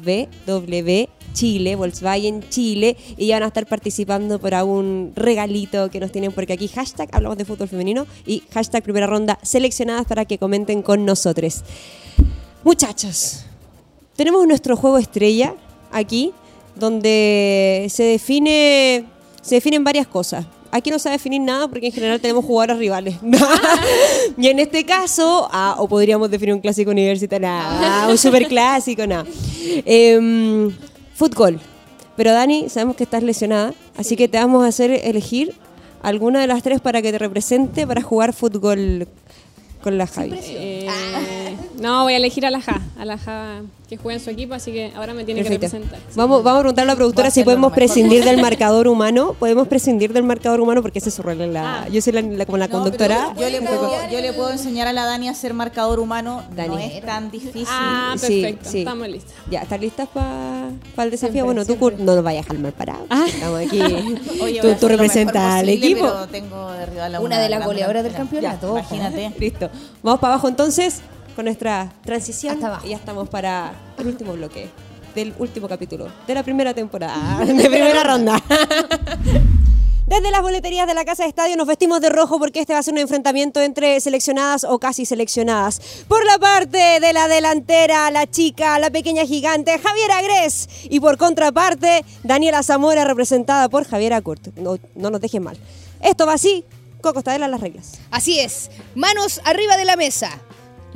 BW 0.04 1.15
Chile, 1.36 1.76
Volkswagen 1.76 2.48
Chile, 2.48 2.96
y 3.16 3.26
ya 3.26 3.36
van 3.36 3.44
a 3.44 3.46
estar 3.48 3.66
participando 3.66 4.40
por 4.40 4.54
algún 4.54 5.12
regalito 5.14 5.90
que 5.90 6.00
nos 6.00 6.10
tienen, 6.10 6.32
porque 6.32 6.54
aquí 6.54 6.66
hashtag 6.66 7.08
hablamos 7.12 7.36
de 7.36 7.44
fútbol 7.44 7.68
femenino 7.68 8.06
y 8.26 8.42
hashtag 8.52 8.82
primera 8.82 9.06
ronda 9.06 9.38
seleccionadas 9.42 10.06
para 10.06 10.24
que 10.24 10.38
comenten 10.38 10.82
con 10.82 11.04
nosotros. 11.04 11.62
Muchachos, 12.64 13.44
tenemos 14.16 14.46
nuestro 14.46 14.76
juego 14.76 14.96
estrella 14.96 15.54
aquí, 15.92 16.32
donde 16.74 17.86
se 17.90 18.02
define, 18.04 19.04
se 19.42 19.56
definen 19.56 19.84
varias 19.84 20.06
cosas. 20.06 20.46
Aquí 20.70 20.90
no 20.90 20.98
se 20.98 21.08
va 21.08 21.14
a 21.14 21.18
definir 21.18 21.40
nada 21.42 21.68
porque 21.68 21.86
en 21.86 21.92
general 21.92 22.20
tenemos 22.20 22.44
jugadores 22.44 22.78
rivales. 22.78 23.16
y 24.38 24.48
en 24.48 24.58
este 24.58 24.84
caso, 24.84 25.48
ah, 25.52 25.76
o 25.78 25.86
podríamos 25.86 26.30
definir 26.30 26.54
un 26.54 26.60
clásico 26.60 26.90
universitario, 26.90 27.48
ah, 27.50 28.08
un 28.10 28.18
superclásico, 28.18 29.06
nada. 29.06 29.26
Em, 29.84 30.72
fútbol. 31.16 31.58
Pero 32.16 32.32
Dani, 32.32 32.68
sabemos 32.68 32.96
que 32.96 33.04
estás 33.04 33.22
lesionada, 33.22 33.74
así 33.96 34.16
que 34.16 34.28
te 34.28 34.38
vamos 34.38 34.64
a 34.64 34.68
hacer 34.68 34.90
elegir 34.90 35.54
alguna 36.02 36.40
de 36.40 36.46
las 36.46 36.62
tres 36.62 36.80
para 36.80 37.02
que 37.02 37.10
te 37.10 37.18
represente 37.18 37.86
para 37.86 38.02
jugar 38.02 38.32
fútbol 38.32 39.08
con 39.82 39.98
la 39.98 40.06
Javi. 40.06 40.38
Eh, 40.42 40.88
no, 41.80 42.02
voy 42.04 42.14
a 42.14 42.16
elegir 42.16 42.46
a 42.46 42.50
la 42.50 42.60
Ja, 42.60 42.80
a 42.98 43.04
la 43.04 43.18
Ja 43.18 43.60
que 43.88 43.96
juega 43.96 44.18
en 44.18 44.24
su 44.24 44.30
equipo, 44.30 44.52
así 44.52 44.72
que 44.72 44.92
ahora 44.96 45.14
me 45.14 45.22
tiene 45.24 45.44
que 45.44 45.48
representar. 45.48 46.00
Vamos, 46.16 46.42
vamos 46.42 46.58
a 46.58 46.62
preguntarle 46.62 46.90
a 46.90 46.94
la 46.94 46.96
productora 46.96 47.30
si 47.30 47.44
podemos 47.44 47.72
prescindir 47.72 48.24
del 48.24 48.40
marcador 48.42 48.88
humano. 48.88 49.36
Podemos 49.38 49.68
prescindir 49.68 50.12
del 50.12 50.24
marcador 50.24 50.60
humano 50.60 50.82
porque 50.82 50.98
ese 50.98 51.10
es 51.10 51.14
su 51.14 51.22
rol 51.22 51.40
en 51.40 51.52
la. 51.52 51.82
Ah. 51.82 51.88
Yo 51.88 52.02
soy 52.02 52.12
la, 52.14 52.20
la- 52.22 52.46
como 52.46 52.58
la 52.58 52.66
No, 52.66 52.72
conductora. 52.72 53.32
yo, 53.38 53.48
le 53.48 53.62
puedo, 53.62 53.92
yo 54.10 54.20
le 54.20 54.32
puedo 54.32 54.50
enseñar 54.50 54.88
a 54.88 54.92
la 54.92 55.04
Dani 55.04 55.28
a 55.28 55.34
ser 55.34 55.54
marcador 55.54 56.00
humano. 56.00 56.42
Dani. 56.56 56.68
No 56.74 56.78
es 56.80 57.00
tan 57.04 57.30
difícil. 57.30 57.64
Ah, 57.68 58.16
perfecto, 58.20 58.68
sí. 58.68 58.78
estamos 58.80 59.08
listos. 59.08 59.32
Ya, 59.52 59.60
¿estás 59.62 59.80
listas 59.80 60.08
para 60.08 60.70
el 61.04 61.10
desafío? 61.12 61.18
Siempre, 61.18 61.42
bueno, 61.42 61.60
tú 61.64 61.76
siempre. 61.78 62.04
No 62.04 62.14
nos 62.16 62.24
vayas 62.24 62.40
a 62.40 62.42
dejar 62.48 62.58
mal 62.58 62.72
parado. 62.72 63.06
Estamos 63.26 63.60
aquí. 63.60 63.80
Oye, 64.42 64.60
tú 64.80 64.88
representas 64.88 65.36
al 65.60 65.68
equipo. 65.68 66.00
pero 66.00 66.26
tengo 66.26 66.72
de 66.72 66.86
rival 66.86 67.14
a 67.14 67.20
Una 67.20 67.38
de 67.38 67.48
las 67.50 67.64
goleadoras 67.64 68.02
del 68.02 68.14
campeonato, 68.14 68.74
Ya, 68.74 68.80
Imagínate. 68.80 69.32
Listo. 69.38 69.70
Vamos 70.02 70.18
para 70.18 70.34
abajo 70.34 70.48
entonces 70.48 71.02
con 71.36 71.44
nuestra 71.44 71.92
transición. 72.02 72.54
Hasta 72.54 72.66
abajo. 72.66 72.86
Y 72.86 72.90
ya 72.90 72.96
estamos 72.96 73.28
para 73.28 73.74
el 73.98 74.06
último 74.06 74.32
bloque 74.32 74.68
del 75.14 75.34
último 75.38 75.68
capítulo 75.68 76.08
de 76.26 76.34
la 76.34 76.42
primera 76.42 76.74
temporada, 76.74 77.38
de 77.44 77.54
primera 77.54 78.02
ronda. 78.02 78.42
Desde 80.06 80.30
las 80.30 80.40
boleterías 80.40 80.86
de 80.86 80.94
la 80.94 81.04
Casa 81.04 81.24
de 81.24 81.30
Estadio 81.30 81.56
nos 81.56 81.66
vestimos 81.66 82.00
de 82.00 82.10
rojo 82.10 82.38
porque 82.38 82.60
este 82.60 82.72
va 82.72 82.78
a 82.78 82.82
ser 82.82 82.94
un 82.94 83.00
enfrentamiento 83.00 83.60
entre 83.60 84.00
seleccionadas 84.00 84.62
o 84.62 84.78
casi 84.78 85.04
seleccionadas. 85.04 85.80
Por 86.06 86.24
la 86.24 86.38
parte 86.38 87.00
de 87.00 87.12
la 87.12 87.26
delantera, 87.26 88.08
la 88.12 88.30
chica, 88.30 88.78
la 88.78 88.90
pequeña 88.90 89.26
gigante, 89.26 89.76
Javier 89.76 90.12
Agres. 90.12 90.68
Y 90.84 91.00
por 91.00 91.18
contraparte, 91.18 92.04
Daniela 92.22 92.62
Zamora, 92.62 93.04
representada 93.04 93.68
por 93.68 93.84
Javier 93.84 94.12
Acurt. 94.12 94.56
No, 94.56 94.78
no 94.94 95.10
nos 95.10 95.20
dejen 95.20 95.42
mal. 95.42 95.58
Esto 96.00 96.24
va 96.24 96.34
así, 96.34 96.64
Coco 97.00 97.18
Estadela, 97.18 97.48
las 97.48 97.60
reglas. 97.60 97.94
Así 98.12 98.38
es, 98.38 98.70
manos 98.94 99.40
arriba 99.44 99.76
de 99.76 99.86
la 99.86 99.96
mesa. 99.96 100.40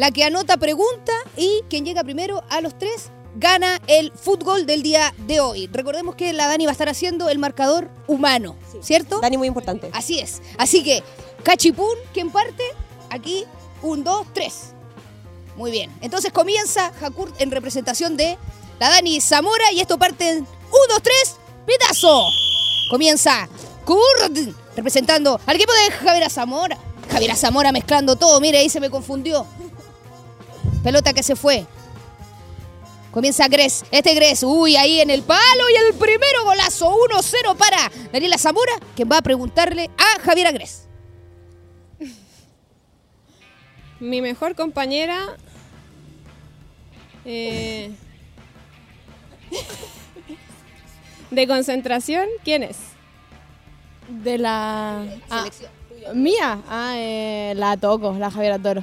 La 0.01 0.13
que 0.13 0.25
anota 0.25 0.57
pregunta 0.57 1.13
y 1.37 1.63
quien 1.69 1.85
llega 1.85 2.03
primero 2.03 2.43
a 2.49 2.63
los 2.63 2.79
tres 2.79 3.11
gana 3.35 3.79
el 3.87 4.11
fútbol 4.13 4.65
del 4.65 4.83
día 4.83 5.13
de 5.27 5.41
hoy. 5.41 5.67
Recordemos 5.71 6.15
que 6.15 6.33
la 6.33 6.47
Dani 6.47 6.65
va 6.65 6.71
a 6.71 6.73
estar 6.73 6.89
haciendo 6.89 7.29
el 7.29 7.39
marcador 7.39 7.91
humano, 8.07 8.57
¿cierto? 8.81 9.21
Dani, 9.21 9.37
muy 9.37 9.49
importante. 9.49 9.91
Así 9.93 10.19
es. 10.19 10.41
Así 10.57 10.83
que, 10.83 11.03
Cachipún, 11.43 11.93
quien 12.15 12.31
parte, 12.31 12.65
aquí, 13.11 13.45
un, 13.83 14.03
dos, 14.03 14.27
tres. 14.33 14.73
Muy 15.57 15.71
bien. 15.71 15.95
Entonces 16.01 16.33
comienza 16.33 16.95
Hakurt 17.03 17.39
en 17.39 17.51
representación 17.51 18.17
de 18.17 18.39
la 18.79 18.89
Dani 18.89 19.21
Zamora 19.21 19.71
y 19.71 19.83
esto 19.83 19.99
parte 19.99 20.31
en 20.31 20.39
un, 20.39 20.89
dos, 20.89 21.03
tres, 21.03 21.37
pitazo. 21.67 22.25
Comienza 22.89 23.51
Kurt 23.85 24.55
representando 24.75 25.39
al 25.45 25.57
equipo 25.57 25.75
de 25.75 25.91
Javier 25.91 26.31
Zamora. 26.31 26.79
Javier 27.13 27.37
Zamora 27.37 27.71
mezclando 27.71 28.17
todo, 28.17 28.41
mire, 28.41 28.57
ahí 28.57 28.71
se 28.71 28.81
me 28.81 28.89
confundió. 28.89 29.47
Pelota 30.83 31.13
que 31.13 31.23
se 31.23 31.37
fue. 31.37 31.67
Comienza 33.11 33.49
Gres, 33.49 33.85
este 33.91 34.15
Gres, 34.15 34.43
uy, 34.45 34.77
ahí 34.77 35.01
en 35.01 35.11
el 35.11 35.23
palo 35.23 35.69
y 35.69 35.77
el 35.89 35.95
primero 35.99 36.45
golazo, 36.45 36.95
1-0 37.09 37.57
para 37.57 37.91
Daniela 38.13 38.39
Zamora, 38.39 38.73
quien 38.95 39.11
va 39.11 39.19
a 39.19 39.23
preguntarle 39.23 39.91
a 39.99 40.21
Javier 40.23 40.47
Agres. 40.47 40.87
Mi 43.99 44.23
mejor 44.23 44.55
compañera. 44.55 45.37
eh, 47.25 47.91
de 51.33 51.47
concentración, 51.47 52.27
¿quién 52.45 52.63
es? 52.63 52.77
De 54.09 54.39
la. 54.39 55.05
ah, 55.31 55.45
¿Mía? 56.15 56.61
Ah, 56.69 56.95
eh, 56.97 57.55
la 57.57 57.77
toco, 57.77 58.13
la 58.19 58.31
Javiera 58.31 58.59
Toro. 58.59 58.83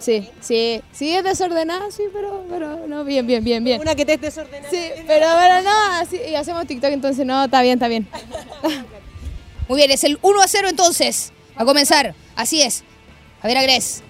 Sí, 0.00 0.28
sí, 0.40 0.80
sí 0.92 1.14
es 1.14 1.22
desordenada, 1.22 1.90
sí, 1.90 2.04
pero, 2.12 2.42
pero 2.48 2.86
no, 2.88 3.04
bien, 3.04 3.26
bien, 3.26 3.44
bien, 3.44 3.62
bien. 3.62 3.80
Una 3.80 3.94
que 3.94 4.04
te 4.06 4.14
es 4.14 4.20
desordenada. 4.20 4.68
Sí, 4.70 4.78
pero, 5.06 5.26
pero 5.38 5.62
no, 5.62 5.70
así, 6.00 6.16
y 6.16 6.34
hacemos 6.34 6.66
TikTok, 6.66 6.90
entonces 6.90 7.24
no, 7.26 7.44
está 7.44 7.60
bien, 7.60 7.74
está 7.74 7.86
bien. 7.86 8.08
Muy 9.68 9.76
bien, 9.76 9.90
es 9.90 10.02
el 10.04 10.18
1 10.22 10.40
a 10.40 10.48
0 10.48 10.68
entonces. 10.70 11.32
A 11.54 11.64
comenzar. 11.64 12.14
Así 12.34 12.62
es. 12.62 12.82
Javier 13.42 13.58
Agres. 13.58 14.02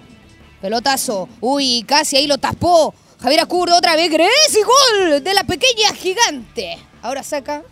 Pelotazo. 0.61 1.27
Uy, 1.41 1.83
casi 1.87 2.15
ahí 2.17 2.25
lo 2.25 2.37
tapó. 2.37 2.93
Javier 3.21 3.41
Acurdo 3.41 3.75
otra 3.77 3.95
vez. 3.95 4.09
Gres 4.09 4.29
y 4.57 4.61
gol 4.63 5.23
de 5.23 5.33
la 5.33 5.43
pequeña 5.43 5.93
gigante. 5.93 6.77
Ahora 7.01 7.21
saca. 7.21 7.63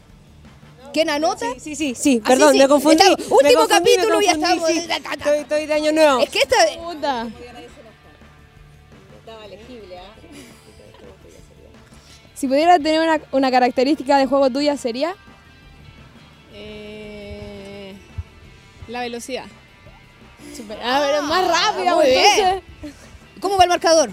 ¿Quién 0.94 1.10
anota? 1.10 1.46
Sí, 1.56 1.60
sí, 1.60 1.76
sí, 1.76 1.96
sí, 1.96 2.22
Ah, 2.24 2.28
perdón, 2.28 2.52
sí, 2.52 2.58
sí. 2.58 2.64
me 2.64 2.68
confundí. 2.68 2.98
Está- 3.02 3.10
me 3.10 3.26
último 3.30 3.60
confundí, 3.68 3.68
capítulo, 3.70 4.22
ya 4.22 4.34
confundí, 4.34 4.44
estamos. 4.44 4.68
sí. 4.70 4.78
Estoy, 5.20 5.38
estoy 5.40 5.66
de 5.68 5.74
año 5.74 5.92
nuevo. 5.92 6.20
Es 6.22 6.30
que 6.30 6.40
esta. 6.40 6.58
Si 12.40 12.48
pudiera 12.48 12.78
tener 12.80 13.02
una, 13.02 13.20
una 13.34 13.52
característica 13.52 14.18
de 14.18 14.26
juego 14.26 14.50
tuya, 14.50 14.78
sería. 14.78 15.14
Eh, 16.54 17.94
la 18.88 19.02
velocidad. 19.02 19.44
Super, 20.56 20.80
ah, 20.82 21.04
pero 21.06 21.22
más 21.24 21.46
rápida, 21.46 21.96
muy 21.96 22.08
entonces. 22.08 22.64
bien. 22.82 22.94
¿Cómo 23.42 23.58
va 23.58 23.66
el 23.66 23.70
marcador? 23.70 24.10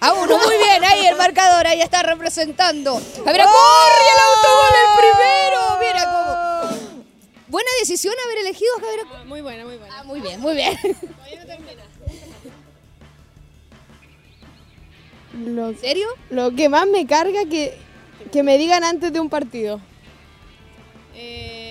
A 0.00 0.12
uno, 0.14 0.36
muy 0.44 0.56
bien, 0.56 0.82
ahí 0.82 1.06
el 1.06 1.14
marcador, 1.14 1.64
ahí 1.68 1.80
está 1.80 2.02
representando. 2.02 3.00
Javier 3.24 3.42
Acurdo 3.42 4.00
y 4.02 4.10
el 4.10 4.20
autogol 4.26 4.74
el 4.82 4.90
primero. 4.98 5.60
Mira 5.78 6.04
cómo. 6.10 7.04
Buena 7.46 7.70
decisión 7.78 8.14
haber 8.24 8.38
elegido 8.38 8.72
a 8.78 8.80
Javier 8.80 9.00
Acurdo. 9.06 9.24
Muy 9.26 9.42
buena, 9.42 9.64
muy 9.64 9.76
buena. 9.76 9.94
Ah, 9.96 10.02
muy 10.02 10.20
bien, 10.20 10.40
muy 10.40 10.56
bien. 10.56 10.76
Lo, 15.34 15.68
¿En 15.70 15.78
serio? 15.78 16.06
lo 16.30 16.52
que 16.54 16.68
más 16.68 16.86
me 16.86 17.06
carga 17.06 17.44
que, 17.46 17.76
que 18.32 18.42
me 18.42 18.56
digan 18.58 18.84
antes 18.84 19.12
de 19.12 19.20
un 19.20 19.28
partido. 19.28 19.80
Eh, 21.14 21.64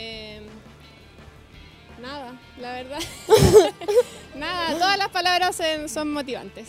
la 2.60 2.74
verdad. 2.74 3.00
Nada, 4.36 4.74
todas 4.78 4.98
las 4.98 5.10
palabras 5.10 5.60
son 5.88 6.12
motivantes. 6.14 6.68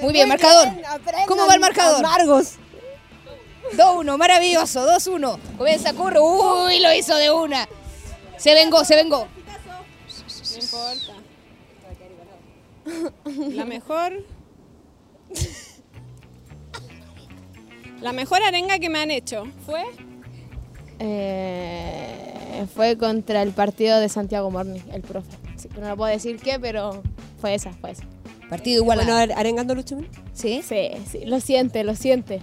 Muy 0.00 0.12
bien, 0.12 0.28
marcador. 0.28 0.68
¿Cómo 1.26 1.46
va 1.46 1.54
el 1.54 1.60
marcador? 1.60 2.04
Amargos. 2.04 2.54
2-1, 3.72 4.16
maravilloso, 4.16 4.86
2-1. 4.86 5.38
Comienza 5.56 5.92
Curro. 5.92 6.22
Uy, 6.66 6.80
lo 6.80 6.92
hizo 6.94 7.16
de 7.16 7.30
una. 7.30 7.68
Se 8.36 8.54
vengó, 8.54 8.84
se 8.84 8.96
vengó. 8.96 9.26
No 10.50 10.58
importa. 10.62 11.14
La 13.54 13.64
mejor. 13.64 14.24
La 18.00 18.12
mejor 18.12 18.42
arenga 18.42 18.78
que 18.78 18.88
me 18.88 19.00
han 19.00 19.10
hecho 19.10 19.44
fue. 19.66 19.82
Eh, 21.00 22.64
fue 22.74 22.96
contra 22.96 23.42
el 23.42 23.50
partido 23.52 23.98
de 23.98 24.08
Santiago 24.08 24.50
Morning, 24.50 24.80
el 24.92 25.02
profe. 25.02 25.28
Sí, 25.56 25.68
no 25.80 25.88
lo 25.88 25.96
puedo 25.96 26.10
decir 26.12 26.38
qué, 26.40 26.58
pero 26.60 27.02
fue 27.40 27.54
esa, 27.54 27.72
fue 27.72 27.90
esa. 27.92 28.04
Partido 28.48 28.82
igual 28.82 28.98
Bueno, 28.98 29.14
ar- 29.16 29.32
arengando 29.32 29.74
Lucho. 29.74 29.98
¿Sí? 30.32 30.62
Sí, 30.66 30.90
sí, 31.10 31.24
lo 31.26 31.40
siente, 31.40 31.82
lo 31.84 31.94
siente, 31.96 32.40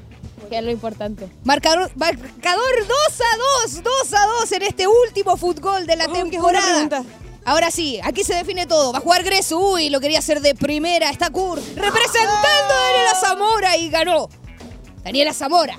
que 0.49 0.57
es 0.57 0.63
lo 0.63 0.71
importante. 0.71 1.27
Marcador, 1.45 1.89
marcador 1.95 2.75
2 2.79 2.89
a 2.89 3.37
2, 3.67 3.83
2 3.83 4.13
a 4.13 4.27
2 4.41 4.51
en 4.51 4.61
este 4.63 4.87
último 4.87 5.37
fútbol 5.37 5.87
de 5.87 5.95
la 5.95 6.05
Oh, 6.05 6.13
qué 6.13 6.39
buena 6.39 6.59
temporada. 6.61 7.05
Ahora 7.45 7.69
sí, 7.69 7.99
aquí 8.03 8.23
se 8.23 8.33
define 8.33 8.65
todo. 8.65 8.91
Va 8.91 8.97
a 8.97 9.01
jugar 9.01 9.23
Greso. 9.23 9.59
Uy, 9.59 9.89
lo 9.89 9.99
quería 9.99 10.17
hacer 10.17 10.41
de 10.41 10.55
primera. 10.55 11.11
Está 11.11 11.29
Kur 11.29 11.59
representando 11.75 12.73
a 12.73 12.91
Daniela 12.91 13.15
Zamora 13.19 13.77
y 13.77 13.89
ganó. 13.89 14.29
Daniela 15.03 15.31
Zamora. 15.31 15.77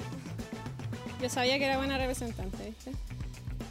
Yo 1.20 1.28
sabía 1.28 1.58
que 1.58 1.64
era 1.64 1.76
buena 1.78 1.98
representante, 1.98 2.64
¿viste? 2.64 2.92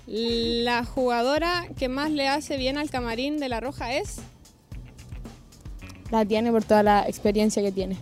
La 0.08 0.84
jugadora 0.84 1.68
que 1.80 1.88
más 1.88 2.12
le 2.12 2.28
hace 2.28 2.58
bien 2.58 2.78
al 2.78 2.90
camarín 2.90 3.40
de 3.40 3.48
la 3.48 3.62
Roja 3.62 3.94
es. 3.94 4.18
La 6.12 6.26
tiene 6.26 6.52
por 6.52 6.66
toda 6.66 6.84
la 6.84 7.08
experiencia 7.08 7.64
que 7.64 7.72
tiene. 7.72 7.98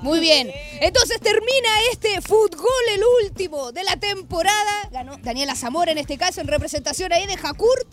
Muy 0.00 0.18
bien. 0.18 0.50
Entonces 0.80 1.20
termina 1.20 1.68
este 1.92 2.22
fútbol, 2.22 2.66
el 2.94 3.02
último 3.24 3.72
de 3.72 3.84
la 3.84 3.96
temporada. 3.96 4.88
Ganó 4.90 5.18
Daniela 5.18 5.54
Zamora 5.54 5.92
en 5.92 5.98
este 5.98 6.16
caso 6.16 6.40
en 6.40 6.48
representación 6.48 7.12
ahí 7.12 7.26
de 7.26 7.36
Jacur. 7.36 7.86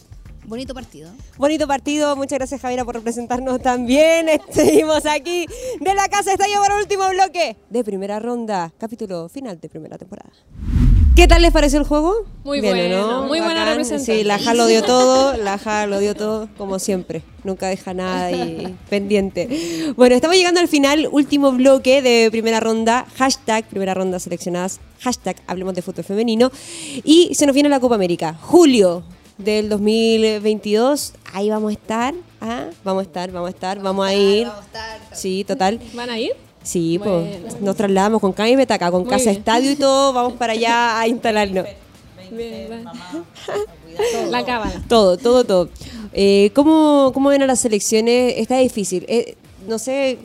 Bonito 0.46 0.74
partido. 0.74 1.10
Bonito 1.38 1.68
partido, 1.68 2.16
muchas 2.18 2.38
gracias 2.38 2.60
Javiera 2.60 2.84
por 2.84 2.96
representarnos 2.96 3.62
también. 3.62 4.28
Seguimos 4.52 5.06
aquí 5.06 5.46
de 5.80 5.94
la 5.94 6.10
Casa 6.10 6.34
Estadio 6.34 6.60
para 6.62 6.76
el 6.76 6.82
último 6.82 7.08
bloque 7.10 7.56
de 7.70 7.84
primera 7.84 8.20
ronda, 8.20 8.74
capítulo 8.78 9.30
final 9.30 9.60
de 9.60 9.70
primera 9.70 9.98
temporada. 9.98 10.32
¿Qué 11.16 11.28
tal 11.28 11.44
les 11.44 11.52
pareció 11.52 11.80
el 11.80 11.86
juego? 11.86 12.26
Muy 12.44 12.60
bueno, 12.60 13.24
muy 13.24 13.40
buena 13.40 13.64
representante. 13.66 14.18
Sí, 14.18 14.24
la 14.24 14.40
Ja 14.40 14.54
lo 14.54 14.66
dio 14.66 14.84
todo, 14.84 15.38
la 15.38 15.58
Ja 15.60 15.86
lo 15.86 16.00
dio 16.00 16.16
todo, 16.16 16.50
como 16.58 16.80
siempre. 16.80 17.22
Nunca 17.44 17.68
deja 17.68 17.94
nada 17.94 18.26
ahí 18.26 18.76
pendiente. 18.90 19.94
Bueno, 19.96 20.16
estamos 20.16 20.36
llegando 20.36 20.60
al 20.60 20.68
final, 20.68 21.08
último 21.12 21.52
bloque 21.52 22.02
de 22.02 22.30
primera 22.32 22.60
ronda, 22.60 23.06
hashtag 23.16 23.66
primera 23.66 23.94
ronda 23.94 24.20
seleccionadas, 24.20 24.80
hashtag 25.00 25.38
hablemos 25.48 25.76
de 25.76 25.84
fútbol 25.84 26.04
femenino. 26.04 26.52
Y 27.04 27.34
se 27.36 27.46
nos 27.46 27.54
viene 27.54 27.70
la 27.70 27.80
Copa 27.80 27.96
América, 27.96 28.34
julio 28.42 29.04
del 29.38 29.70
2022, 29.70 31.14
ahí 31.34 31.50
vamos 31.50 31.72
a 31.72 31.74
estar, 31.74 32.14
¿ah? 32.42 32.66
vamos 32.84 33.02
a 33.02 33.04
estar, 33.04 33.32
vamos 33.32 33.48
a 33.48 33.52
estar, 33.52 33.80
vamos 33.82 34.06
a 34.08 34.14
ir. 34.14 34.48
Sí, 35.12 35.44
total. 35.44 35.80
¿Van 35.94 36.10
a 36.10 36.20
ir? 36.20 36.32
Sí, 36.64 36.98
Bueno. 36.98 37.26
pues 37.42 37.62
nos 37.62 37.76
trasladamos 37.76 38.22
con 38.22 38.32
Cami 38.32 38.56
Betaca, 38.56 38.90
con 38.92 39.02
Muy 39.02 39.10
Casa 39.10 39.26
bien. 39.32 39.38
Estadio 39.38 39.72
y 39.72 39.76
todo, 39.76 40.14
vamos 40.14 40.34
para 40.34 40.54
allá 40.54 41.00
a 41.00 41.08
instalarnos. 41.10 41.66
Bien, 42.32 42.70
bien. 42.70 42.86
La 44.32 44.44
cábala. 44.46 44.82
Todo, 44.88 45.18
todo, 45.18 45.44
todo. 45.44 45.70
Eh, 46.14 46.52
¿cómo, 46.56 47.12
¿Cómo 47.14 47.30
ven 47.30 47.42
a 47.44 47.48
las 47.48 47.60
selecciones? 47.60 48.36
Está 48.38 48.58
difícil. 48.58 49.06
Eh, 49.08 49.36
no 49.68 49.78
sé 49.78 50.18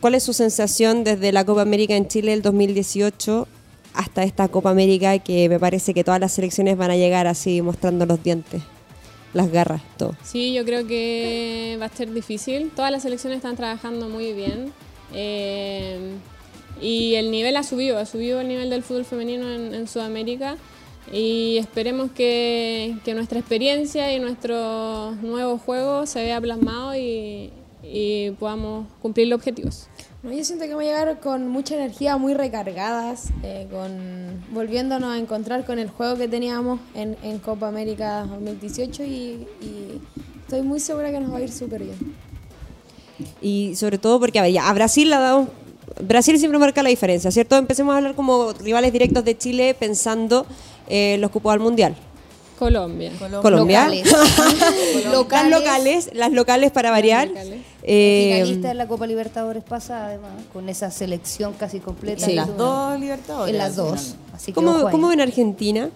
cuál 0.00 0.14
es 0.14 0.22
su 0.22 0.32
sensación 0.32 1.04
desde 1.04 1.30
la 1.32 1.44
Copa 1.44 1.62
América 1.62 1.94
en 1.94 2.08
Chile 2.08 2.32
del 2.32 2.42
2018 2.42 3.46
hasta 3.94 4.24
esta 4.24 4.48
Copa 4.48 4.70
América 4.70 5.18
que 5.18 5.48
me 5.48 5.58
parece 5.58 5.94
que 5.94 6.04
todas 6.04 6.20
las 6.20 6.32
selecciones 6.32 6.76
van 6.76 6.90
a 6.90 6.96
llegar 6.96 7.26
así 7.26 7.62
mostrando 7.62 8.04
los 8.06 8.22
dientes, 8.22 8.62
las 9.32 9.50
garras, 9.50 9.82
todo. 9.96 10.16
Sí, 10.22 10.52
yo 10.52 10.64
creo 10.64 10.86
que 10.86 11.78
va 11.80 11.86
a 11.86 11.88
ser 11.88 12.12
difícil. 12.12 12.70
Todas 12.74 12.90
las 12.90 13.02
selecciones 13.02 13.36
están 13.36 13.56
trabajando 13.56 14.08
muy 14.08 14.32
bien. 14.32 14.72
Eh, 15.12 16.14
y 16.80 17.14
el 17.14 17.30
nivel 17.30 17.56
ha 17.56 17.62
subido, 17.62 17.98
ha 17.98 18.06
subido 18.06 18.40
el 18.40 18.48
nivel 18.48 18.68
del 18.68 18.82
fútbol 18.82 19.04
femenino 19.04 19.50
en, 19.50 19.74
en 19.74 19.88
Sudamérica. 19.88 20.56
Y 21.12 21.58
esperemos 21.58 22.10
que, 22.10 22.96
que 23.04 23.14
nuestra 23.14 23.38
experiencia 23.38 24.12
y 24.14 24.18
nuestro 24.18 25.12
nuevo 25.16 25.58
juego 25.58 26.06
se 26.06 26.22
vea 26.22 26.40
plasmado 26.40 26.96
y, 26.96 27.50
y 27.82 28.30
podamos 28.38 28.86
cumplir 29.02 29.28
los 29.28 29.36
objetivos. 29.36 29.88
Yo 30.24 30.42
siento 30.42 30.64
que 30.64 30.70
vamos 30.70 30.84
a 30.84 30.86
llegar 30.86 31.20
con 31.20 31.48
mucha 31.48 31.74
energía, 31.74 32.16
muy 32.16 32.32
recargadas, 32.32 33.28
eh, 33.42 33.68
con 33.70 34.42
volviéndonos 34.54 35.12
a 35.12 35.18
encontrar 35.18 35.66
con 35.66 35.78
el 35.78 35.90
juego 35.90 36.16
que 36.16 36.28
teníamos 36.28 36.80
en, 36.94 37.38
Copa 37.40 37.68
América 37.68 38.24
2018 38.24 39.04
y, 39.04 39.46
estoy 40.40 40.62
muy 40.62 40.80
segura 40.80 41.10
que 41.10 41.20
nos 41.20 41.30
va 41.30 41.36
a 41.36 41.42
ir 41.42 41.52
súper 41.52 41.82
bien. 41.82 41.98
Y 43.42 43.74
sobre 43.76 43.98
todo 43.98 44.18
porque, 44.18 44.38
a 44.38 44.72
Brasil 44.72 45.10
la 45.10 45.18
damos. 45.18 45.48
Brasil 46.00 46.38
siempre 46.38 46.58
marca 46.58 46.82
la 46.82 46.88
diferencia, 46.88 47.30
¿cierto? 47.30 47.56
Empecemos 47.56 47.92
a 47.92 47.98
hablar 47.98 48.14
como 48.14 48.54
rivales 48.54 48.94
directos 48.94 49.26
de 49.26 49.36
Chile 49.36 49.76
pensando 49.78 50.46
en 50.88 51.20
los 51.20 51.30
cupos 51.30 51.52
al 51.52 51.60
mundial. 51.60 51.96
Colombia. 52.58 53.12
Colombia. 53.42 53.88
Locales. 53.88 54.12
Las 55.32 55.50
locales, 55.50 56.10
las 56.14 56.32
locales 56.32 56.70
para 56.70 56.90
variar. 56.90 57.28
locales. 57.28 57.60
Eh, 57.82 58.30
Finalista 58.32 58.70
en 58.70 58.78
la 58.78 58.86
Copa 58.86 59.06
Libertadores 59.06 59.62
pasada, 59.64 60.06
además, 60.06 60.32
con 60.52 60.68
esa 60.68 60.90
selección 60.90 61.52
casi 61.54 61.80
completa. 61.80 62.26
En 62.26 62.36
las 62.36 62.56
dos 62.56 62.98
Libertadores. 63.00 63.52
En 63.52 63.58
las 63.58 63.76
dos. 63.76 64.16
Así 64.32 64.52
que 64.52 64.54
¿cómo, 64.54 64.70
ojo 64.70 64.86
ahí. 64.86 64.92
¿Cómo 64.92 65.08
ven 65.08 65.20
Argentina? 65.20 65.90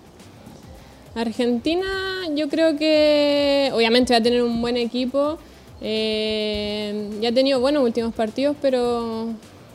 Argentina, 1.15 1.87
yo 2.35 2.49
creo 2.49 2.77
que 2.77 3.71
obviamente 3.75 4.13
va 4.13 4.19
a 4.19 4.23
tener 4.23 4.43
un 4.43 4.61
buen 4.61 4.77
equipo. 4.77 5.39
Eh, 5.81 7.11
ya 7.21 7.31
ha 7.31 7.33
tenido 7.33 7.61
buenos 7.61 7.83
últimos 7.85 8.13
partidos, 8.15 8.57
pero, 8.61 9.29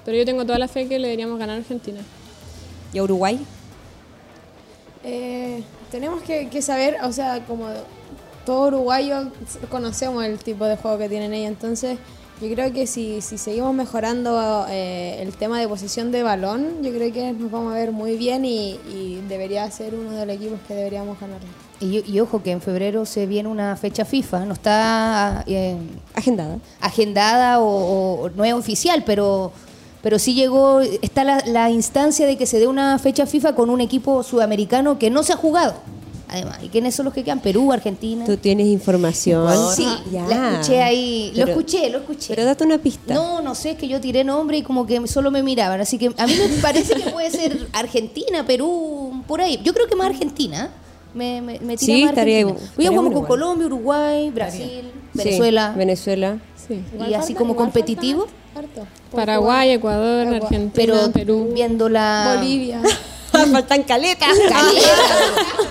pero 0.05 0.17
yo 0.17 0.25
tengo 0.25 0.45
toda 0.45 0.59
la 0.59 0.67
fe 0.67 0.87
que 0.87 0.99
le 0.99 1.07
deberíamos 1.07 1.39
ganar 1.39 1.55
a 1.55 1.59
Argentina. 1.59 2.01
¿Y 2.93 2.97
a 2.99 3.03
Uruguay? 3.03 3.39
Eh, 5.03 5.63
tenemos 5.93 6.23
que, 6.23 6.49
que 6.49 6.63
saber, 6.63 6.97
o 7.03 7.11
sea, 7.11 7.45
como 7.45 7.67
todo 8.47 8.69
uruguayo 8.69 9.31
conocemos 9.69 10.25
el 10.25 10.39
tipo 10.39 10.65
de 10.65 10.75
juego 10.75 10.97
que 10.97 11.07
tienen 11.07 11.35
ellos, 11.35 11.49
entonces 11.49 11.99
yo 12.41 12.49
creo 12.49 12.73
que 12.73 12.87
si, 12.87 13.21
si 13.21 13.37
seguimos 13.37 13.75
mejorando 13.75 14.65
eh, 14.69 15.21
el 15.21 15.33
tema 15.33 15.59
de 15.59 15.67
posición 15.67 16.11
de 16.11 16.23
balón, 16.23 16.81
yo 16.81 16.91
creo 16.91 17.13
que 17.13 17.31
nos 17.33 17.51
vamos 17.51 17.73
a 17.73 17.75
ver 17.75 17.91
muy 17.91 18.17
bien 18.17 18.43
y, 18.43 18.71
y 18.91 19.23
debería 19.29 19.69
ser 19.69 19.93
uno 19.93 20.09
de 20.17 20.25
los 20.25 20.35
equipos 20.35 20.59
que 20.67 20.73
deberíamos 20.73 21.19
ganar. 21.19 21.39
Y, 21.79 22.03
y 22.11 22.19
ojo 22.19 22.41
que 22.41 22.49
en 22.49 22.61
febrero 22.61 23.05
se 23.05 23.27
viene 23.27 23.47
una 23.47 23.75
fecha 23.75 24.03
FIFA, 24.03 24.45
no 24.45 24.53
está 24.53 25.43
eh, 25.45 25.77
Agendada. 26.15 26.57
agendada 26.81 27.59
o, 27.59 28.23
o 28.23 28.29
no 28.31 28.43
es 28.43 28.53
oficial, 28.53 29.03
pero, 29.05 29.51
pero 30.03 30.19
sí 30.19 30.35
llegó, 30.35 30.81
está 30.81 31.23
la, 31.23 31.41
la 31.47 31.71
instancia 31.71 32.27
de 32.27 32.37
que 32.37 32.45
se 32.45 32.59
dé 32.59 32.67
una 32.67 32.99
fecha 32.99 33.25
FIFA 33.25 33.55
con 33.55 33.71
un 33.71 33.81
equipo 33.81 34.21
sudamericano 34.21 34.99
que 34.99 35.09
no 35.09 35.23
se 35.23 35.33
ha 35.33 35.37
jugado. 35.37 35.73
Además, 36.29 36.57
¿y 36.63 36.67
quiénes 36.69 36.95
son 36.95 37.05
los 37.05 37.13
que 37.13 37.23
quedan? 37.23 37.39
Perú, 37.41 37.71
Argentina. 37.71 38.25
Tú 38.25 38.37
tienes 38.37 38.65
información. 38.67 39.47
Sí, 39.75 39.85
Ya. 40.11 40.25
la 40.27 40.51
escuché 40.53 40.81
ahí, 40.81 41.31
lo 41.35 41.45
escuché, 41.45 41.89
lo 41.91 41.99
escuché. 41.99 42.29
Pero 42.29 42.43
date 42.43 42.63
una 42.63 42.79
pista. 42.79 43.13
No, 43.13 43.41
no 43.41 43.53
sé, 43.55 43.71
es 43.71 43.77
que 43.77 43.87
yo 43.87 44.01
tiré 44.01 44.23
nombre 44.23 44.57
y 44.57 44.63
como 44.63 44.85
que 44.87 45.05
solo 45.07 45.29
me 45.31 45.43
miraban. 45.43 45.79
Así 45.79 45.97
que 45.99 46.11
a 46.17 46.25
mí 46.27 46.33
me 46.35 46.59
parece 46.61 46.95
que 46.95 47.11
puede 47.11 47.29
ser 47.29 47.67
Argentina, 47.73 48.45
Perú, 48.47 49.23
por 49.27 49.41
ahí. 49.41 49.59
Yo 49.63 49.73
creo 49.73 49.87
que 49.87 49.95
más 49.95 50.07
Argentina. 50.07 50.69
Me, 51.13 51.39
me, 51.41 51.59
me 51.59 51.77
tira 51.77 51.93
Sí, 51.93 52.01
más 52.01 52.09
estaría 52.09 52.39
Argentina. 52.39 52.71
Hoy 52.77 52.85
jugamos 52.87 53.03
bueno 53.03 53.19
con. 53.19 53.27
Colombia, 53.27 53.67
Uruguay, 53.67 54.31
Brasil, 54.31 54.63
Sí, 54.81 54.91
Venezuela. 55.13 55.73
Venezuela. 55.77 56.39
Sí. 56.67 56.83
y 57.09 57.13
así 57.13 57.33
como 57.33 57.55
competitivo. 57.55 58.27
Paraguay, 59.11 59.71
Ecuador, 59.71 60.25
Paraguay. 60.25 60.41
Argentina, 60.43 60.71
Pero 60.73 61.11
Perú. 61.11 61.51
viendo 61.53 61.89
la. 61.89 62.35
Bolivia. 62.37 62.81
Faltan 63.31 63.83
caletas. 63.83 64.29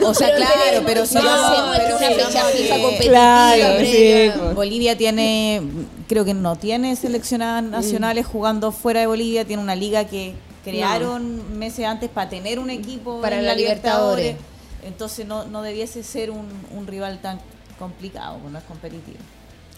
O 0.04 0.14
sea, 0.14 0.34
claro, 0.34 0.82
pero 0.84 1.06
si 1.06 1.14
no 1.14 1.30
hacemos 1.30 1.76
pero 1.76 1.96
una 1.96 2.08
fecha 2.08 2.44
FIFA 2.44 2.74
competitiva. 2.82 3.52
Claro, 3.54 3.84
sí, 3.84 4.30
pues. 4.36 4.54
Bolivia 4.56 4.98
tiene, 4.98 5.62
creo 6.08 6.24
que 6.24 6.34
no 6.34 6.56
tiene 6.56 6.96
seleccionadas 6.96 7.62
nacionales 7.62 8.26
jugando 8.26 8.72
fuera 8.72 8.98
de 9.00 9.06
Bolivia, 9.06 9.44
tiene 9.44 9.62
una 9.62 9.76
liga 9.76 10.06
que 10.06 10.34
crearon 10.64 11.56
meses 11.56 11.86
antes 11.86 12.10
para 12.10 12.28
tener 12.28 12.58
un 12.58 12.68
equipo 12.70 13.20
Para 13.20 13.36
en 13.36 13.42
la 13.46 13.52
la 13.52 13.56
Libertadores. 13.56 14.24
Libertadores. 14.24 14.52
Entonces 14.84 15.24
no, 15.26 15.44
no 15.44 15.62
debiese 15.62 16.02
ser 16.02 16.32
un, 16.32 16.48
un 16.76 16.86
rival 16.88 17.20
tan 17.22 17.38
complicado, 17.78 18.38
pues 18.40 18.52
no 18.52 18.58
es 18.58 18.64
competitivo. 18.64 19.18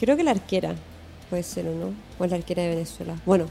Creo 0.00 0.16
que 0.16 0.24
la 0.24 0.30
arquera 0.30 0.74
puede 1.34 1.42
ser, 1.42 1.66
¿o 1.66 1.74
no? 1.74 1.92
O 2.16 2.24
es 2.24 2.30
la 2.30 2.36
arquera 2.36 2.62
de 2.62 2.68
Venezuela. 2.68 3.16
Bueno, 3.26 3.46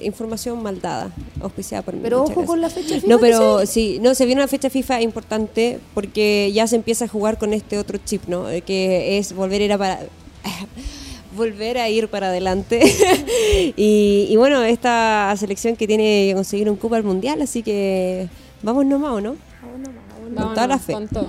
información 0.00 0.62
mal 0.62 0.80
dada, 0.80 1.10
auspiciada 1.42 1.82
por 1.82 1.92
mí. 1.92 2.00
Pero 2.02 2.22
ojo 2.22 2.46
con 2.46 2.62
la 2.62 2.70
fecha 2.70 2.94
FIFA. 2.94 3.06
No, 3.06 3.18
pero 3.18 3.66
sí, 3.66 3.98
no, 4.00 4.14
se 4.14 4.24
viene 4.24 4.40
una 4.40 4.48
fecha 4.48 4.70
FIFA 4.70 5.02
importante 5.02 5.78
porque 5.92 6.50
ya 6.54 6.66
se 6.66 6.76
empieza 6.76 7.04
a 7.04 7.08
jugar 7.08 7.36
con 7.36 7.52
este 7.52 7.78
otro 7.78 7.98
chip, 8.02 8.22
¿no? 8.28 8.48
Eh, 8.48 8.62
Que 8.62 9.18
es 9.18 9.34
volver 9.34 9.60
a 9.60 9.64
ir 9.66 9.72
a 9.74 9.78
para... 9.78 10.00
volver 11.36 11.76
a 11.76 11.90
ir 11.90 12.08
para 12.08 12.28
adelante. 12.28 12.80
y, 13.76 14.26
y 14.30 14.36
bueno, 14.36 14.62
esta 14.62 15.34
selección 15.36 15.76
que 15.76 15.86
tiene 15.86 16.28
que 16.28 16.32
conseguir 16.34 16.70
un 16.70 16.76
cupo 16.76 16.94
al 16.94 17.04
mundial, 17.04 17.42
así 17.42 17.62
que 17.62 18.26
vamos 18.62 18.86
nomás, 18.86 19.12
¿o 19.12 19.20
no? 19.20 19.36
Vámonos, 19.62 20.54
toda 20.54 20.66
la 20.66 20.78
fe. 20.78 20.94
Con 20.94 21.08
todo. 21.08 21.28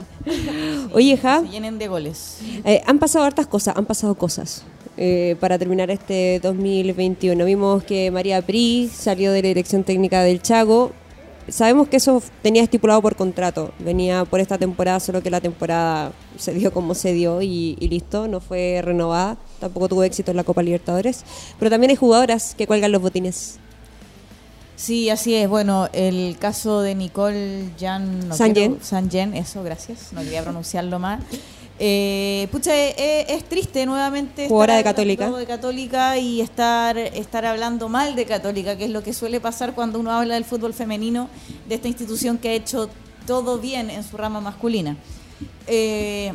Oye, 0.94 1.18
Ja, 1.18 1.42
Se 1.42 1.50
llenen 1.50 1.78
de 1.78 1.88
goles. 1.88 2.38
eh, 2.66 2.82
han 2.86 3.00
pasado 3.00 3.26
hartas 3.26 3.48
cosas, 3.48 3.76
han 3.78 3.86
pasado 3.86 4.16
cosas. 4.16 4.64
eh, 4.96 5.36
para 5.40 5.58
terminar 5.58 5.90
este 5.90 6.40
2021. 6.42 7.46
Vimos 7.46 7.84
que 7.84 8.12
María 8.12 8.42
Pri 8.44 8.90
salió 8.94 9.32
de 9.32 9.42
la 9.42 9.48
dirección 9.48 9.84
técnica 9.84 10.22
del 10.22 10.42
Chago. 10.42 10.92
Sabemos 11.50 11.88
que 11.90 11.98
eso 11.98 12.22
tenía 12.44 12.62
estipulado 12.64 13.02
por 13.02 13.16
contrato. 13.16 13.72
Venía 13.80 14.24
por 14.24 14.40
esta 14.40 14.58
temporada, 14.58 15.00
solo 15.00 15.22
que 15.24 15.30
la 15.32 15.42
temporada 15.42 16.12
se 16.38 16.54
dio 16.54 16.72
como 16.72 16.94
se 16.94 17.12
dio 17.12 17.42
y, 17.42 17.76
y 17.80 17.88
listo, 17.90 18.28
no 18.28 18.40
fue 18.40 18.82
renovada. 18.84 19.38
Tampoco 19.60 19.90
tuvo 19.90 20.04
éxito 20.04 20.30
en 20.32 20.38
la 20.38 20.44
Copa 20.44 20.62
Libertadores. 20.62 21.26
Pero 21.60 21.72
también 21.72 21.90
hay 21.90 21.96
jugadoras 21.98 22.54
que 22.56 22.68
cuelgan 22.68 22.92
los 22.92 23.02
botines. 23.02 23.60
Sí, 24.76 25.10
así 25.10 25.36
es. 25.36 25.48
Bueno, 25.48 25.88
el 25.94 26.38
caso 26.40 26.82
de 26.82 26.96
Nicole 26.96 27.70
Jan... 27.80 28.28
No 28.30 28.36
Sanjen. 28.36 28.80
Sanjen, 28.82 29.34
eso, 29.36 29.64
gracias. 29.64 30.14
No 30.14 30.22
quería 30.22 30.44
pronunciarlo 30.44 31.00
mal. 31.00 31.20
Eh, 31.80 32.48
pucha, 32.52 32.76
eh, 32.76 32.96
eh, 32.98 33.26
es 33.30 33.44
triste 33.46 33.86
nuevamente 33.86 34.48
Jugadora 34.48 34.78
estar 34.78 34.94
de 34.96 35.16
Católica. 35.16 35.32
de 35.32 35.46
Católica 35.46 36.18
y 36.18 36.40
estar, 36.40 36.98
estar 36.98 37.46
hablando 37.46 37.90
mal 37.90 38.16
de 38.16 38.26
Católica, 38.26 38.78
que 38.78 38.86
es 38.86 38.92
lo 38.92 39.04
que 39.04 39.12
suele 39.12 39.42
pasar 39.42 39.74
cuando 39.74 40.00
uno 40.00 40.12
habla 40.12 40.36
del 40.36 40.46
fútbol 40.46 40.74
femenino, 40.74 41.30
de 41.68 41.76
esta 41.76 41.88
institución 41.88 42.38
que 42.38 42.50
ha 42.50 42.54
hecho 42.54 42.90
todo 43.26 43.58
bien 43.60 43.90
en 43.90 44.04
su 44.04 44.18
rama 44.18 44.40
masculina. 44.40 44.98
Eh, 45.68 46.34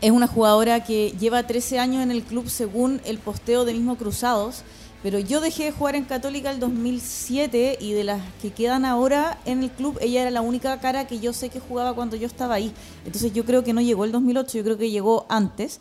es 0.00 0.10
una 0.10 0.26
jugadora 0.26 0.84
que 0.84 1.12
lleva 1.18 1.42
13 1.42 1.78
años 1.78 2.02
en 2.02 2.10
el 2.10 2.22
club 2.22 2.48
según 2.48 3.00
el 3.04 3.18
posteo 3.18 3.64
de 3.64 3.72
mismo 3.74 3.96
Cruzados, 3.96 4.62
pero 5.02 5.18
yo 5.18 5.40
dejé 5.40 5.64
de 5.64 5.72
jugar 5.72 5.94
en 5.94 6.04
Católica 6.04 6.50
el 6.50 6.58
2007 6.58 7.78
y 7.80 7.92
de 7.92 8.04
las 8.04 8.20
que 8.42 8.50
quedan 8.50 8.84
ahora 8.84 9.38
en 9.44 9.62
el 9.62 9.70
club, 9.70 9.96
ella 10.00 10.22
era 10.22 10.30
la 10.30 10.40
única 10.40 10.78
cara 10.80 11.06
que 11.06 11.20
yo 11.20 11.32
sé 11.32 11.50
que 11.50 11.60
jugaba 11.60 11.94
cuando 11.94 12.16
yo 12.16 12.26
estaba 12.26 12.54
ahí. 12.54 12.72
Entonces 13.04 13.32
yo 13.32 13.44
creo 13.44 13.62
que 13.62 13.72
no 13.72 13.80
llegó 13.80 14.04
el 14.04 14.12
2008, 14.12 14.58
yo 14.58 14.64
creo 14.64 14.78
que 14.78 14.90
llegó 14.90 15.26
antes. 15.28 15.80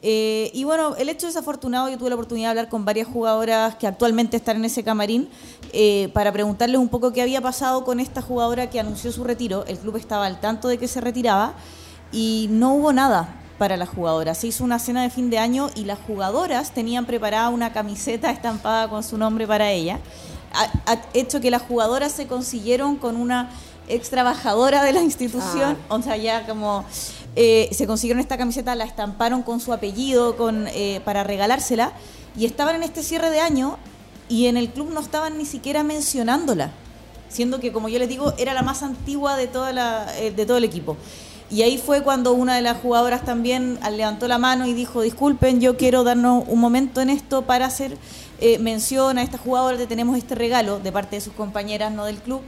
Eh, 0.00 0.50
y 0.54 0.64
bueno, 0.64 0.96
el 0.96 1.08
hecho 1.08 1.26
desafortunado, 1.26 1.88
yo 1.88 1.98
tuve 1.98 2.10
la 2.10 2.14
oportunidad 2.14 2.48
de 2.48 2.50
hablar 2.50 2.68
con 2.68 2.84
varias 2.84 3.06
jugadoras 3.06 3.74
que 3.76 3.86
actualmente 3.86 4.36
están 4.36 4.56
en 4.56 4.66
ese 4.66 4.82
camarín 4.82 5.28
eh, 5.72 6.10
para 6.12 6.32
preguntarles 6.32 6.78
un 6.78 6.88
poco 6.88 7.12
qué 7.12 7.22
había 7.22 7.40
pasado 7.40 7.84
con 7.84 8.00
esta 8.00 8.22
jugadora 8.22 8.70
que 8.70 8.80
anunció 8.80 9.12
su 9.12 9.24
retiro. 9.24 9.64
El 9.66 9.78
club 9.78 9.96
estaba 9.96 10.26
al 10.26 10.40
tanto 10.40 10.68
de 10.68 10.78
que 10.78 10.88
se 10.88 11.00
retiraba 11.00 11.54
y 12.12 12.48
no 12.50 12.74
hubo 12.74 12.92
nada 12.92 13.43
para 13.58 13.76
las 13.76 13.88
jugadoras. 13.88 14.38
Se 14.38 14.48
hizo 14.48 14.64
una 14.64 14.78
cena 14.78 15.02
de 15.02 15.10
fin 15.10 15.30
de 15.30 15.38
año 15.38 15.70
y 15.74 15.84
las 15.84 15.98
jugadoras 16.00 16.72
tenían 16.72 17.06
preparada 17.06 17.48
una 17.48 17.72
camiseta 17.72 18.30
estampada 18.30 18.88
con 18.88 19.02
su 19.02 19.18
nombre 19.18 19.46
para 19.46 19.70
ella. 19.70 19.98
Ha, 20.52 20.92
ha 20.92 21.02
hecho 21.14 21.40
que 21.40 21.50
las 21.50 21.62
jugadoras 21.62 22.12
se 22.12 22.26
consiguieron 22.26 22.96
con 22.96 23.16
una 23.16 23.50
ex 23.88 24.10
trabajadora 24.10 24.82
de 24.82 24.92
la 24.92 25.02
institución, 25.02 25.76
o 25.88 26.00
sea, 26.02 26.16
ya 26.16 26.46
como 26.46 26.84
eh, 27.36 27.68
se 27.72 27.86
consiguieron 27.86 28.20
esta 28.20 28.38
camiseta, 28.38 28.74
la 28.74 28.84
estamparon 28.84 29.42
con 29.42 29.60
su 29.60 29.72
apellido 29.72 30.36
con, 30.36 30.66
eh, 30.68 31.00
para 31.04 31.24
regalársela 31.24 31.92
y 32.36 32.46
estaban 32.46 32.76
en 32.76 32.82
este 32.82 33.02
cierre 33.02 33.30
de 33.30 33.40
año 33.40 33.76
y 34.28 34.46
en 34.46 34.56
el 34.56 34.70
club 34.70 34.90
no 34.90 35.00
estaban 35.00 35.36
ni 35.36 35.44
siquiera 35.44 35.82
mencionándola 35.82 36.70
siendo 37.28 37.58
que 37.58 37.72
como 37.72 37.88
yo 37.88 37.98
les 37.98 38.08
digo 38.08 38.32
era 38.38 38.54
la 38.54 38.62
más 38.62 38.82
antigua 38.82 39.36
de 39.36 39.48
toda 39.48 39.72
la, 39.72 40.06
eh, 40.18 40.30
de 40.30 40.46
todo 40.46 40.56
el 40.56 40.64
equipo 40.64 40.96
y 41.50 41.62
ahí 41.62 41.78
fue 41.78 42.02
cuando 42.02 42.32
una 42.32 42.56
de 42.56 42.62
las 42.62 42.78
jugadoras 42.78 43.24
también 43.24 43.78
levantó 43.92 44.28
la 44.28 44.38
mano 44.38 44.66
y 44.66 44.72
dijo 44.72 45.02
disculpen 45.02 45.60
yo 45.60 45.76
quiero 45.76 46.04
darnos 46.04 46.44
un 46.48 46.60
momento 46.60 47.00
en 47.00 47.10
esto 47.10 47.42
para 47.42 47.66
hacer 47.66 47.96
eh, 48.40 48.58
mención 48.58 49.18
a 49.18 49.22
esta 49.22 49.38
jugadora 49.38 49.76
que 49.76 49.86
tenemos 49.86 50.16
este 50.16 50.34
regalo 50.34 50.80
de 50.80 50.90
parte 50.90 51.16
de 51.16 51.20
sus 51.20 51.34
compañeras 51.34 51.92
no 51.92 52.06
del 52.06 52.16
club 52.16 52.40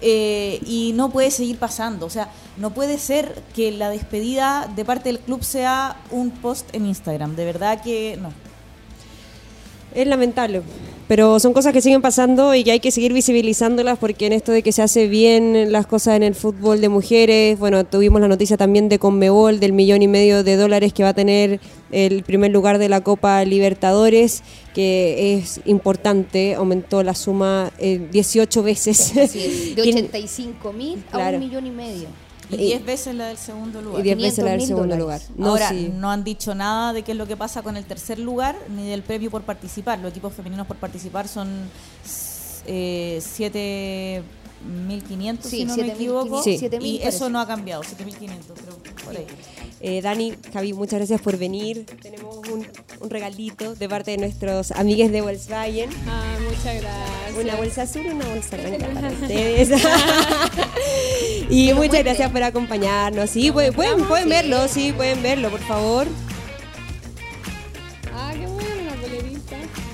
eh, 0.00 0.60
y 0.66 0.92
no 0.94 1.10
puede 1.10 1.30
seguir 1.30 1.58
pasando 1.58 2.06
o 2.06 2.10
sea 2.10 2.28
no 2.56 2.70
puede 2.70 2.98
ser 2.98 3.42
que 3.54 3.72
la 3.72 3.88
despedida 3.88 4.70
de 4.74 4.84
parte 4.84 5.08
del 5.08 5.20
club 5.20 5.42
sea 5.42 5.96
un 6.10 6.30
post 6.30 6.68
en 6.74 6.86
Instagram 6.86 7.36
de 7.36 7.44
verdad 7.44 7.82
que 7.82 8.18
no. 8.20 8.32
Es 9.94 10.08
lamentable, 10.08 10.60
pero 11.06 11.38
son 11.38 11.52
cosas 11.52 11.72
que 11.72 11.80
siguen 11.82 12.00
pasando 12.02 12.54
y 12.54 12.64
que 12.64 12.72
hay 12.72 12.80
que 12.80 12.90
seguir 12.90 13.12
visibilizándolas 13.12 13.98
porque 13.98 14.26
en 14.26 14.32
esto 14.32 14.52
de 14.52 14.62
que 14.62 14.72
se 14.72 14.80
hace 14.82 15.06
bien 15.06 15.70
las 15.70 15.86
cosas 15.86 16.16
en 16.16 16.22
el 16.22 16.34
fútbol 16.34 16.80
de 16.80 16.88
mujeres, 16.88 17.58
bueno, 17.58 17.84
tuvimos 17.84 18.20
la 18.20 18.28
noticia 18.28 18.56
también 18.56 18.88
de 18.88 18.98
Conmebol 18.98 19.60
del 19.60 19.72
millón 19.72 20.00
y 20.02 20.08
medio 20.08 20.42
de 20.44 20.56
dólares 20.56 20.92
que 20.92 21.02
va 21.02 21.10
a 21.10 21.14
tener 21.14 21.60
el 21.92 22.22
primer 22.22 22.50
lugar 22.52 22.78
de 22.78 22.88
la 22.88 23.02
Copa 23.02 23.44
Libertadores, 23.44 24.42
que 24.74 25.34
es 25.34 25.60
importante, 25.66 26.54
aumentó 26.54 27.02
la 27.02 27.14
suma 27.14 27.70
eh, 27.78 28.00
18 28.10 28.62
veces. 28.62 29.16
Así 29.16 29.40
es, 29.40 29.76
de 29.76 29.82
Quien- 29.82 29.96
85 29.98 30.72
mil 30.72 31.04
a 31.08 31.12
Claro. 31.12 31.36
un 31.38 31.44
millón 31.44 31.66
y 31.66 31.70
medio. 31.70 32.08
Y 32.50 32.54
Y- 32.56 32.58
10 32.66 32.84
veces 32.84 33.14
la 33.14 33.26
del 33.28 33.36
segundo 33.38 33.80
lugar 33.80 34.00
y 34.00 34.02
10 34.02 34.16
veces 34.18 34.44
la 34.44 34.50
del 34.52 34.60
500.000 34.60 34.66
segundo 34.66 34.96
lugar. 34.96 35.20
No, 35.36 35.48
Ahora, 35.48 35.68
sí. 35.70 35.90
no 35.94 36.10
han 36.10 36.24
dicho 36.24 36.54
nada 36.54 36.92
de 36.92 37.02
qué 37.02 37.12
es 37.12 37.18
lo 37.18 37.26
que 37.26 37.36
pasa 37.36 37.62
con 37.62 37.76
el 37.76 37.84
tercer 37.84 38.18
lugar 38.18 38.56
ni 38.68 38.86
del 38.88 39.02
premio 39.02 39.30
por 39.30 39.42
participar. 39.42 39.98
Los 39.98 40.10
equipos 40.10 40.34
femeninos 40.34 40.66
por 40.66 40.76
participar 40.76 41.26
son 41.28 41.48
eh, 42.66 43.22
7.500, 44.64 45.38
Sí, 45.42 45.50
si 45.58 45.64
no 45.64 45.76
me 45.76 45.82
7.500, 45.84 45.94
equivoco. 45.94 46.42
Sí. 46.42 46.50
Y 46.50 46.58
7.000 46.58 46.96
eso 47.00 47.02
parece. 47.02 47.30
no 47.30 47.40
ha 47.40 47.46
cambiado, 47.46 47.82
7.500, 47.82 48.16
creo, 48.16 49.10
ahí. 49.10 49.26
Eh, 49.80 50.00
Dani, 50.00 50.34
Javi, 50.52 50.72
muchas 50.72 50.98
gracias 50.98 51.20
por 51.20 51.36
venir. 51.36 51.84
Tenemos 52.00 52.36
un, 52.48 52.66
un 53.00 53.10
regalito 53.10 53.74
de 53.74 53.88
parte 53.88 54.12
de 54.12 54.18
nuestros 54.18 54.70
amigues 54.72 55.12
de 55.12 55.20
Volkswagen. 55.20 55.90
Ah, 56.06 56.36
muchas 56.42 56.80
gracias. 56.80 57.38
Una 57.38 57.56
bolsa 57.56 57.82
azul 57.82 58.02
y 58.06 58.10
una 58.10 58.26
bolsa 58.26 58.56
blanca 58.56 58.86
para 58.94 59.08
ustedes. 59.10 59.70
y 61.50 61.72
muchas 61.74 62.02
gracias 62.04 62.30
por 62.30 62.42
acompañarnos. 62.42 63.28
Sí, 63.30 63.50
pueden, 63.50 63.74
pueden, 63.74 64.04
pueden 64.06 64.28
verlo, 64.28 64.68
sí, 64.68 64.92
pueden 64.92 65.22
verlo, 65.22 65.50
por 65.50 65.60
favor. 65.60 66.06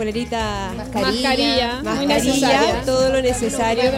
Polerita. 0.01 0.73
Mascarilla. 0.77 1.83
Mascarilla. 1.83 2.83
todo 2.87 3.13
lo 3.13 3.21
necesario. 3.21 3.93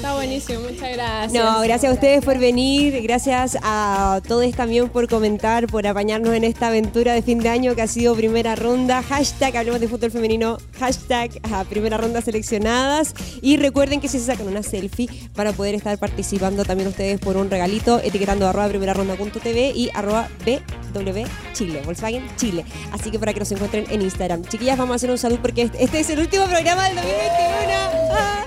Está 0.00 0.14
buenísimo, 0.14 0.60
muchas 0.60 0.92
gracias. 0.94 1.32
No, 1.34 1.60
gracias 1.60 1.90
a 1.90 1.94
ustedes 1.94 2.24
por 2.24 2.38
venir, 2.38 3.02
gracias 3.02 3.58
a 3.62 4.22
todos 4.26 4.50
también 4.52 4.88
por 4.88 5.06
comentar, 5.08 5.66
por 5.66 5.86
apañarnos 5.86 6.32
en 6.32 6.42
esta 6.44 6.68
aventura 6.68 7.12
de 7.12 7.20
fin 7.20 7.38
de 7.40 7.50
año 7.50 7.74
que 7.74 7.82
ha 7.82 7.86
sido 7.86 8.16
primera 8.16 8.56
ronda, 8.56 9.02
hashtag 9.02 9.58
hablemos 9.58 9.78
de 9.78 9.88
fútbol 9.88 10.10
femenino, 10.10 10.56
hashtag 10.78 11.32
a 11.52 11.64
primera 11.64 11.98
ronda 11.98 12.22
seleccionadas 12.22 13.12
y 13.42 13.58
recuerden 13.58 14.00
que 14.00 14.08
si 14.08 14.18
se 14.18 14.24
sacan 14.24 14.48
una 14.48 14.62
selfie 14.62 15.06
para 15.34 15.52
poder 15.52 15.74
estar 15.74 15.98
participando 15.98 16.64
también 16.64 16.88
ustedes 16.88 17.20
por 17.20 17.36
un 17.36 17.50
regalito 17.50 18.00
etiquetando 18.02 18.48
arroba 18.48 18.68
primera 18.68 18.94
ronda.tv 18.94 19.72
y 19.76 19.90
arroba 19.92 20.30
BW 20.46 21.24
Chile, 21.52 21.82
Volkswagen 21.84 22.26
Chile. 22.38 22.64
Así 22.92 23.10
que 23.10 23.18
para 23.18 23.34
que 23.34 23.40
nos 23.40 23.52
encuentren 23.52 23.84
en 23.90 24.00
Instagram. 24.00 24.44
Chiquillas, 24.46 24.78
vamos 24.78 24.94
a 24.94 24.96
hacer 24.96 25.10
un 25.10 25.18
saludo 25.18 25.42
porque 25.42 25.60
este- 25.64 25.84
este 25.84 26.00
es 26.00 26.08
el 26.08 26.20
último 26.20 26.46
programa 26.46 26.86
del 26.88 26.94
2021. 26.96 28.14
Ah. 28.14 28.46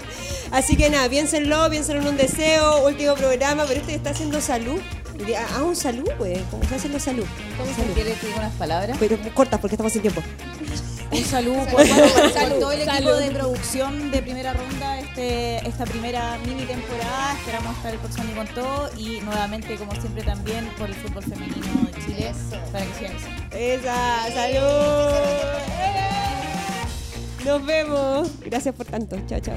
Así 0.54 0.78
que 0.78 0.88
nada, 0.92 1.10
piénsenlo, 1.10 1.68
piénsenlo 1.72 2.04
en 2.04 2.10
un 2.10 2.18
deseo, 2.18 2.86
último 2.86 3.16
programa, 3.16 3.66
pero 3.68 3.80
este 3.80 3.96
está 3.96 4.12
haciendo 4.12 4.40
salud. 4.40 4.80
Ah, 5.36 5.64
un 5.64 5.76
salud, 5.76 6.08
pues, 6.20 6.40
como 6.52 6.64
hace 6.64 6.90
los 6.90 7.02
salud. 7.02 7.26
¿Cómo 7.58 7.74
se 7.74 7.82
quiere 7.94 8.14
que 8.14 8.28
diga 8.28 8.38
unas 8.38 8.54
palabras? 8.54 8.96
Pero 9.00 9.18
cortas 9.34 9.60
porque 9.60 9.74
estamos 9.74 9.92
sin 9.92 10.04
tiempo. 10.04 10.22
Un 11.10 11.26
saludo 11.26 11.66
por, 11.72 11.84
todo 12.60 12.72
el 12.72 12.82
equipo 12.82 12.94
Salud. 12.94 13.20
de 13.20 13.32
producción 13.32 14.12
de 14.12 14.22
primera 14.22 14.54
ronda, 14.54 15.00
este, 15.00 15.68
esta 15.68 15.86
primera 15.86 16.38
mini 16.46 16.66
temporada. 16.66 17.34
Esperamos 17.34 17.76
estar 17.78 17.92
el 17.92 18.00
próximo 18.00 18.24
año 18.24 18.36
con 18.36 18.48
todo 18.48 18.92
y 18.96 19.22
nuevamente, 19.22 19.76
como 19.76 19.92
siempre, 19.94 20.22
también 20.22 20.70
por 20.78 20.88
el 20.88 20.96
fútbol 20.96 21.24
femenino 21.24 21.90
de 21.92 22.06
Chile 22.06 22.32
para 22.72 22.86
que 22.86 22.94
sigan. 22.94 23.16
Esa, 23.52 24.32
salud. 24.32 25.14
Nos 27.44 27.66
vemos. 27.66 28.30
Gracias 28.46 28.76
por 28.76 28.86
tanto. 28.86 29.18
Chao, 29.28 29.40
chao. 29.40 29.56